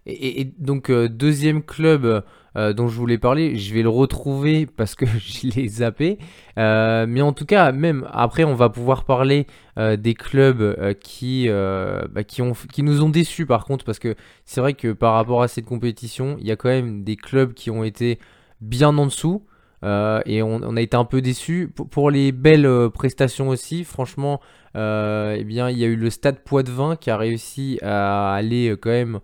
Et, 0.07 0.45
donc, 0.57 0.89
euh, 0.89 1.07
deuxième 1.07 1.61
club 1.61 2.23
euh, 2.55 2.73
dont 2.73 2.87
je 2.87 2.97
voulais 2.97 3.19
parler, 3.19 3.57
je 3.57 3.73
vais 3.73 3.83
le 3.83 3.89
retrouver 3.89 4.65
parce 4.77 4.95
que 4.95 5.05
je 5.19 5.47
l'ai 5.47 5.67
zappé. 5.67 6.17
Euh, 6.57 7.05
mais 7.07 7.21
en 7.21 7.33
tout 7.33 7.45
cas, 7.45 7.71
même 7.71 8.07
après, 8.11 8.43
on 8.43 8.55
va 8.55 8.69
pouvoir 8.69 9.05
parler 9.05 9.47
des 9.77 10.13
clubs 10.13 10.95
qui, 10.99 11.47
bah, 11.47 12.23
qui, 12.23 12.41
ont, 12.41 12.53
qui 12.53 12.83
nous 12.83 13.01
ont 13.03 13.09
déçus 13.09 13.45
par 13.45 13.65
contre. 13.65 13.85
Parce 13.85 13.99
que 13.99 14.15
c'est 14.45 14.61
vrai 14.61 14.73
que 14.73 14.91
par 14.91 15.13
rapport 15.13 15.41
à 15.41 15.47
cette 15.47 15.65
compétition, 15.65 16.37
il 16.39 16.47
y 16.47 16.51
a 16.51 16.55
quand 16.55 16.69
même 16.69 17.03
des 17.03 17.15
clubs 17.15 17.53
qui 17.53 17.71
ont 17.71 17.83
été 17.83 18.19
bien 18.59 18.97
en 18.97 19.05
dessous. 19.05 19.45
Et 19.83 20.41
on, 20.43 20.75
a 20.75 20.81
été 20.81 20.95
un 20.97 21.05
peu 21.05 21.21
déçus. 21.21 21.69
Pour, 21.69 22.11
les 22.11 22.31
belles 22.31 22.89
prestations 22.93 23.49
aussi, 23.49 23.83
franchement, 23.83 24.39
eh 24.75 25.43
bien, 25.45 25.69
il 25.69 25.77
y 25.77 25.83
a 25.83 25.87
eu 25.87 25.95
le 25.95 26.09
Stade 26.09 26.43
Poitvin 26.43 26.95
qui 26.95 27.09
a 27.09 27.17
réussi 27.17 27.79
à 27.81 28.33
aller 28.33 28.75
quand 28.81 28.89
même 28.89 29.19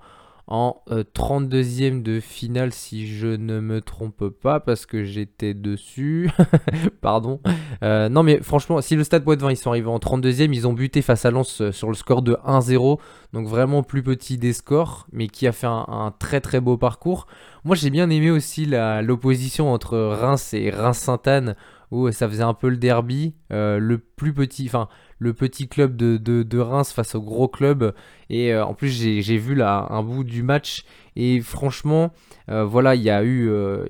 en 0.47 0.81
32e 0.89 1.99
euh, 1.99 2.01
de 2.01 2.19
finale 2.21 2.71
si 2.71 3.05
je 3.05 3.27
ne 3.27 3.59
me 3.59 3.81
trompe 3.81 4.29
pas 4.29 4.61
parce 4.61 4.85
que 4.85 5.03
j'étais 5.03 5.53
dessus. 5.53 6.31
Pardon. 7.01 7.41
Euh, 7.83 8.07
non 8.07 8.23
mais 8.23 8.41
franchement, 8.41 8.81
si 8.81 8.95
le 8.95 9.03
Stade 9.03 9.25
Poitvin 9.25 9.51
ils 9.51 9.57
sont 9.57 9.69
arrivés 9.69 9.89
en 9.89 9.99
32e, 9.99 10.53
ils 10.53 10.65
ont 10.65 10.73
buté 10.73 11.01
face 11.01 11.25
à 11.25 11.31
Lens 11.31 11.61
euh, 11.61 11.71
sur 11.73 11.89
le 11.89 11.95
score 11.95 12.21
de 12.21 12.37
1-0. 12.45 12.97
Donc 13.33 13.47
vraiment 13.47 13.83
plus 13.83 14.03
petit 14.03 14.37
des 14.37 14.53
scores, 14.53 15.07
mais 15.11 15.27
qui 15.27 15.47
a 15.47 15.51
fait 15.51 15.67
un, 15.67 16.13
très 16.17 16.39
très 16.39 16.61
beau 16.61 16.77
parcours. 16.77 17.27
Moi 17.65 17.75
j'ai 17.75 17.89
bien 17.89 18.09
aimé 18.09 18.31
aussi 18.31 18.65
l'opposition 18.65 19.73
entre 19.73 19.97
Reims 19.97 20.53
et 20.53 20.69
Reims-Sainte-Anne 20.69 21.55
où 21.91 22.11
ça 22.11 22.27
faisait 22.27 22.43
un 22.43 22.53
peu 22.53 22.69
le 22.69 22.77
derby. 22.77 23.35
le 23.49 23.97
plus 23.97 24.33
petit, 24.33 24.65
enfin 24.67 24.87
le 25.19 25.33
petit 25.33 25.67
club 25.67 25.95
de, 25.95 26.59
Reims 26.59 26.91
face 26.91 27.15
au 27.15 27.21
gros 27.21 27.47
club. 27.47 27.93
Et 28.29 28.53
euh, 28.53 28.65
en 28.65 28.73
plus, 28.73 28.89
j'ai 28.89 29.37
vu 29.37 29.55
là 29.55 29.87
un 29.89 30.03
bout 30.03 30.23
du 30.23 30.43
match. 30.43 30.83
Et 31.15 31.39
franchement, 31.41 32.11
euh, 32.49 32.63
voilà, 32.63 32.95
il 32.95 33.01
y 33.01 33.09
a 33.09 33.23
eu. 33.23 33.49
Euh, 33.49 33.85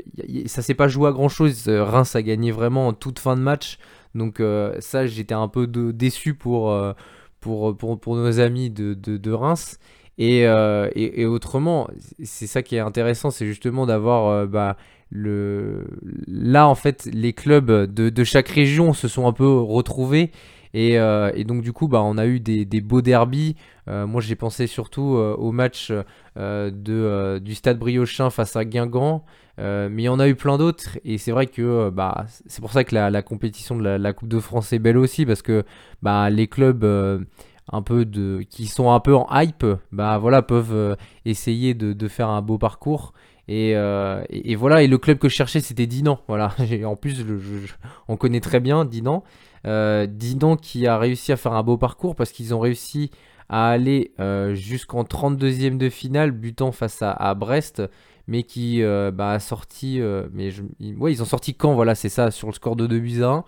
ça 0.45 0.61
s'est 0.61 0.73
pas 0.73 0.87
joué 0.87 1.09
à 1.09 1.11
grand 1.11 1.29
chose. 1.29 1.67
Reims 1.67 2.15
a 2.15 2.21
gagné 2.21 2.51
vraiment 2.51 2.87
en 2.87 2.93
toute 2.93 3.19
fin 3.19 3.35
de 3.35 3.41
match. 3.41 3.77
Donc, 4.15 4.41
ça, 4.79 5.05
j'étais 5.05 5.35
un 5.35 5.47
peu 5.47 5.67
déçu 5.67 6.33
pour, 6.33 6.73
nos 7.45 8.39
amis 8.39 8.69
de, 8.69 9.31
Reims. 9.31 9.79
Et, 10.17 10.47
autrement, 11.25 11.87
c'est 12.23 12.47
ça 12.47 12.63
qui 12.63 12.75
est 12.75 12.79
intéressant, 12.79 13.31
c'est 13.31 13.45
justement 13.45 13.85
d'avoir 13.85 14.47
bah, 14.47 14.77
le 15.09 15.85
là 16.27 16.67
en 16.67 16.75
fait 16.75 17.07
les 17.13 17.31
clubs 17.31 17.71
de, 17.71 18.23
chaque 18.23 18.49
région 18.49 18.91
se 18.93 19.07
sont 19.07 19.25
un 19.25 19.31
peu 19.31 19.47
retrouvés 19.47 20.31
euh, 20.77 21.31
et, 21.33 21.43
donc 21.43 21.61
du 21.61 21.73
coup, 21.73 21.87
bah, 21.87 22.01
on 22.03 22.17
a 22.17 22.25
eu 22.25 22.39
des, 22.39 22.65
beaux 22.81 23.01
derbies. 23.01 23.55
Euh, 23.87 24.05
moi, 24.05 24.21
j'ai 24.21 24.35
pensé 24.35 24.67
surtout 24.67 25.15
euh, 25.15 25.35
au 25.35 25.51
match 25.51 25.91
du 26.35 27.55
Stade 27.55 27.79
Briochin 27.79 28.29
face 28.29 28.55
à 28.55 28.65
Guingamp. 28.65 29.23
mais 29.57 30.03
il 30.03 30.05
y 30.05 30.09
en 30.09 30.19
a 30.19 30.27
eu 30.27 30.35
plein 30.35 30.57
d'autres. 30.57 30.99
Et 31.03 31.17
c'est 31.17 31.31
vrai 31.31 31.47
que 31.47 31.89
bah, 31.89 32.25
c'est 32.47 32.61
pour 32.61 32.71
ça 32.71 32.83
que 32.83 32.95
la, 32.95 33.21
compétition 33.21 33.77
de 33.77 33.83
la, 33.83 34.13
Coupe 34.13 34.29
de 34.29 34.39
France 34.39 34.73
est 34.73 34.79
belle 34.79 34.97
aussi. 34.97 35.25
Parce 35.25 35.41
que 35.41 35.63
bah, 36.01 36.29
les 36.29 36.47
clubs 36.47 36.85
un 37.69 37.81
peu 37.81 38.05
qui 38.49 38.67
sont 38.67 38.91
un 38.91 38.99
peu 38.99 39.15
en 39.15 39.27
hype 39.31 39.65
peuvent 40.47 40.97
essayer 41.25 41.73
de, 41.73 42.07
faire 42.07 42.29
un 42.29 42.41
beau 42.41 42.57
parcours. 42.57 43.13
Et, 43.47 43.73
voilà, 44.55 44.83
et 44.83 44.87
le 44.87 44.97
club 44.97 45.17
que 45.17 45.29
je 45.29 45.33
cherchais, 45.33 45.61
c'était 45.61 45.87
Dinan. 45.87 46.19
En 46.29 46.95
plus, 46.95 47.25
on 48.09 48.17
connaît 48.17 48.41
très 48.41 48.59
bien 48.59 48.85
Dinan. 48.85 49.23
Euh, 49.67 50.07
Dinan 50.07 50.55
qui 50.55 50.87
a 50.87 50.97
réussi 50.97 51.31
à 51.33 51.37
faire 51.37 51.53
un 51.53 51.63
beau 51.63 51.77
parcours 51.77 52.15
parce 52.15 52.31
qu'ils 52.31 52.55
ont 52.55 52.59
réussi 52.59 53.11
à 53.49 53.69
aller 53.69 54.13
euh, 54.19 54.55
jusqu'en 54.55 55.03
32e 55.03 55.77
de 55.77 55.89
finale, 55.89 56.31
butant 56.31 56.71
face 56.71 56.99
à, 57.01 57.33
Brest, 57.33 57.83
mais 58.27 58.43
qui 58.43 58.81
euh, 58.81 59.11
bah, 59.11 59.31
a 59.31 59.39
sorti. 59.39 59.99
mais 60.31 60.53
ils 60.79 61.21
ont 61.21 61.25
sorti 61.25 61.53
quand 61.53 61.73
Voilà, 61.73 61.95
c'est 61.95 62.09
ça, 62.09 62.31
sur 62.31 62.47
le 62.47 62.53
score 62.53 62.75
de 62.75 62.87
2 62.87 62.99
buts 62.99 63.23
à 63.23 63.29
1. 63.29 63.43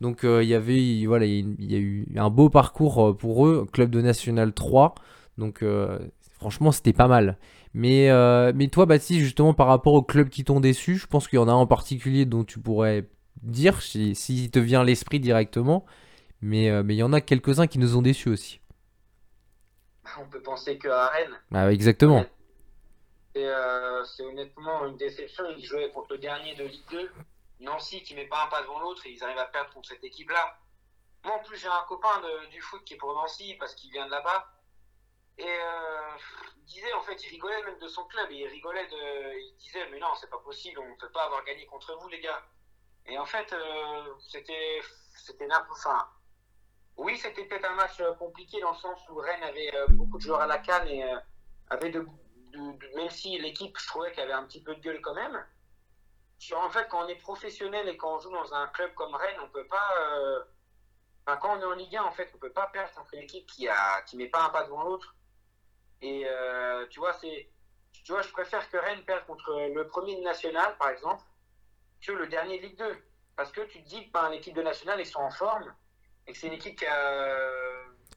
Donc 0.00 0.20
il 0.24 0.48
y 0.48 0.54
avait 0.54 0.84
il 0.84 1.00
y 1.00 1.74
a 1.76 1.78
eu 1.78 2.08
un 2.16 2.30
beau 2.30 2.50
parcours 2.50 3.16
pour 3.16 3.46
eux, 3.46 3.66
club 3.72 3.90
de 3.90 4.00
National 4.00 4.52
3. 4.52 4.94
Donc 5.38 5.64
franchement, 6.32 6.72
c'était 6.72 6.92
pas 6.92 7.08
mal. 7.08 7.38
Mais, 7.74 8.10
mais 8.52 8.68
toi, 8.68 8.86
Baptiste, 8.86 9.20
justement, 9.20 9.54
par 9.54 9.68
rapport 9.68 9.94
aux 9.94 10.02
clubs 10.02 10.28
qui 10.28 10.44
t'ont 10.44 10.60
déçu, 10.60 10.96
je 10.96 11.06
pense 11.06 11.28
qu'il 11.28 11.38
y 11.38 11.42
en 11.42 11.48
a 11.48 11.52
un 11.52 11.56
en 11.56 11.66
particulier 11.66 12.24
dont 12.26 12.44
tu 12.44 12.58
pourrais 12.58 13.06
dire 13.42 13.80
s'il 13.82 14.16
si, 14.16 14.50
te 14.50 14.58
vient 14.58 14.84
l'esprit 14.84 15.20
directement. 15.20 15.84
Mais 16.40 16.70
euh, 16.70 16.82
mais 16.82 16.94
il 16.94 16.98
y 16.98 17.02
en 17.02 17.12
a 17.12 17.20
quelques-uns 17.20 17.66
qui 17.66 17.78
nous 17.78 17.96
ont 17.96 18.02
déçus 18.02 18.28
aussi. 18.28 18.60
On 20.18 20.26
peut 20.26 20.42
penser 20.42 20.78
que 20.78 20.88
à 20.88 21.08
Rennes. 21.08 21.40
Ah, 21.52 21.72
exactement. 21.72 22.24
Euh, 23.36 24.04
c'est 24.04 24.24
honnêtement 24.24 24.86
une 24.86 24.96
déception. 24.96 25.44
Ils 25.56 25.64
jouaient 25.64 25.90
contre 25.90 26.12
le 26.12 26.18
dernier 26.18 26.54
de 26.56 26.64
Ligue 26.64 26.90
2. 26.90 27.10
Nancy 27.60 28.02
qui 28.02 28.14
met 28.14 28.26
pas 28.26 28.44
un 28.44 28.48
pas 28.48 28.62
devant 28.62 28.80
l'autre 28.80 29.06
et 29.06 29.12
ils 29.12 29.22
arrivent 29.22 29.38
à 29.38 29.46
perdre 29.46 29.72
contre 29.72 29.88
cette 29.88 30.02
équipe-là. 30.02 30.58
Moi, 31.24 31.36
en 31.36 31.38
plus, 31.44 31.56
j'ai 31.56 31.68
un 31.68 31.84
copain 31.88 32.20
du 32.50 32.60
foot 32.60 32.82
qui 32.84 32.94
est 32.94 32.96
pour 32.96 33.14
Nancy 33.14 33.54
parce 33.58 33.74
qu'il 33.76 33.92
vient 33.92 34.06
de 34.06 34.10
là-bas. 34.10 34.48
Et 35.38 35.44
euh, 35.46 36.16
il 36.56 36.64
disait, 36.64 36.92
en 36.92 37.02
fait, 37.02 37.22
il 37.24 37.28
rigolait 37.30 37.62
même 37.62 37.78
de 37.78 37.88
son 37.88 38.04
club. 38.04 38.30
il 38.30 38.46
rigolait 38.48 38.86
de. 38.86 39.38
Il 39.38 39.56
disait, 39.58 39.88
mais 39.90 39.98
non, 39.98 40.08
c'est 40.20 40.28
pas 40.28 40.38
possible, 40.38 40.80
on 40.80 40.88
ne 40.88 40.96
peut 40.96 41.10
pas 41.10 41.24
avoir 41.24 41.44
gagné 41.44 41.64
contre 41.66 41.96
vous, 42.00 42.08
les 42.08 42.20
gars. 42.20 42.42
Et 43.06 43.18
en 43.18 43.26
fait, 43.26 43.52
euh, 43.52 44.14
c'était. 44.20 44.80
N'importe 45.40 45.78
enfin, 45.86 46.08
Oui, 46.96 47.16
c'était 47.16 47.44
peut-être 47.44 47.70
un 47.70 47.74
match 47.74 48.02
compliqué 48.18 48.60
dans 48.60 48.72
le 48.72 48.76
sens 48.76 48.98
où 49.08 49.16
Rennes 49.16 49.42
avait 49.42 49.70
beaucoup 49.90 50.18
de 50.18 50.22
joueurs 50.22 50.40
à 50.40 50.46
la 50.46 50.58
canne 50.58 50.88
et 50.88 51.04
avait 51.70 51.90
de, 51.90 52.06
même 52.94 53.10
si 53.10 53.38
l'équipe, 53.38 53.76
je 53.78 53.86
trouvais 53.86 54.12
qu'elle 54.12 54.24
avait 54.24 54.32
un 54.32 54.44
petit 54.44 54.62
peu 54.62 54.74
de 54.74 54.80
gueule 54.80 55.00
quand 55.00 55.14
même. 55.14 55.44
En 56.54 56.70
fait, 56.70 56.88
quand 56.88 57.04
on 57.04 57.08
est 57.08 57.16
professionnel 57.16 57.88
et 57.88 57.96
quand 57.96 58.16
on 58.16 58.18
joue 58.18 58.32
dans 58.32 58.52
un 58.52 58.66
club 58.68 58.92
comme 58.94 59.14
Rennes, 59.14 59.38
on 59.42 59.48
peut 59.48 59.66
pas. 59.68 59.94
Euh, 60.00 60.42
enfin, 61.24 61.36
quand 61.38 61.56
on 61.56 61.60
est 61.60 61.64
en 61.64 61.72
Ligue 61.72 61.96
1, 61.96 62.02
en 62.02 62.10
fait, 62.10 62.30
on 62.34 62.38
peut 62.38 62.52
pas 62.52 62.66
perdre 62.66 62.92
contre 62.94 63.14
une 63.14 63.22
équipe 63.22 63.46
qui 63.46 63.68
a 63.68 64.02
qui 64.02 64.16
met 64.16 64.28
pas 64.28 64.42
un 64.42 64.48
pas 64.48 64.64
devant 64.64 64.82
l'autre. 64.82 65.14
Et 66.00 66.24
euh, 66.26 66.86
tu 66.88 66.98
vois, 66.98 67.12
c'est, 67.12 67.48
tu 68.04 68.10
vois, 68.10 68.22
je 68.22 68.32
préfère 68.32 68.68
que 68.68 68.76
Rennes 68.76 69.04
perde 69.04 69.24
contre 69.26 69.52
le 69.72 69.86
premier 69.86 70.16
de 70.16 70.22
national, 70.22 70.76
par 70.78 70.88
exemple, 70.88 71.22
que 72.06 72.12
le 72.12 72.26
dernier 72.26 72.58
de 72.58 72.62
Ligue 72.64 72.78
2, 72.78 72.84
parce 73.36 73.52
que 73.52 73.60
tu 73.68 73.82
te 73.82 73.88
dis 73.88 74.06
que 74.06 74.12
ben, 74.12 74.30
l'équipe 74.30 74.54
de 74.54 74.62
national 74.62 74.98
ils 75.00 75.06
sont 75.06 75.20
en 75.20 75.30
forme 75.30 75.64
et 76.26 76.32
que 76.32 76.38
c'est 76.38 76.48
une 76.48 76.54
équipe 76.54 76.78
qui 76.78 76.86
a 76.86 77.38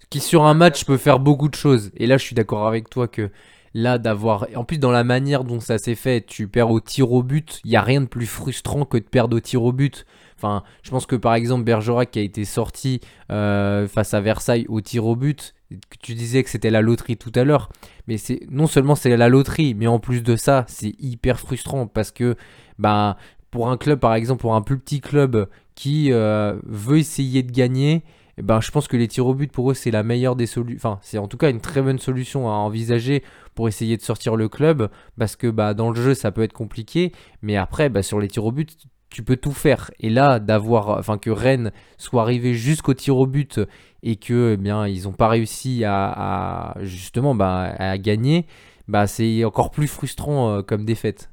qui 0.09 0.19
sur 0.19 0.43
un 0.43 0.53
match 0.53 0.85
peut 0.85 0.97
faire 0.97 1.19
beaucoup 1.19 1.49
de 1.49 1.55
choses. 1.55 1.91
Et 1.95 2.07
là, 2.07 2.17
je 2.17 2.23
suis 2.23 2.35
d'accord 2.35 2.67
avec 2.67 2.89
toi 2.89 3.07
que 3.07 3.29
là 3.73 3.97
d'avoir 3.97 4.47
en 4.55 4.63
plus 4.63 4.77
dans 4.77 4.91
la 4.91 5.03
manière 5.03 5.43
dont 5.43 5.59
ça 5.59 5.77
s'est 5.77 5.95
fait 5.95 6.25
tu 6.25 6.47
perds 6.47 6.71
au 6.71 6.79
tir 6.79 7.11
au 7.11 7.23
but 7.23 7.59
il 7.65 7.71
y 7.71 7.75
a 7.75 7.81
rien 7.81 7.99
de 7.99 8.05
plus 8.05 8.25
frustrant 8.25 8.85
que 8.85 8.97
de 8.97 9.03
perdre 9.03 9.35
au 9.35 9.39
tir 9.41 9.63
au 9.63 9.73
but. 9.73 10.05
Enfin 10.37 10.63
je 10.81 10.91
pense 10.91 11.05
que 11.05 11.17
par 11.17 11.33
exemple 11.35 11.65
Bergerac 11.65 12.11
qui 12.11 12.19
a 12.19 12.21
été 12.21 12.45
sorti 12.45 13.01
euh, 13.31 13.85
face 13.89 14.13
à 14.13 14.21
Versailles 14.21 14.65
au 14.69 14.79
tir 14.79 15.05
au 15.05 15.17
but 15.17 15.53
tu 16.01 16.13
disais 16.13 16.41
que 16.43 16.49
c'était 16.49 16.69
la 16.69 16.79
loterie 16.81 17.17
tout 17.17 17.33
à 17.35 17.43
l'heure. 17.43 17.69
Mais 18.07 18.17
c'est 18.17 18.47
non 18.49 18.67
seulement 18.67 18.95
c'est 18.95 19.17
la 19.17 19.27
loterie 19.27 19.73
mais 19.73 19.87
en 19.87 19.99
plus 19.99 20.23
de 20.23 20.37
ça 20.37 20.63
c'est 20.69 20.93
hyper 20.99 21.37
frustrant 21.37 21.85
parce 21.85 22.11
que 22.11 22.37
bah 22.79 23.17
pour 23.55 23.69
un 23.69 23.77
club 23.77 24.01
par 24.01 24.13
exemple 24.15 24.41
pour 24.41 24.53
un 24.53 24.61
plus 24.61 24.77
petit 24.77 24.99
club 24.99 25.47
qui 25.75 26.11
euh, 26.11 26.59
veut 26.65 26.97
essayer 26.97 27.41
de 27.41 27.53
gagner 27.53 28.03
eh 28.37 28.41
ben, 28.41 28.59
je 28.59 28.69
pense 28.69 28.89
que 28.89 28.97
les 28.97 29.07
tirs 29.07 29.27
au 29.27 29.33
but 29.33 29.49
pour 29.49 29.71
eux 29.71 29.73
c'est 29.73 29.91
la 29.91 30.03
meilleure 30.03 30.35
des 30.35 30.45
solutions. 30.45 30.75
Enfin, 30.75 30.99
c'est 31.01 31.17
en 31.17 31.29
tout 31.29 31.37
cas 31.37 31.49
une 31.49 31.61
très 31.61 31.81
bonne 31.81 31.97
solution 31.97 32.49
à 32.49 32.51
envisager 32.51 33.23
pour 33.53 33.69
essayer 33.69 33.95
de 33.95 34.01
sortir 34.01 34.35
le 34.35 34.49
club 34.49 34.89
parce 35.17 35.37
que 35.37 35.47
bah, 35.47 35.73
dans 35.73 35.89
le 35.89 35.95
jeu 35.95 36.13
ça 36.15 36.33
peut 36.33 36.43
être 36.43 36.51
compliqué, 36.51 37.13
mais 37.41 37.55
après 37.55 37.87
bah, 37.87 38.03
sur 38.03 38.19
les 38.19 38.27
tirs 38.27 38.43
au 38.43 38.51
but 38.51 38.75
tu 39.09 39.23
peux 39.23 39.37
tout 39.37 39.53
faire. 39.53 39.89
Et 40.01 40.09
là, 40.09 40.39
d'avoir, 40.39 40.89
enfin 40.89 41.17
que 41.17 41.29
Rennes 41.29 41.71
soit 41.97 42.23
arrivé 42.23 42.55
jusqu'au 42.55 42.93
tir 42.93 43.15
au 43.15 43.25
but 43.25 43.61
et 44.03 44.17
que 44.17 44.55
eh 44.55 44.57
bien 44.57 44.85
ils 44.85 45.03
n'ont 45.03 45.13
pas 45.13 45.29
réussi 45.29 45.85
à, 45.85 46.75
justement 46.81 47.35
bah, 47.35 47.73
à 47.79 47.97
gagner, 47.97 48.47
bah 48.89 49.07
c'est 49.07 49.45
encore 49.45 49.71
plus 49.71 49.87
frustrant 49.87 50.57
euh, 50.57 50.61
comme 50.61 50.83
défaite. 50.83 51.29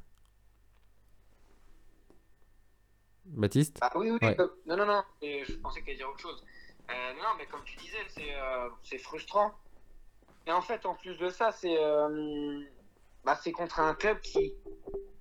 Baptiste 3.33 3.77
ah, 3.81 3.91
Oui, 3.95 4.11
oui, 4.11 4.35
non, 4.65 4.77
non, 4.77 4.85
non, 4.85 5.03
je 5.21 5.53
pensais 5.55 5.81
qu'il 5.81 5.89
allait 5.89 5.97
dire 5.97 6.09
autre 6.09 6.19
chose. 6.19 6.43
Euh, 6.89 7.13
non, 7.15 7.29
mais 7.37 7.45
comme 7.45 7.63
tu 7.63 7.77
disais, 7.77 8.05
euh, 8.19 8.69
c'est 8.83 8.97
frustrant. 8.97 9.53
Et 10.45 10.51
en 10.51 10.61
fait, 10.61 10.85
en 10.85 10.95
plus 10.95 11.17
de 11.17 11.29
ça, 11.29 11.51
c'est 11.51 11.77
euh, 11.77 12.61
bah, 13.23 13.39
contre 13.53 13.79
un 13.79 13.95
club 13.95 14.19
qui 14.19 14.53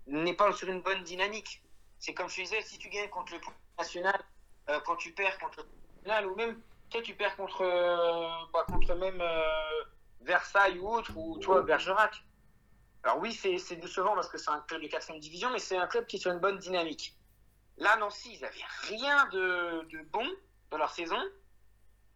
n'est 0.07 0.35
pas 0.35 0.53
sur 0.53 0.69
une 0.69 0.81
bonne 0.81 1.03
dynamique. 1.05 1.63
C'est 1.99 2.15
comme 2.15 2.29
je 2.29 2.43
disais, 2.43 2.61
si 2.63 2.79
tu 2.79 2.89
gagnes 2.89 3.09
contre 3.09 3.33
le 3.35 3.41
national, 3.79 4.21
quand 4.85 4.97
tu 4.97 5.13
perds 5.13 5.39
contre 5.39 5.61
le 5.61 5.69
national, 5.99 6.27
ou 6.27 6.35
même 6.35 6.61
tu 6.91 7.15
perds 7.15 7.37
contre, 7.37 7.63
bah, 8.53 8.65
contre 8.67 8.95
même 8.97 9.23
Versailles 10.23 10.79
ou 10.81 10.89
autre, 10.89 11.17
ou 11.17 11.39
toi, 11.39 11.63
Bergerac. 11.63 12.25
Alors 13.05 13.19
oui, 13.19 13.33
c'est 13.33 13.77
décevant 13.77 14.15
parce 14.15 14.29
que 14.29 14.39
c'est 14.39 14.51
un 14.51 14.61
club 14.61 14.83
de 14.83 14.89
4 14.89 15.19
division, 15.21 15.51
mais 15.51 15.61
c'est 15.61 15.77
un 15.77 15.87
club 15.87 16.07
qui 16.07 16.17
est 16.17 16.19
sur 16.19 16.33
une 16.33 16.41
bonne 16.41 16.59
dynamique. 16.59 17.17
Là, 17.83 17.97
Nancy, 17.97 18.35
ils 18.35 18.41
n'avaient 18.41 18.64
rien 18.89 19.26
de, 19.33 19.83
de 19.91 20.03
bon 20.12 20.26
dans 20.70 20.78
leur 20.78 20.91
saison 20.91 21.20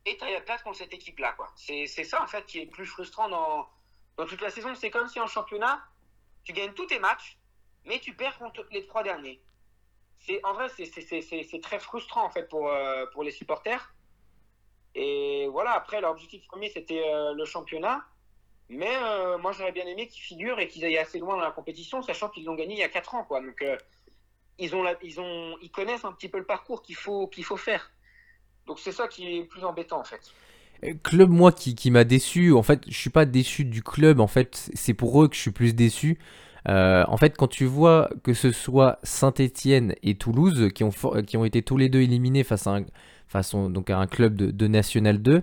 et 0.05 0.17
tu 0.17 0.25
as 0.25 0.31
la 0.31 0.41
place 0.41 0.62
contre 0.62 0.79
cette 0.79 0.95
équipe-là. 0.95 1.37
C'est 1.57 1.87
ça, 2.05 2.23
en 2.23 2.29
fait, 2.29 2.47
qui 2.47 2.61
est 2.61 2.67
plus 2.67 2.87
frustrant 2.87 3.29
dans, 3.29 3.69
dans 4.17 4.27
toute 4.27 4.41
la 4.41 4.51
saison. 4.51 4.77
C'est 4.77 4.91
comme 4.91 5.09
si 5.09 5.19
en 5.19 5.27
championnat, 5.27 5.83
tu 6.45 6.53
gagnes 6.53 6.73
tous 6.73 6.87
tes 6.87 7.01
matchs, 7.01 7.37
mais 7.85 7.99
tu 7.99 8.14
perds 8.14 8.39
contre 8.39 8.64
les 8.71 8.87
trois 8.87 9.03
derniers. 9.03 9.43
En 10.45 10.55
vrai, 10.55 10.69
c'est 10.69 11.61
très 11.61 11.81
frustrant, 11.81 12.25
en 12.25 12.31
fait, 12.31 12.49
pour, 12.49 12.69
euh, 12.69 13.05
pour 13.07 13.25
les 13.25 13.33
supporters. 13.33 13.93
Et 14.95 15.49
voilà, 15.49 15.73
après, 15.73 16.01
l'objectif 16.01 16.47
premier, 16.47 16.71
c'était 16.71 17.03
euh, 17.05 17.35
le 17.35 17.45
championnat. 17.45 18.05
Mais 18.69 18.97
euh, 19.03 19.37
moi, 19.39 19.51
j'aurais 19.51 19.73
bien 19.73 19.87
aimé 19.87 20.07
qu'ils 20.07 20.23
figurent 20.23 20.61
et 20.61 20.69
qu'ils 20.69 20.85
aillent 20.85 20.99
assez 20.99 21.19
loin 21.19 21.35
dans 21.37 21.43
la 21.43 21.51
compétition, 21.51 22.03
sachant 22.03 22.29
qu'ils 22.29 22.45
l'ont 22.45 22.55
gagné 22.55 22.75
il 22.75 22.79
y 22.79 22.85
a 22.85 22.89
4 22.89 23.17
ans. 23.17 23.25
Quoi. 23.25 23.41
Donc, 23.41 23.64
ils, 24.59 24.75
ont 24.75 24.85
ils, 25.03 25.21
ont, 25.21 25.57
ils 25.63 25.71
connaissent 25.71 26.05
un 26.05 26.13
petit 26.13 26.29
peu 26.29 26.39
le 26.39 26.45
parcours 26.45 26.83
qu'il 26.83 26.97
faut, 26.97 27.27
qu'il 27.27 27.45
faut 27.45 27.57
faire. 27.57 27.93
Donc 28.67 28.79
c'est 28.79 28.93
ça 28.93 29.09
qui 29.09 29.37
est 29.37 29.45
plus 29.45 29.65
embêtant 29.65 30.01
en 30.01 30.05
fait. 30.05 30.33
Euh, 30.85 30.95
club, 31.03 31.31
moi, 31.31 31.53
qui, 31.53 31.75
qui 31.75 31.91
m'a 31.91 32.05
déçu, 32.05 32.53
en 32.53 32.63
fait, 32.63 32.83
je 32.89 32.97
suis 32.97 33.11
pas 33.11 33.25
déçu 33.25 33.65
du 33.65 33.83
club, 33.83 34.21
en 34.21 34.27
fait, 34.27 34.71
c'est 34.75 34.95
pour 34.95 35.23
eux 35.23 35.29
que 35.29 35.37
je 35.37 35.41
suis 35.41 35.51
plus 35.51 35.75
déçu. 35.75 36.19
Euh, 36.69 37.05
en 37.09 37.17
fait, 37.17 37.37
quand 37.37 37.47
tu 37.47 37.65
vois 37.65 38.11
que 38.25 38.35
ce 38.35 38.51
soit 38.51 38.99
Saint-Etienne 39.05 39.95
et 40.03 40.17
Toulouse 40.17 40.71
qui 40.75 40.83
ont, 40.83 40.91
qui 41.27 41.37
ont 41.37 41.45
été 41.45 41.63
tous 41.63 41.77
les 41.77 41.89
deux 41.89 42.01
éliminés 42.01 42.43
face 42.43 42.67
à 42.67 42.79
un, 42.79 43.71
donc 43.71 43.91
à 43.91 43.99
un 43.99 44.07
club 44.07 44.35
de, 44.35 44.67
National 44.67 45.23
2, 45.23 45.43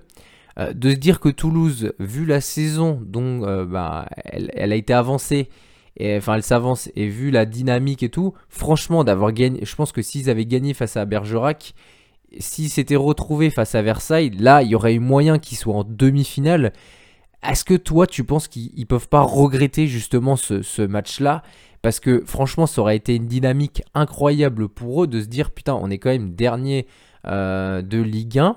euh, 0.60 0.74
de 0.74 0.90
se 0.90 0.96
dire 0.96 1.22
que 1.22 1.30
Toulouse, 1.30 1.94
vu 2.00 2.26
la 2.26 2.42
saison 2.42 3.00
dont 3.02 3.64
bah, 3.66 4.08
elle, 4.26 4.52
elle, 4.54 4.74
a 4.74 4.76
été 4.76 4.94
avancée, 4.94 5.50
et, 5.98 6.18
enfin 6.18 6.36
elle 6.36 6.44
s'avance, 6.44 6.90
et 6.96 7.08
vu 7.08 7.32
la 7.32 7.46
dynamique 7.46 8.04
et 8.04 8.10
tout, 8.10 8.34
franchement, 8.50 9.04
d'avoir 9.04 9.32
gagné, 9.32 9.60
je 9.64 9.76
pense 9.76 9.92
que 9.92 10.02
s'ils 10.02 10.30
avaient 10.30 10.46
gagné 10.46 10.74
face 10.74 10.98
à 10.98 11.06
Bergerac, 11.06 11.74
s'il 12.40 12.70
s'était 12.70 12.96
retrouvé 12.96 13.50
face 13.50 13.76
à 13.76 13.82
Versailles, 13.82 14.32
là, 14.32 14.64
il 14.64 14.70
y 14.70 14.76
aurait 14.76 14.96
eu 14.96 15.00
moyen 15.00 15.40
qu'il 15.40 15.58
soit 15.58 15.76
en 15.76 15.84
demi-finale. 15.84 16.74
Est-ce 17.48 17.66
que 17.66 17.74
toi, 17.76 18.08
tu 18.08 18.24
penses 18.24 18.48
qu'ils 18.48 18.88
peuvent 18.88 19.10
pas 19.10 19.22
regretter 19.22 19.88
justement 19.88 20.36
ce, 20.36 20.82
match-là? 20.82 21.44
Parce 21.82 22.00
que 22.00 22.24
franchement, 22.26 22.66
ça 22.66 22.82
aurait 22.82 22.96
été 22.96 23.16
une 23.16 23.28
dynamique 23.28 23.84
incroyable 23.94 24.70
pour 24.70 25.04
eux 25.04 25.08
de 25.08 25.22
se 25.22 25.28
dire 25.28 25.52
putain, 25.52 25.74
on 25.76 25.90
est 25.90 25.98
quand 25.98 26.10
même 26.10 26.34
dernier 26.34 26.88
euh, 27.28 27.82
de 27.82 28.02
Ligue 28.02 28.40
1 28.40 28.56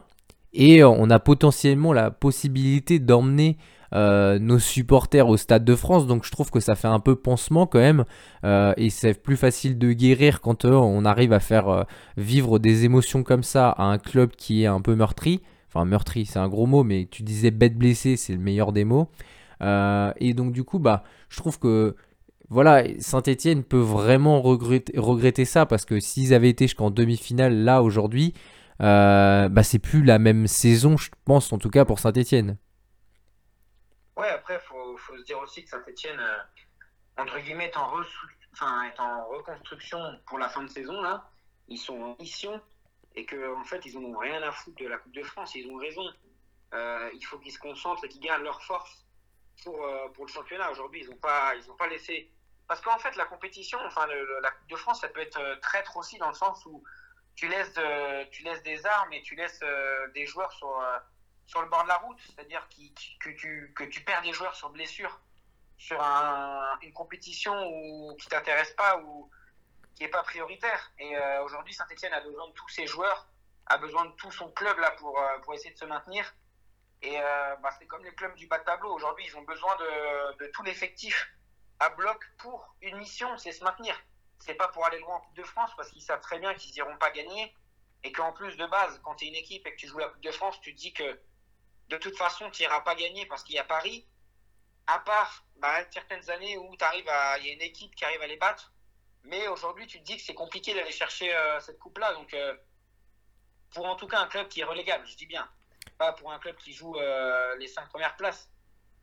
et 0.53 0.85
on 0.85 1.11
a 1.11 1.19
potentiellement 1.19 1.93
la 1.93 2.13
possibilité 2.13 3.01
d'emmener 3.01 3.59
euh, 3.95 4.39
nos 4.39 4.59
supporters 4.59 5.29
au 5.29 5.37
Stade 5.37 5.65
de 5.65 5.75
France. 5.75 6.07
Donc 6.07 6.25
je 6.25 6.31
trouve 6.31 6.51
que 6.51 6.61
ça 6.61 6.75
fait 6.75 6.89
un 6.89 7.01
peu 7.01 7.17
pansement 7.17 7.67
quand 7.67 7.79
même. 7.79 8.05
Euh, 8.45 8.75
et 8.77 8.91
c'est 8.91 9.15
plus 9.15 9.37
facile 9.37 9.79
de 9.79 9.93
guérir 9.93 10.41
quand 10.41 10.65
euh, 10.65 10.73
on 10.73 11.05
arrive 11.05 11.33
à 11.33 11.41
faire 11.41 11.87
vivre 12.17 12.59
des 12.59 12.85
émotions 12.85 13.23
comme 13.23 13.43
ça 13.43 13.71
à 13.71 13.85
un 13.85 13.99
club 13.99 14.33
qui 14.37 14.63
est 14.63 14.67
un 14.67 14.81
peu 14.81 14.95
meurtri. 14.95 15.43
Enfin 15.69 15.85
meurtri, 15.85 16.27
c'est 16.27 16.39
un 16.39 16.49
gros 16.49 16.67
mot, 16.67 16.85
mais 16.85 17.09
tu 17.11 17.23
disais 17.23 17.51
bête 17.51 17.77
blessée, 17.77 18.17
c'est 18.17 18.33
le 18.33 18.39
meilleur 18.39 18.73
des 18.73 18.85
mots. 18.85 19.09
et 19.61 20.35
donc 20.35 20.53
du 20.53 20.65
coup, 20.65 20.79
bah, 20.79 21.05
je 21.29 21.37
trouve 21.39 21.59
que 21.59 21.97
voilà, 22.49 22.85
Saint-Etienne 23.01 23.65
peut 23.65 23.81
vraiment 23.81 24.41
regretter, 24.41 25.45
ça 25.45 25.67
parce 25.67 25.85
que 25.85 25.99
s'ils 26.01 26.33
avaient 26.33 26.51
été 26.51 26.67
jusqu'en 26.67 26.91
demi-finale 26.91 27.55
là 27.65 27.83
aujourd'hui, 27.83 28.35
bah, 28.79 29.63
c'est 29.63 29.79
plus 29.79 30.03
la 30.05 30.19
même 30.19 30.47
saison, 30.47 30.97
je 30.97 31.11
pense, 31.25 31.53
en 31.53 31.59
tout 31.59 31.71
cas 31.71 31.85
pour 31.85 31.99
Saint-Etienne. 31.99 32.57
Ouais, 34.17 34.29
après, 34.29 34.59
faut, 34.61 34.97
faut, 34.97 35.17
se 35.19 35.23
dire 35.25 35.39
aussi 35.39 35.63
que 35.63 35.69
Saint-Etienne, 35.69 36.19
euh, 36.19 36.39
entre 37.19 37.39
guillemets, 37.39 37.67
est 37.67 37.77
en, 37.77 39.29
reconstruction 39.29 40.01
pour 40.27 40.39
la 40.39 40.49
fin 40.49 40.63
de 40.63 40.69
saison. 40.69 41.03
là. 41.03 41.29
Ils 41.69 41.79
sont 41.79 42.01
en 42.01 42.17
mission 42.19 42.61
et 43.15 43.27
qu'en 43.27 43.61
en 43.61 43.65
fait, 43.65 43.85
ils 43.85 43.99
n'ont 43.99 44.17
rien 44.17 44.43
à 44.43 44.53
foutre 44.53 44.79
de 44.79 44.89
la 44.89 44.97
Coupe 44.99 45.13
de 45.13 45.23
France. 45.23 45.55
Ils 45.55 45.71
ont 45.71 45.77
raison. 45.77 46.11
Euh, 46.73 47.11
il 47.15 47.23
faut 47.25 47.39
qu'ils 47.39 47.53
se 47.53 47.59
concentrent 47.59 48.05
et 48.05 48.09
qu'ils 48.09 48.21
gardent 48.21 48.43
leur 48.43 48.63
force 48.63 49.05
pour, 49.63 49.85
euh, 49.85 50.09
pour 50.09 50.25
le 50.27 50.33
championnat. 50.33 50.71
Aujourd'hui, 50.71 51.03
ils 51.03 51.11
n'ont 51.11 51.17
pas, 51.17 51.53
pas 51.79 51.89
laissé. 51.89 52.31
Parce 52.69 52.81
qu'en 52.81 52.99
fait, 52.99 53.17
la 53.17 53.27
compétition, 53.27 53.79
enfin, 53.85 54.07
la 54.07 54.51
Coupe 54.51 54.69
de 54.71 54.77
France, 54.77 55.01
ça 55.01 55.09
peut 55.09 55.21
être 55.21 55.61
traître 55.61 55.97
aussi 55.97 56.19
dans 56.19 56.29
le 56.29 56.35
sens 56.35 56.65
où 56.67 56.83
tu 57.35 57.49
laisses, 57.49 57.79
tu 58.31 58.43
laisses 58.45 58.63
des 58.63 58.87
armes 58.87 59.13
et 59.13 59.23
tu 59.23 59.35
laisses 59.35 59.61
des 60.15 60.27
joueurs 60.27 60.53
sur 60.53 60.83
sur 61.47 61.63
le 61.63 61.69
bord 61.69 61.85
de 61.85 61.89
la 61.89 61.97
route, 61.97 62.19
c'est-à-dire 62.27 62.67
que, 63.21 63.31
tu, 63.31 63.73
que 63.75 63.85
tu 63.85 64.03
perds 64.03 64.23
des 64.23 64.33
joueurs 64.33 64.55
sur 64.55 64.71
blessure 64.71 65.21
sur 65.79 66.01
une 66.83 66.93
compétition 66.93 67.55
où, 67.67 68.17
qui 68.17 68.29
t'intéresse 68.29 68.73
pas 68.73 68.99
ou 68.99 69.31
qui 69.95 70.05
est 70.05 70.09
pas 70.09 70.23
prioritaire. 70.23 70.93
Et 70.99 71.17
euh, 71.17 71.43
aujourd'hui, 71.43 71.75
Saint-Etienne 71.75 72.13
a 72.13 72.21
besoin 72.21 72.49
de 72.49 72.53
tous 72.53 72.69
ses 72.69 72.87
joueurs, 72.87 73.29
a 73.67 73.79
besoin 73.79 74.07
de 74.07 74.13
tout 74.13 74.31
son 74.31 74.51
club 74.51 74.79
là 74.79 74.91
pour, 74.93 75.19
euh, 75.19 75.39
pour 75.41 75.55
essayer 75.55 75.73
de 75.73 75.79
se 75.79 75.85
maintenir. 75.85 76.35
Et 77.03 77.21
euh, 77.21 77.57
bah, 77.57 77.71
c'est 77.79 77.87
comme 77.87 78.05
les 78.05 78.15
clubs 78.15 78.35
du 78.37 78.47
bas 78.47 78.59
de 78.59 78.65
tableau. 78.65 78.93
Aujourd'hui, 78.93 79.27
ils 79.27 79.37
ont 79.37 79.43
besoin 79.43 79.77
de, 79.77 80.45
de 80.45 80.47
tout 80.53 80.63
l'effectif 80.63 81.29
à 81.79 81.91
bloc 81.91 82.25
pour 82.39 82.75
une 82.81 82.97
mission, 82.97 83.37
c'est 83.37 83.53
se 83.53 83.63
maintenir. 83.63 83.95
c'est 84.39 84.55
pas 84.55 84.69
pour 84.69 84.87
aller 84.87 84.99
loin 84.99 85.17
en 85.17 85.21
Coupe 85.21 85.37
de 85.37 85.43
France 85.43 85.71
parce 85.77 85.91
qu'ils 85.91 86.03
savent 86.03 86.23
très 86.23 86.39
bien 86.39 86.55
qu'ils 86.55 86.73
n'iront 86.73 86.97
pas 86.97 87.11
gagner 87.11 87.55
et 88.03 88.13
qu'en 88.13 88.33
plus 88.33 88.57
de 88.57 88.67
base, 88.67 88.99
quand 89.03 89.15
tu 89.17 89.27
es 89.27 89.29
une 89.29 89.35
équipe 89.35 89.67
et 89.67 89.73
que 89.73 89.77
tu 89.77 89.87
joues 89.87 89.99
la 89.99 90.09
Coupe 90.09 90.23
de 90.23 90.31
France, 90.31 90.59
tu 90.63 90.75
te 90.75 90.79
dis 90.79 90.95
que 90.95 91.21
de 91.89 91.97
toute 91.97 92.17
façon, 92.17 92.51
tu 92.51 92.63
n'iras 92.63 92.81
pas 92.81 92.95
gagner 92.95 93.27
parce 93.27 93.43
qu'il 93.43 93.55
y 93.55 93.59
a 93.59 93.65
Paris. 93.65 94.07
À 94.87 94.99
part 95.01 95.45
bah, 95.57 95.79
certaines 95.91 96.31
années 96.31 96.57
où 96.57 96.75
il 96.75 97.05
y 97.47 97.51
a 97.51 97.53
une 97.53 97.63
équipe 97.63 97.95
qui 97.95 98.05
arrive 98.05 98.23
à 98.23 98.27
les 98.27 98.37
battre. 98.37 98.73
Mais 99.25 99.49
aujourd'hui, 99.49 99.87
tu 99.87 99.99
te 99.99 100.05
dis 100.05 100.17
que 100.17 100.23
c'est 100.23 100.35
compliqué 100.35 100.75
d'aller 100.75 100.93
chercher 100.93 101.35
euh, 101.35 101.59
cette 101.61 101.79
coupe-là. 101.79 102.13
Donc, 102.15 102.33
euh, 102.35 102.55
pour 103.71 103.87
en 103.87 103.97
tout 103.97 104.07
cas 104.07 104.21
un 104.21 104.27
club 104.27 104.49
qui 104.49 104.61
est 104.61 104.65
relégable, 104.65 105.05
je 105.07 105.17
dis 105.17 105.27
bien, 105.27 105.49
pas 105.99 106.13
pour 106.13 106.31
un 106.31 106.39
club 106.39 106.57
qui 106.57 106.73
joue 106.73 106.97
euh, 106.97 107.57
les 107.57 107.67
cinq 107.67 107.89
premières 107.89 108.17
places, 108.17 108.49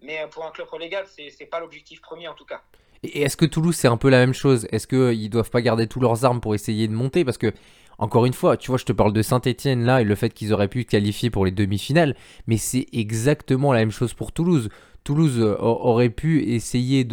mais 0.02 0.26
pour 0.30 0.46
un 0.46 0.52
club 0.52 0.70
relégable, 0.70 1.08
c'est 1.08 1.28
n'est 1.38 1.46
pas 1.46 1.60
l'objectif 1.60 2.02
premier 2.02 2.30
en 2.30 2.34
tout 2.34 2.46
cas. 2.46 2.62
Et 3.04 3.24
est-ce 3.24 3.36
que 3.36 3.46
Toulouse, 3.46 3.76
c'est 3.76 3.90
un 3.90 3.98
peu 3.98 4.10
la 4.10 4.20
même 4.20 4.34
chose? 4.34 4.66
Est-ce 4.72 4.88
qu'ils 4.88 5.30
doivent 5.30 5.50
pas 5.50 5.62
garder 5.62 5.88
tous 5.88 6.00
leurs 6.00 6.24
armes 6.24 6.40
pour 6.40 6.56
essayer 6.56 6.88
de 6.88 6.94
monter? 6.94 7.26
Parce 7.26 7.38
que 7.38 7.54
encore 7.98 8.26
une 8.26 8.34
fois, 8.34 8.58
tu 8.58 8.70
vois, 8.70 8.78
je 8.78 8.86
te 8.86 8.92
parle 8.92 9.14
de 9.14 9.22
Saint-Etienne 9.22 9.84
là 9.84 10.02
et 10.02 10.04
le 10.04 10.16
fait 10.16 10.30
qu'ils 10.30 10.54
auraient 10.54 10.68
pu 10.68 10.86
qualifier 10.86 11.30
pour 11.30 11.46
les 11.46 11.52
demi-finales, 11.52 12.16
mais 12.48 12.58
c'est 12.58 12.88
exactement 12.94 13.74
la 13.74 13.80
même 13.80 13.92
chose 13.92 14.14
pour 14.14 14.32
Toulouse. 14.32 14.70
Toulouse 15.04 15.40
euh, 15.40 15.56
aurait 15.60 16.10
pu 16.10 16.44
essayer 16.44 17.04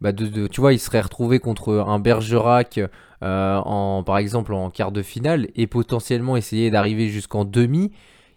bah, 0.00 0.12
de, 0.12 0.46
tu 0.46 0.60
vois, 0.60 0.72
ils 0.72 0.78
seraient 0.78 1.00
retrouvés 1.00 1.38
contre 1.38 1.74
un 1.74 1.98
Bergerac 1.98 2.80
euh, 3.22 3.56
en, 3.58 4.02
par 4.02 4.18
exemple 4.18 4.54
en 4.54 4.70
quart 4.70 4.92
de 4.92 5.02
finale 5.02 5.48
et 5.54 5.66
potentiellement 5.66 6.36
essayer 6.36 6.70
d'arriver 6.70 7.08
jusqu'en 7.08 7.44
demi. 7.44 7.92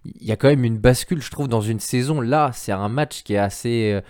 Il 0.05 0.25
y 0.27 0.31
a 0.33 0.35
quand 0.35 0.49
même 0.49 0.65
une 0.65 0.77
bascule, 0.77 1.21
je 1.21 1.31
trouve, 1.31 1.47
dans 1.47 1.61
une 1.61 1.79
saison. 1.79 2.19
Là, 2.19 2.51
c'est 2.53 2.73
un 2.73 2.89
match 2.89 3.23
qui 3.23 3.35
est 3.35 3.37
assez, 3.37 3.93
euh, 3.93 4.01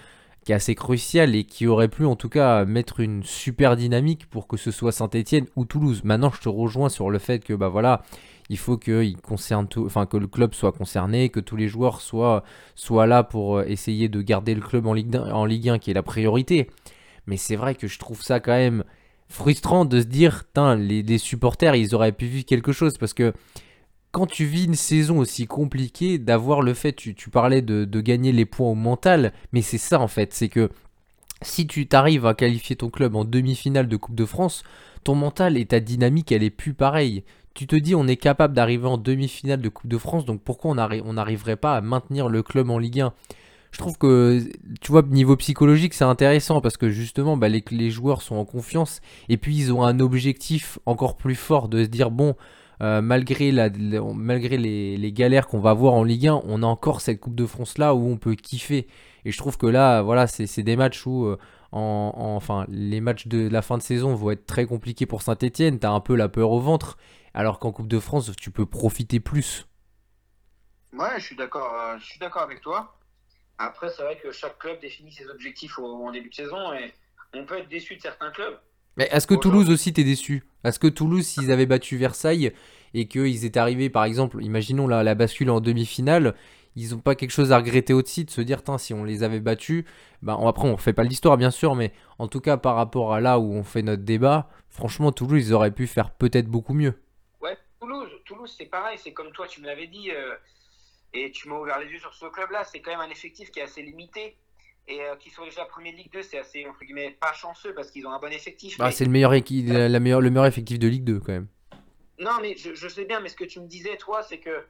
qui 0.44 0.52
est 0.52 0.56
assez 0.56 0.76
crucial 0.76 1.36
et 1.36 1.44
qui 1.44 1.68
aurait 1.68 1.88
pu 1.88 2.06
en 2.06 2.16
tout 2.16 2.30
cas 2.30 2.66
mettre 2.66 3.00
une 3.00 3.24
super 3.24 3.76
dynamique 3.76 4.26
pour 4.30 4.48
que 4.48 4.58
ce 4.58 4.72
soit 4.72 4.92
Saint-Etienne 4.92 5.46
ou 5.56 5.66
Toulouse. 5.66 6.02
Maintenant, 6.04 6.32
je 6.32 6.42
te 6.42 6.50
rejoins 6.50 6.90
sur 6.90 7.10
le 7.10 7.20
fait 7.20 7.40
que 7.40 7.54
bah 7.54 7.70
voilà, 7.70 8.02
il 8.50 8.58
faut 8.58 8.78
que, 8.78 9.04
il 9.04 9.18
enfin, 9.30 10.06
que 10.06 10.18
le 10.18 10.28
club 10.28 10.54
soit 10.54 10.72
concerné, 10.72 11.30
que 11.30 11.40
tous 11.40 11.56
les 11.56 11.68
joueurs 11.68 12.02
soient, 12.02 12.44
là 13.08 13.24
pour 13.24 13.58
euh, 13.58 13.66
essayer 13.66 14.10
de 14.10 14.22
garder 14.22 14.54
le 14.54 14.62
club 14.62 14.86
en 14.86 14.94
Ligue, 14.94 15.16
1, 15.16 15.32
en 15.32 15.46
Ligue 15.46 15.70
1 15.70 15.80
qui 15.80 15.92
est 15.92 15.94
la 15.94 16.04
priorité. 16.04 16.70
Mais 17.26 17.38
c'est 17.38 17.56
vrai 17.56 17.76
que 17.76 17.88
je 17.88 17.98
trouve 18.00 18.22
ça 18.22 18.40
quand 18.40 18.52
même 18.52 18.84
frustrant 19.30 19.86
de 19.86 20.02
se 20.02 20.06
dire, 20.06 20.44
les, 20.78 21.02
les 21.02 21.18
supporters, 21.18 21.76
ils 21.76 21.96
auraient 21.96 22.12
pu 22.12 22.26
vivre 22.26 22.46
quelque 22.46 22.74
chose 22.74 22.98
parce 22.98 23.14
que 23.14 23.34
quand 24.14 24.28
tu 24.28 24.46
vis 24.46 24.66
une 24.66 24.76
saison 24.76 25.18
aussi 25.18 25.48
compliquée, 25.48 26.20
d'avoir 26.20 26.62
le 26.62 26.76
fait, 26.76 26.94
tu, 26.94 27.16
parlais 27.32 27.64
de, 27.64 28.00
gagner 28.00 28.32
les 28.32 28.46
points 28.46 28.70
au 28.70 28.76
mental, 28.76 29.34
mais 29.52 29.64
c'est 29.64 29.80
ça 29.80 30.00
en 30.00 30.08
fait, 30.08 30.34
c'est 30.34 30.50
que 30.50 30.70
si 31.42 31.66
tu 31.66 31.88
t'arrives 31.88 32.28
à 32.28 32.36
qualifier 32.36 32.76
ton 32.76 32.90
club 32.90 33.16
en 33.16 33.26
demi-finale 33.26 33.88
de 33.88 33.98
Coupe 33.98 34.16
de 34.16 34.26
France, 34.26 34.64
ton 35.04 35.16
mental 35.16 35.58
et 35.58 35.66
ta 35.66 35.80
dynamique, 35.80 36.32
elle 36.32 36.44
est 36.44 36.52
plus 36.52 36.76
pareille. 36.76 37.24
Tu 37.56 37.66
te 37.66 37.76
dis, 37.76 37.96
on 37.96 38.08
est 38.08 38.16
capable 38.16 38.54
d'arriver 38.54 38.88
en 38.88 39.00
demi-finale 39.00 39.62
de 39.62 39.70
Coupe 39.70 39.90
de 39.90 39.98
France, 39.98 40.26
donc 40.26 40.42
pourquoi 40.42 40.72
on 40.72 41.14
n'arriverait 41.14 41.58
pas 41.58 41.76
à 41.76 41.82
maintenir 41.82 42.30
le 42.30 42.44
club 42.44 42.70
en 42.70 42.78
Ligue 42.78 43.02
1 43.02 43.14
je 43.72 43.80
trouve 43.80 43.98
que, 43.98 44.40
tu 44.82 44.92
vois, 44.92 45.02
niveau 45.02 45.36
psychologique, 45.36 45.96
c'est 45.96 46.04
intéressant 46.04 46.62
parce 46.62 46.78
que 46.78 46.90
justement, 46.90 47.38
bah, 47.38 47.50
les, 47.50 47.64
les 47.72 47.90
joueurs 47.90 48.22
sont 48.22 48.36
en 48.36 48.46
confiance 48.46 49.02
et 49.30 49.38
puis 49.38 49.58
ils 49.58 49.74
ont 49.74 49.84
un 49.84 50.00
objectif 50.00 50.78
encore 50.86 51.18
plus 51.18 51.34
fort 51.34 51.70
de 51.70 51.84
se 51.84 51.90
dire, 51.90 52.12
bon, 52.12 52.36
euh, 52.82 53.02
malgré, 53.02 53.52
les, 53.52 55.12
galères 55.12 55.48
qu'on 55.48 55.60
va 55.60 55.72
avoir 55.72 55.94
en 55.94 56.04
Ligue 56.04 56.28
1, 56.28 56.42
on 56.46 56.64
a 56.64 56.66
encore 56.66 57.02
cette 57.02 57.20
Coupe 57.20 57.36
de 57.36 57.46
France 57.46 57.78
là 57.78 57.94
où 57.94 58.10
on 58.10 58.18
peut 58.18 58.36
kiffer. 58.36 58.88
Et 59.26 59.32
je 59.32 59.38
trouve 59.38 59.58
que 59.58 59.68
là, 59.68 60.02
voilà, 60.02 60.28
c'est 60.28 60.64
des 60.64 60.76
matchs 60.76 61.06
où, 61.06 61.26
euh, 61.26 61.38
en, 61.72 62.12
enfin, 62.36 62.66
les 62.70 63.00
matchs 63.02 63.28
de 63.28 63.48
la 63.48 63.62
fin 63.62 63.78
de 63.78 63.84
saison 63.84 64.16
vont 64.16 64.32
être 64.32 64.46
très 64.46 64.66
compliqués 64.66 65.06
pour 65.06 65.22
Saint-Etienne. 65.22 65.80
T'as 65.80 65.92
un 65.92 66.00
peu 66.00 66.16
la 66.16 66.30
peur 66.30 66.52
au 66.52 66.60
ventre, 66.60 66.98
alors 67.34 67.60
qu'en 67.60 67.72
Coupe 67.72 67.88
de 67.88 68.00
France, 68.00 68.32
tu 68.38 68.52
peux 68.52 68.66
profiter 68.66 69.20
plus. 69.20 69.68
Ouais, 70.94 71.20
je 71.20 71.26
suis 71.26 71.36
d'accord. 71.36 71.74
Euh, 71.74 71.98
je 72.00 72.06
suis 72.06 72.20
d'accord 72.20 72.44
avec 72.44 72.62
toi. 72.62 72.98
Après, 73.58 73.90
c'est 73.90 74.04
vrai 74.04 74.18
que 74.18 74.32
chaque 74.32 74.58
club 74.60 74.80
définit 74.82 75.12
ses 75.12 75.28
objectifs 75.30 75.78
en 75.80 76.12
début 76.12 76.30
de 76.30 76.36
saison 76.36 76.74
et 76.74 76.94
on 77.34 77.46
peut 77.46 77.58
être 77.58 77.70
déçu 77.70 77.96
de 77.96 78.02
certains 78.02 78.32
clubs. 78.32 78.60
Mais 78.98 79.10
est-ce 79.12 79.28
que 79.28 79.36
Toulouse 79.36 79.70
aussi 79.70 79.94
t'es 79.94 80.04
déçu? 80.04 80.44
Est-ce 80.64 80.80
que 80.80 80.88
Toulouse, 80.88 81.26
s'ils 81.26 81.52
avaient 81.52 81.66
battu 81.66 81.98
Versailles 81.98 82.54
et 82.94 83.08
qu'ils 83.08 83.46
étaient 83.46 83.60
arrivés, 83.60 83.90
par 83.90 84.04
exemple, 84.04 84.44
imaginons 84.44 84.88
la, 84.88 85.04
la 85.04 85.16
bascule 85.16 85.50
en 85.50 85.62
demi-finale, 85.62 86.36
ils 86.76 86.92
n'ont 86.92 87.00
pas 87.00 87.16
quelque 87.16 87.32
chose 87.32 87.52
à 87.52 87.58
regretter 87.58 87.94
aussi 87.94 88.26
de 88.26 88.32
se 88.32 88.42
dire, 88.42 88.62
si 88.78 88.94
on 88.94 89.04
les 89.04 89.24
avait 89.24 89.40
battus, 89.40 89.86
ben, 90.22 90.38
après 90.48 90.68
on 90.68 90.78
fait 90.78 90.94
pas 90.94 91.04
l'histoire 91.04 91.38
bien 91.38 91.52
sûr, 91.52 91.76
mais 91.76 91.92
en 92.20 92.28
tout 92.28 92.40
cas 92.40 92.58
par 92.58 92.76
rapport 92.76 93.14
à 93.14 93.22
là 93.22 93.40
où 93.40 93.54
on 93.54 93.64
fait 93.64 93.82
notre 93.82 94.04
débat, 94.04 94.50
franchement 94.70 95.12
Toulouse, 95.12 95.48
ils 95.48 95.54
auraient 95.54 95.72
pu 95.72 95.88
faire 95.88 96.12
peut-être 96.12 96.48
beaucoup 96.48 96.74
mieux. 96.74 96.96
Ouais, 97.42 97.58
Toulouse, 97.80 98.10
Toulouse 98.26 98.56
c'est 98.58 98.66
pareil, 98.66 98.98
c'est 98.98 99.14
comme 99.14 99.32
toi 99.32 99.48
tu 99.48 99.62
me 99.62 99.68
l'avais 99.68 99.88
dit, 99.88 100.10
euh, 100.12 100.36
et 101.14 101.32
tu 101.32 101.48
m'as 101.48 101.60
ouvert 101.60 101.80
les 101.80 101.88
yeux 101.92 102.00
sur 102.00 102.14
ce 102.14 102.26
club-là, 102.26 102.64
c'est 102.64 102.80
quand 102.80 102.92
même 102.92 103.02
un 103.02 103.12
effectif 103.12 103.52
qui 103.52 103.60
est 103.60 103.64
assez 103.64 103.84
limité 103.84 104.36
et 104.88 105.02
euh, 105.02 105.16
qu'ils 105.16 105.32
soient 105.32 105.46
déjà 105.46 105.66
premier 105.66 105.92
Ligue 105.92 106.12
2, 106.12 106.24
c'est 106.24 106.40
assez 106.40 106.66
entre 106.68 106.80
guillemets 106.84 107.12
pas 107.12 107.34
chanceux 107.34 107.74
parce 107.74 107.90
qu'ils 107.90 108.06
ont 108.06 108.12
un 108.12 108.20
bon 108.20 108.32
effectif. 108.32 108.76
Ah, 108.80 108.92
C'est 108.92 109.06
le 109.06 109.12
meilleur, 109.12 109.32
la, 109.32 110.00
meilleure, 110.00 110.22
le 110.22 110.30
meilleur 110.30 110.46
effectif 110.46 110.78
de 110.80 110.88
Ligue 110.88 111.06
2 111.06 111.20
quand 111.20 111.32
même. 111.32 111.48
Non, 112.20 112.40
mais 112.42 112.56
je, 112.56 112.88
sais 112.88 113.06
bien, 113.06 113.20
mais 113.20 113.30
ce 113.30 113.36
que 113.36 113.44
tu 113.44 113.60
me 113.60 113.68
disais, 113.68 113.98
toi, 113.98 114.24
c'est 114.24 114.40
que, 114.40 114.66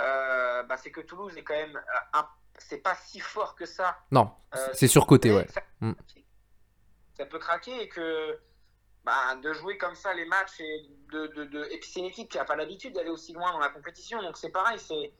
euh, 0.00 0.62
bah, 0.64 0.76
c'est 0.76 0.90
que 0.90 1.00
Toulouse 1.00 1.36
est 1.36 1.42
quand 1.42 1.54
même. 1.54 1.76
Euh, 1.76 2.22
c'est 2.58 2.78
pas 2.78 2.94
si 2.94 3.20
fort 3.20 3.54
que 3.54 3.66
ça. 3.66 3.98
Non, 4.10 4.30
c'est 4.72 4.88
surcoté, 4.88 5.32
ouais. 5.32 5.46
Mm. 5.80 5.92
Ça, 7.18 7.26
peut 7.26 7.38
craquer 7.38 7.82
et 7.82 7.88
que 7.88 8.38
bah, 9.04 9.36
de 9.42 9.52
jouer 9.52 9.78
comme 9.78 9.94
ça 9.94 10.12
les 10.14 10.26
matchs 10.26 10.60
et 10.60 10.86
de, 11.12 11.26
de, 11.28 11.44
de... 11.44 11.64
et 11.70 11.78
puis 11.78 11.88
c'est 11.88 12.00
une 12.00 12.06
équipe 12.06 12.28
qui 12.28 12.38
a 12.38 12.44
pas 12.44 12.56
l'habitude 12.56 12.94
d'aller 12.94 13.10
aussi 13.10 13.32
loin 13.32 13.52
dans 13.52 13.58
la 13.58 13.68
compétition, 13.68 14.20
donc 14.22 14.36
c'est 14.36 14.50
pareil, 14.50 14.78
c'est 14.78 15.12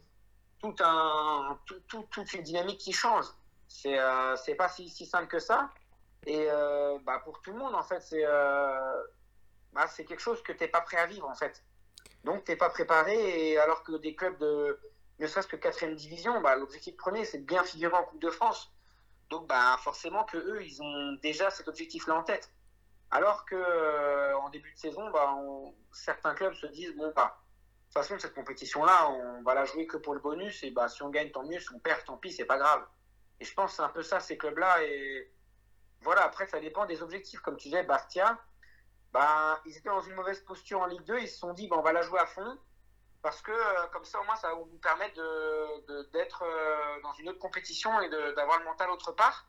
tout 0.60 0.74
un 0.80 1.58
tout, 1.64 1.80
tout, 1.88 2.06
toute 2.10 2.32
une 2.34 2.42
dynamique 2.42 2.78
qui 2.78 2.92
change. 2.92 3.26
C'est 3.82 3.98
euh, 3.98 4.54
pas 4.56 4.68
si, 4.68 4.88
si, 4.88 5.04
simple 5.04 5.26
que 5.26 5.38
ça. 5.38 5.70
Et 6.26 6.46
euh, 6.50 6.98
bah, 7.04 7.20
pour 7.22 7.42
tout 7.42 7.52
le 7.52 7.58
monde, 7.58 7.74
en 7.74 7.82
fait, 7.82 8.00
c'est 8.00 8.24
euh, 8.24 9.02
bah, 9.74 9.86
c'est 9.86 10.06
quelque 10.06 10.20
chose 10.20 10.42
que 10.42 10.52
tu 10.52 10.64
n'es 10.64 10.68
pas 10.68 10.80
prêt 10.80 10.96
à 10.96 11.06
vivre, 11.06 11.28
en 11.28 11.34
fait. 11.34 11.62
Donc, 12.24 12.44
tu 12.44 12.52
n'es 12.52 12.56
pas 12.56 12.70
préparé. 12.70 13.50
Et 13.50 13.58
alors 13.58 13.82
que 13.82 13.92
des 13.98 14.14
clubs 14.14 14.38
de 14.38 14.80
ne 15.18 15.26
serait-ce 15.26 15.46
que 15.46 15.56
4 15.56 15.94
division, 15.94 16.40
bah, 16.40 16.56
l'objectif 16.56 16.96
premier, 16.96 17.26
c'est 17.26 17.38
de 17.38 17.44
bien 17.44 17.62
figurer 17.64 17.94
en 17.94 18.04
Coupe 18.04 18.22
de 18.22 18.30
France. 18.30 18.72
Donc, 19.28 19.46
bah, 19.46 19.76
forcément 19.82 20.24
que 20.24 20.38
eux, 20.38 20.64
ils 20.64 20.82
ont 20.82 21.12
déjà 21.20 21.50
cet 21.50 21.68
objectif-là 21.68 22.14
en 22.14 22.22
tête. 22.22 22.50
Alors 23.10 23.44
que 23.44 24.34
en 24.34 24.48
début 24.48 24.72
de 24.72 24.78
saison, 24.78 25.10
bah, 25.10 25.36
certains 25.92 26.34
clubs 26.34 26.54
se 26.54 26.66
disent 26.66 26.96
bon, 26.96 27.12
bah, 27.14 27.38
de 27.88 27.92
toute 27.92 28.08
façon, 28.08 28.18
cette 28.18 28.34
compétition-là, 28.34 29.10
on 29.10 29.42
va 29.42 29.54
la 29.54 29.66
jouer 29.66 29.86
que 29.86 29.98
pour 29.98 30.14
le 30.14 30.20
bonus. 30.20 30.62
Et 30.62 30.70
bah, 30.70 30.88
si 30.88 31.02
on 31.02 31.10
gagne, 31.10 31.30
tant 31.30 31.44
mieux. 31.44 31.60
Si 31.60 31.68
on 31.74 31.78
perd, 31.78 32.02
tant 32.04 32.16
pis, 32.16 32.32
c'est 32.32 32.46
pas 32.46 32.56
grave. 32.56 32.82
Et 33.40 33.44
je 33.44 33.54
pense 33.54 33.72
que 33.72 33.76
c'est 33.76 33.82
un 33.82 33.88
peu 33.88 34.02
ça, 34.02 34.20
ces 34.20 34.38
clubs-là. 34.38 34.82
Et 34.84 35.32
voilà, 36.00 36.22
après, 36.24 36.46
ça 36.46 36.60
dépend 36.60 36.86
des 36.86 37.02
objectifs. 37.02 37.40
Comme 37.40 37.56
tu 37.56 37.68
disais, 37.68 37.82
Bastia, 37.82 38.38
ben, 39.12 39.58
ils 39.66 39.76
étaient 39.76 39.88
dans 39.88 40.00
une 40.00 40.14
mauvaise 40.14 40.40
posture 40.40 40.80
en 40.80 40.86
Ligue 40.86 41.04
2. 41.04 41.20
Ils 41.20 41.28
se 41.28 41.38
sont 41.38 41.52
dit, 41.52 41.68
ben, 41.68 41.76
on 41.76 41.82
va 41.82 41.92
la 41.92 42.02
jouer 42.02 42.20
à 42.20 42.26
fond. 42.26 42.58
Parce 43.26 43.42
que 43.42 43.50
euh, 43.50 43.86
comme 43.92 44.04
ça, 44.04 44.20
au 44.20 44.24
moins, 44.24 44.36
ça 44.36 44.48
va 44.50 44.54
nous 44.54 44.78
permettre 44.78 45.16
d'être 46.12 46.44
euh, 46.44 47.00
dans 47.02 47.12
une 47.14 47.28
autre 47.28 47.40
compétition 47.40 48.00
et 48.00 48.08
d'avoir 48.08 48.60
le 48.60 48.64
mental 48.64 48.88
autre 48.90 49.10
part. 49.10 49.46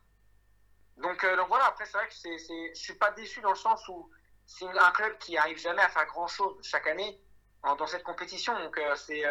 Donc, 0.97 1.23
euh, 1.23 1.35
donc 1.35 1.47
voilà, 1.47 1.65
après, 1.65 1.85
c'est 1.85 1.95
vrai 1.95 2.07
que 2.07 2.13
c'est, 2.15 2.39
je 2.39 2.69
ne 2.69 2.73
suis 2.73 2.95
pas 2.95 3.11
déçu 3.11 3.39
dans 3.41 3.51
le 3.51 3.55
sens 3.55 3.87
où 3.87 4.09
c'est 4.47 4.65
un 4.65 4.91
club 4.91 5.17
qui 5.19 5.37
arrive 5.37 5.59
jamais 5.59 5.83
à 5.83 5.89
faire 5.89 6.07
grand-chose 6.07 6.57
chaque 6.63 6.87
année 6.87 7.21
dans 7.63 7.85
cette 7.85 8.01
compétition. 8.01 8.57
Donc, 8.57 8.81
c'est 8.95 9.23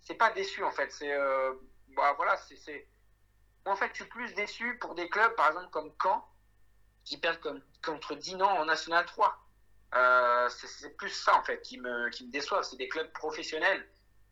c'est 0.00 0.14
pas 0.14 0.30
déçu, 0.30 0.64
en 0.64 0.72
fait. 0.72 0.90
C'est 0.90 1.16
bah, 1.90 2.14
voilà, 2.16 2.36
c'est 2.36 2.88
en 3.66 3.76
fait, 3.76 3.88
je 3.92 4.02
suis 4.02 4.10
plus 4.10 4.34
déçu 4.34 4.78
pour 4.80 4.94
des 4.94 5.08
clubs, 5.08 5.34
par 5.36 5.48
exemple, 5.48 5.68
comme 5.70 5.90
Caen, 6.02 6.24
qui 7.04 7.16
perdent 7.16 7.38
contre 7.84 8.14
Dinan 8.14 8.48
en 8.48 8.64
National 8.64 9.04
3. 9.04 9.38
Euh, 9.96 10.48
c'est 10.48 10.96
plus 10.96 11.10
ça, 11.10 11.38
en 11.38 11.42
fait, 11.42 11.62
qui 11.62 11.78
me, 11.78 12.10
qui 12.10 12.26
me 12.26 12.30
déçoit. 12.30 12.62
C'est 12.62 12.76
des 12.76 12.88
clubs 12.88 13.10
professionnels 13.12 13.84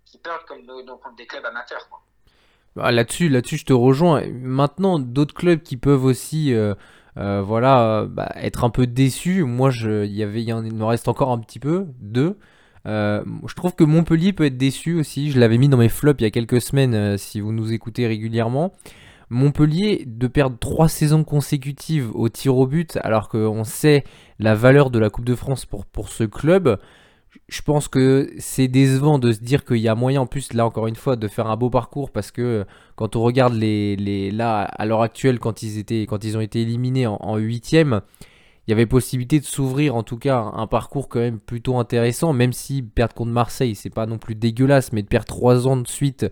qui 0.04 0.18
perdent 0.18 0.44
comme 0.46 0.66
contre 0.66 1.16
des 1.16 1.26
clubs 1.26 1.44
amateurs. 1.44 1.88
Bah, 2.74 2.92
là-dessus, 2.92 3.28
là-dessus, 3.28 3.58
je 3.58 3.64
te 3.64 3.72
rejoins. 3.72 4.22
Maintenant, 4.26 4.98
d'autres 4.98 5.34
clubs 5.34 5.62
qui 5.62 5.76
peuvent 5.76 6.04
aussi, 6.04 6.52
euh, 6.52 6.74
euh, 7.16 7.42
voilà, 7.42 8.06
bah, 8.08 8.30
être 8.36 8.64
un 8.64 8.70
peu 8.70 8.86
déçus. 8.86 9.44
Moi, 9.44 9.70
je, 9.70 10.04
y 10.04 10.22
avait, 10.22 10.42
il 10.42 10.54
me 10.54 10.84
reste 10.84 11.08
encore 11.08 11.32
un 11.32 11.38
petit 11.38 11.58
peu, 11.58 11.86
deux. 12.00 12.38
je 12.84 13.54
trouve 13.54 13.74
que 13.74 13.84
Montpellier 13.84 14.32
peut 14.32 14.44
être 14.44 14.58
déçu 14.58 14.98
aussi. 14.98 15.30
Je 15.30 15.40
l'avais 15.40 15.58
mis 15.58 15.68
dans 15.68 15.78
mes 15.78 15.88
flops 15.88 16.20
il 16.20 16.24
y 16.24 16.26
a 16.26 16.30
quelques 16.30 16.60
semaines, 16.60 17.16
si 17.16 17.40
vous 17.40 17.52
nous 17.52 17.72
écoutez 17.72 18.06
régulièrement. 18.06 18.74
Montpellier 19.28 20.04
de 20.06 20.26
perdre 20.26 20.56
trois 20.58 20.88
saisons 20.88 21.24
consécutives 21.24 22.10
au 22.14 22.28
tir 22.28 22.56
au 22.56 22.66
but, 22.66 22.98
alors 23.02 23.28
qu'on 23.28 23.64
sait 23.64 24.04
la 24.38 24.54
valeur 24.54 24.90
de 24.90 24.98
la 24.98 25.10
Coupe 25.10 25.24
de 25.24 25.34
France 25.34 25.66
pour, 25.66 26.08
ce 26.08 26.24
club, 26.24 26.78
je 27.48 27.62
pense 27.62 27.88
que 27.88 28.30
c'est 28.38 28.68
décevant 28.68 29.18
de 29.18 29.32
se 29.32 29.40
dire 29.40 29.64
qu'il 29.64 29.78
y 29.78 29.88
a 29.88 29.94
moyen 29.94 30.22
en 30.22 30.26
plus 30.26 30.52
là 30.52 30.64
encore 30.64 30.86
une 30.86 30.96
fois 30.96 31.16
de 31.16 31.28
faire 31.28 31.48
un 31.48 31.56
beau 31.56 31.70
parcours 31.70 32.10
parce 32.10 32.30
que 32.30 32.64
quand 32.94 33.14
on 33.14 33.22
regarde 33.22 33.52
les, 33.52 33.94
les 33.96 34.30
là 34.30 34.62
à 34.62 34.86
l'heure 34.86 35.02
actuelle 35.02 35.38
quand 35.38 35.62
ils 35.62 35.76
étaient 35.78 36.06
quand 36.08 36.24
ils 36.24 36.38
ont 36.38 36.40
été 36.40 36.62
éliminés 36.62 37.06
en 37.06 37.36
huitième 37.36 38.00
il 38.66 38.70
y 38.70 38.74
avait 38.74 38.86
possibilité 38.86 39.38
de 39.38 39.44
s'ouvrir 39.44 39.94
en 39.94 40.02
tout 40.02 40.18
cas 40.18 40.38
un 40.38 40.66
parcours 40.66 41.08
quand 41.08 41.20
même 41.20 41.38
plutôt 41.38 41.78
intéressant, 41.78 42.32
même 42.32 42.52
si 42.52 42.82
perdre 42.82 43.14
contre 43.14 43.30
Marseille, 43.30 43.76
c'est 43.76 43.90
pas 43.90 44.06
non 44.06 44.18
plus 44.18 44.34
dégueulasse, 44.34 44.92
mais 44.92 45.02
de 45.02 45.06
perdre 45.06 45.26
3 45.26 45.68
ans 45.68 45.76
de 45.76 45.86
suite 45.86 46.26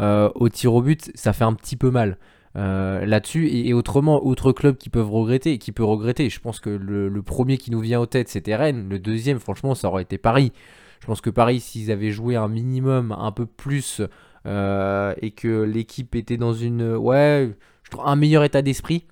euh, 0.00 0.30
au 0.34 0.48
tir 0.48 0.72
au 0.74 0.80
but, 0.80 1.10
ça 1.14 1.34
fait 1.34 1.44
un 1.44 1.52
petit 1.52 1.76
peu 1.76 1.90
mal. 1.90 2.18
Euh, 2.56 3.04
là-dessus. 3.04 3.48
Et, 3.48 3.72
autrement 3.72 4.24
autres 4.24 4.52
clubs 4.52 4.76
qui 4.76 4.88
peuvent 4.88 5.10
regretter 5.10 5.58
qui 5.58 5.72
peut 5.72 5.82
regretter 5.82 6.30
je 6.30 6.38
pense 6.38 6.60
que 6.60 6.70
le, 6.70 7.10
premier 7.22 7.58
qui 7.58 7.72
nous 7.72 7.80
vient 7.80 7.98
aux 7.98 8.06
têtes 8.06 8.28
c'était 8.28 8.54
Rennes. 8.54 8.88
Le 8.88 9.00
deuxième 9.00 9.40
franchement 9.40 9.74
ça 9.74 9.88
aurait 9.88 10.02
été 10.02 10.18
Paris. 10.18 10.52
Je 11.00 11.06
pense 11.06 11.20
que 11.20 11.30
Paris 11.30 11.58
s'ils 11.58 11.90
avaient 11.90 12.12
joué 12.12 12.36
un 12.36 12.46
minimum 12.46 13.10
un 13.18 13.32
peu 13.32 13.44
plus 13.44 14.02
euh, 14.46 15.14
et 15.20 15.32
que 15.32 15.62
l'équipe 15.62 16.14
était 16.14 16.36
dans 16.36 16.52
une 16.52 16.94
ouais 16.94 17.50
je 17.82 17.90
trouve 17.90 18.06
un 18.06 18.14
meilleur 18.14 18.44
état 18.44 18.62
d'esprit 18.62 19.04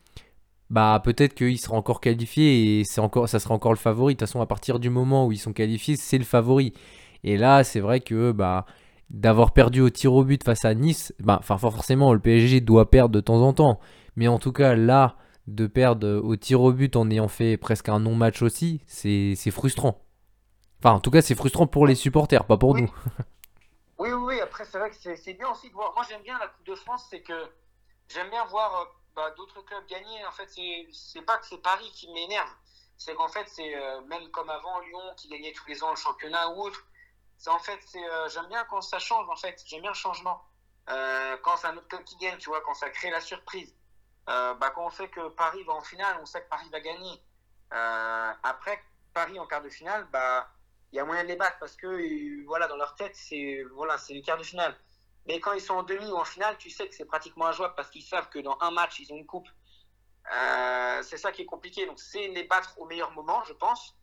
bah 0.70 1.02
peut-être 1.04 1.34
qu'il 1.34 1.58
sera 1.58 1.76
encore 1.76 2.00
qualifié 2.00 2.78
et 2.78 2.84
c'est 2.84 3.00
encore 3.00 3.28
ça 3.28 3.40
sera 3.40 3.54
encore 3.54 3.72
le 3.72 3.78
favori. 3.78 4.14
De 4.14 4.18
toute 4.20 4.28
façon 4.28 4.40
à 4.40 4.46
partir 4.46 4.78
du 4.78 4.88
moment 4.88 5.26
où 5.26 5.32
ils 5.32 5.38
sont 5.38 5.52
qualifiés 5.52 5.96
c'est 5.96 6.18
le 6.18 6.24
favori. 6.24 6.74
Et 7.24 7.36
là 7.36 7.64
c'est 7.64 7.80
vrai 7.80 7.98
que 7.98 8.30
bah 8.30 8.66
d'avoir 9.12 9.52
perdu 9.52 9.82
au 9.82 9.90
tir 9.90 10.14
au 10.14 10.24
but 10.24 10.42
face 10.42 10.64
à 10.64 10.74
Nice, 10.74 11.14
bah, 11.20 11.36
enfin 11.38 11.58
forcément 11.58 12.14
le 12.14 12.18
PSG 12.18 12.60
doit 12.62 12.90
perdre 12.90 13.14
de 13.14 13.20
temps 13.20 13.42
en 13.42 13.52
temps, 13.52 13.78
mais 14.16 14.26
en 14.26 14.38
tout 14.38 14.52
cas 14.52 14.74
là, 14.74 15.16
de 15.46 15.66
perdre 15.66 16.20
au 16.24 16.34
tir 16.36 16.62
au 16.62 16.72
but 16.72 16.96
en 16.96 17.10
ayant 17.10 17.28
fait 17.28 17.58
presque 17.58 17.90
un 17.90 18.00
non-match 18.00 18.40
aussi, 18.40 18.80
c'est 18.86 19.50
frustrant. 19.50 20.02
Enfin 20.78 20.92
en 20.92 21.00
tout 21.00 21.10
cas 21.10 21.20
c'est 21.20 21.34
frustrant 21.34 21.66
pour 21.66 21.86
les 21.86 21.94
supporters, 21.94 22.46
pas 22.46 22.56
pour 22.56 22.74
nous. 22.74 22.90
oui, 23.98 24.10
oui, 24.10 24.22
oui, 24.24 24.40
après 24.40 24.64
c'est 24.64 24.78
vrai 24.78 24.90
que 24.90 24.96
c'est 24.96 25.34
bien 25.34 25.50
aussi 25.50 25.68
de 25.68 25.74
voir, 25.74 25.92
moi 25.94 26.04
j'aime 26.08 26.22
bien 26.22 26.38
la 26.38 26.48
Coupe 26.48 26.66
de 26.66 26.74
France, 26.74 27.06
c'est 27.10 27.20
que 27.20 27.38
j'aime 28.08 28.30
bien 28.30 28.46
voir 28.46 28.80
euh, 28.80 28.84
bah, 29.14 29.30
d'autres 29.36 29.62
clubs 29.62 29.86
gagner, 29.90 30.24
en 30.26 30.32
fait 30.32 30.48
c'est 30.90 31.22
pas 31.22 31.36
que 31.36 31.46
c'est 31.46 31.60
Paris 31.60 31.90
qui 31.94 32.10
m'énerve, 32.14 32.48
c'est 32.96 33.14
qu'en 33.14 33.28
fait 33.28 33.44
c'est 33.46 33.76
euh, 33.76 34.00
même 34.08 34.26
comme 34.30 34.48
avant 34.48 34.80
Lyon 34.80 35.02
qui 35.18 35.28
gagnait 35.28 35.52
tous 35.52 35.68
les 35.68 35.82
ans 35.84 35.90
le 35.90 35.96
championnat 35.96 36.48
ou 36.48 36.62
autre, 36.62 36.86
en 37.50 37.58
fait, 37.58 37.78
c'est, 37.86 38.04
euh, 38.04 38.28
j'aime 38.28 38.46
bien 38.46 38.64
quand 38.64 38.80
ça 38.80 38.98
change, 38.98 39.28
en 39.28 39.36
fait. 39.36 39.62
J'aime 39.66 39.82
bien 39.82 39.90
le 39.90 39.96
changement. 39.96 40.42
Euh, 40.88 41.36
quand 41.42 41.56
c'est 41.56 41.66
un 41.66 41.76
autre 41.76 41.88
club 41.88 42.04
qui 42.04 42.16
gagne, 42.16 42.38
tu 42.38 42.48
vois, 42.48 42.60
quand 42.60 42.74
ça 42.74 42.90
crée 42.90 43.10
la 43.10 43.20
surprise. 43.20 43.74
Euh, 44.28 44.54
bah, 44.54 44.70
quand 44.70 44.86
on 44.86 44.90
sait 44.90 45.08
que 45.08 45.28
Paris 45.30 45.62
va 45.64 45.72
en 45.72 45.80
finale, 45.80 46.18
on 46.20 46.26
sait 46.26 46.42
que 46.42 46.48
Paris 46.48 46.68
va 46.70 46.80
gagner. 46.80 47.20
après, 47.70 48.82
Paris 49.14 49.38
en 49.38 49.46
quart 49.46 49.62
de 49.62 49.70
finale, 49.70 50.06
bah, 50.12 50.48
il 50.92 50.96
y 50.96 51.00
a 51.00 51.04
moyen 51.04 51.22
de 51.24 51.28
les 51.28 51.36
battre 51.36 51.58
parce 51.58 51.74
que, 51.76 52.44
voilà, 52.44 52.68
dans 52.68 52.76
leur 52.76 52.94
tête, 52.96 53.16
c'est, 53.16 53.64
voilà, 53.74 53.98
c'est 53.98 54.14
le 54.14 54.20
quart 54.22 54.38
de 54.38 54.42
finale. 54.42 54.76
Mais 55.26 55.40
quand 55.40 55.52
ils 55.52 55.60
sont 55.60 55.74
en 55.74 55.82
demi 55.82 56.04
ou 56.10 56.16
en 56.16 56.24
finale, 56.24 56.56
tu 56.58 56.70
sais 56.70 56.88
que 56.88 56.94
c'est 56.94 57.04
pratiquement 57.06 57.46
injouable 57.46 57.74
parce 57.76 57.90
qu'ils 57.90 58.02
savent 58.02 58.28
que 58.28 58.38
dans 58.40 58.58
un 58.60 58.70
match, 58.70 59.00
ils 59.00 59.12
ont 59.12 59.16
une 59.16 59.26
coupe. 59.26 59.48
c'est 61.02 61.16
ça 61.16 61.32
qui 61.32 61.42
est 61.42 61.46
compliqué. 61.46 61.86
Donc, 61.86 61.98
c'est 61.98 62.28
les 62.28 62.44
battre 62.44 62.78
au 62.78 62.86
meilleur 62.86 63.10
moment, 63.12 63.42
je 63.44 63.52
pense. 63.54 63.96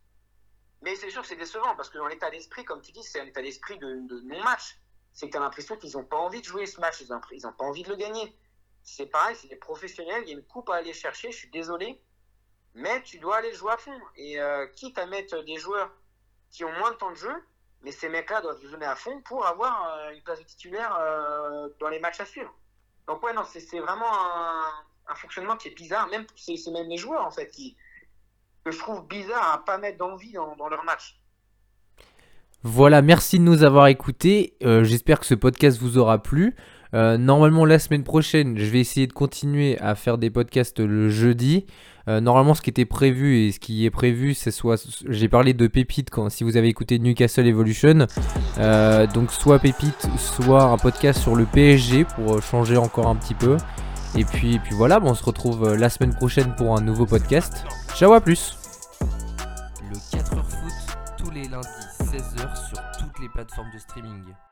Mais 0.82 0.94
c'est 0.96 1.10
sûr 1.10 1.22
que 1.22 1.28
c'est 1.28 1.36
décevant 1.36 1.74
parce 1.76 1.90
que 1.90 1.98
dans 1.98 2.06
l'état 2.06 2.30
d'esprit, 2.30 2.64
comme 2.64 2.80
tu 2.80 2.92
dis, 2.92 3.02
c'est 3.02 3.20
un 3.20 3.26
état 3.26 3.42
d'esprit 3.42 3.78
de, 3.78 4.20
non-match. 4.24 4.78
C'est 5.12 5.26
que 5.26 5.32
tu 5.32 5.36
as 5.36 5.40
l'impression 5.40 5.76
qu'ils 5.76 5.92
n'ont 5.96 6.04
pas 6.04 6.16
envie 6.16 6.40
de 6.40 6.46
jouer 6.46 6.66
ce 6.66 6.80
match, 6.80 7.02
ils 7.02 7.42
n'ont 7.42 7.52
pas 7.52 7.64
envie 7.64 7.82
de 7.82 7.90
le 7.90 7.96
gagner. 7.96 8.34
C'est 8.82 9.06
pareil, 9.06 9.36
c'est 9.36 9.48
des 9.48 9.56
professionnels, 9.56 10.22
il 10.22 10.28
y 10.30 10.32
a 10.32 10.38
une 10.38 10.44
coupe 10.44 10.70
à 10.70 10.76
aller 10.76 10.92
chercher, 10.94 11.30
je 11.32 11.36
suis 11.36 11.50
désolé, 11.50 12.00
mais 12.74 13.02
tu 13.02 13.18
dois 13.18 13.38
aller 13.38 13.52
jouer 13.52 13.72
à 13.72 13.76
fond. 13.76 14.00
Et 14.16 14.40
euh, 14.40 14.66
quitte 14.68 14.98
à 14.98 15.06
mettre 15.06 15.42
des 15.44 15.56
joueurs 15.56 15.90
qui 16.50 16.64
ont 16.64 16.72
moins 16.72 16.92
de 16.92 16.96
temps 16.96 17.10
de 17.10 17.16
jeu, 17.16 17.34
mais 17.82 17.92
ces 17.92 18.08
mecs-là 18.08 18.40
doivent 18.40 18.60
se 18.60 18.68
donner 18.68 18.86
à 18.86 18.96
fond 18.96 19.20
pour 19.22 19.46
avoir 19.46 19.94
euh, 19.94 20.10
une 20.12 20.22
place 20.22 20.38
de 20.38 20.44
titulaire 20.44 20.96
euh, 20.98 21.68
dans 21.78 21.88
les 21.88 21.98
matchs 21.98 22.20
à 22.20 22.26
suivre. 22.26 22.54
Donc 23.06 23.22
ouais, 23.22 23.32
non, 23.32 23.44
c'est 23.44 23.80
vraiment 23.80 24.12
un, 24.12 24.84
un, 25.08 25.14
fonctionnement 25.14 25.56
qui 25.56 25.68
est 25.68 25.74
bizarre. 25.74 26.06
Même 26.08 26.26
c'est 26.36 26.70
même 26.70 26.88
les 26.88 26.96
joueurs 26.96 27.26
en 27.26 27.30
fait 27.30 27.48
qui, 27.48 27.76
je 28.70 28.78
trouve 28.78 29.06
bizarre 29.06 29.52
à 29.54 29.64
pas 29.64 29.78
mettre 29.78 29.98
d'envie 29.98 30.32
dans, 30.32 30.56
dans 30.56 30.68
leur 30.68 30.84
match. 30.84 31.20
Voilà, 32.62 33.00
merci 33.00 33.38
de 33.38 33.44
nous 33.44 33.62
avoir 33.62 33.86
écoutés. 33.86 34.54
Euh, 34.62 34.84
j'espère 34.84 35.18
que 35.18 35.24
ce 35.24 35.34
podcast 35.34 35.80
vous 35.80 35.96
aura 35.96 36.22
plu. 36.22 36.54
Euh, 36.92 37.16
normalement, 37.16 37.64
la 37.64 37.78
semaine 37.78 38.04
prochaine, 38.04 38.58
je 38.58 38.66
vais 38.66 38.80
essayer 38.80 39.06
de 39.06 39.14
continuer 39.14 39.78
à 39.78 39.94
faire 39.94 40.18
des 40.18 40.28
podcasts 40.28 40.78
le 40.78 41.08
jeudi. 41.08 41.64
Euh, 42.06 42.20
normalement, 42.20 42.52
ce 42.52 42.60
qui 42.60 42.68
était 42.68 42.84
prévu 42.84 43.38
et 43.38 43.52
ce 43.52 43.60
qui 43.60 43.86
est 43.86 43.90
prévu, 43.90 44.34
c'est 44.34 44.50
soit. 44.50 44.86
J'ai 45.08 45.28
parlé 45.28 45.54
de 45.54 45.66
Pépite 45.68 46.10
quand, 46.10 46.28
si 46.28 46.44
vous 46.44 46.58
avez 46.58 46.68
écouté 46.68 46.98
Newcastle 46.98 47.46
Evolution. 47.46 48.06
donc, 49.14 49.32
soit 49.32 49.58
Pépite, 49.58 50.08
soit 50.18 50.64
un 50.64 50.76
podcast 50.76 51.18
sur 51.18 51.36
le 51.36 51.46
PSG 51.46 52.04
pour 52.04 52.42
changer 52.42 52.76
encore 52.76 53.06
un 53.06 53.16
petit 53.16 53.34
peu. 53.34 53.56
Et 54.18 54.24
puis, 54.24 54.58
puis 54.58 54.74
voilà, 54.74 55.00
bon, 55.00 55.12
on 55.12 55.14
se 55.14 55.24
retrouve 55.24 55.74
la 55.76 55.88
semaine 55.88 56.14
prochaine 56.14 56.54
pour 56.56 56.76
un 56.76 56.82
nouveau 56.82 57.06
podcast. 57.06 57.64
Ciao, 57.94 58.12
à 58.12 58.20
plus. 58.20 58.59
Le 61.32 61.36
4h 61.36 61.36
foot 61.36 61.36
tous 61.36 61.36
les 61.36 61.48
lundis 61.48 61.68
16h 62.00 62.68
sur 62.68 62.78
toutes 62.98 63.18
les 63.20 63.28
plateformes 63.28 63.70
de 63.72 63.78
streaming. 63.78 64.49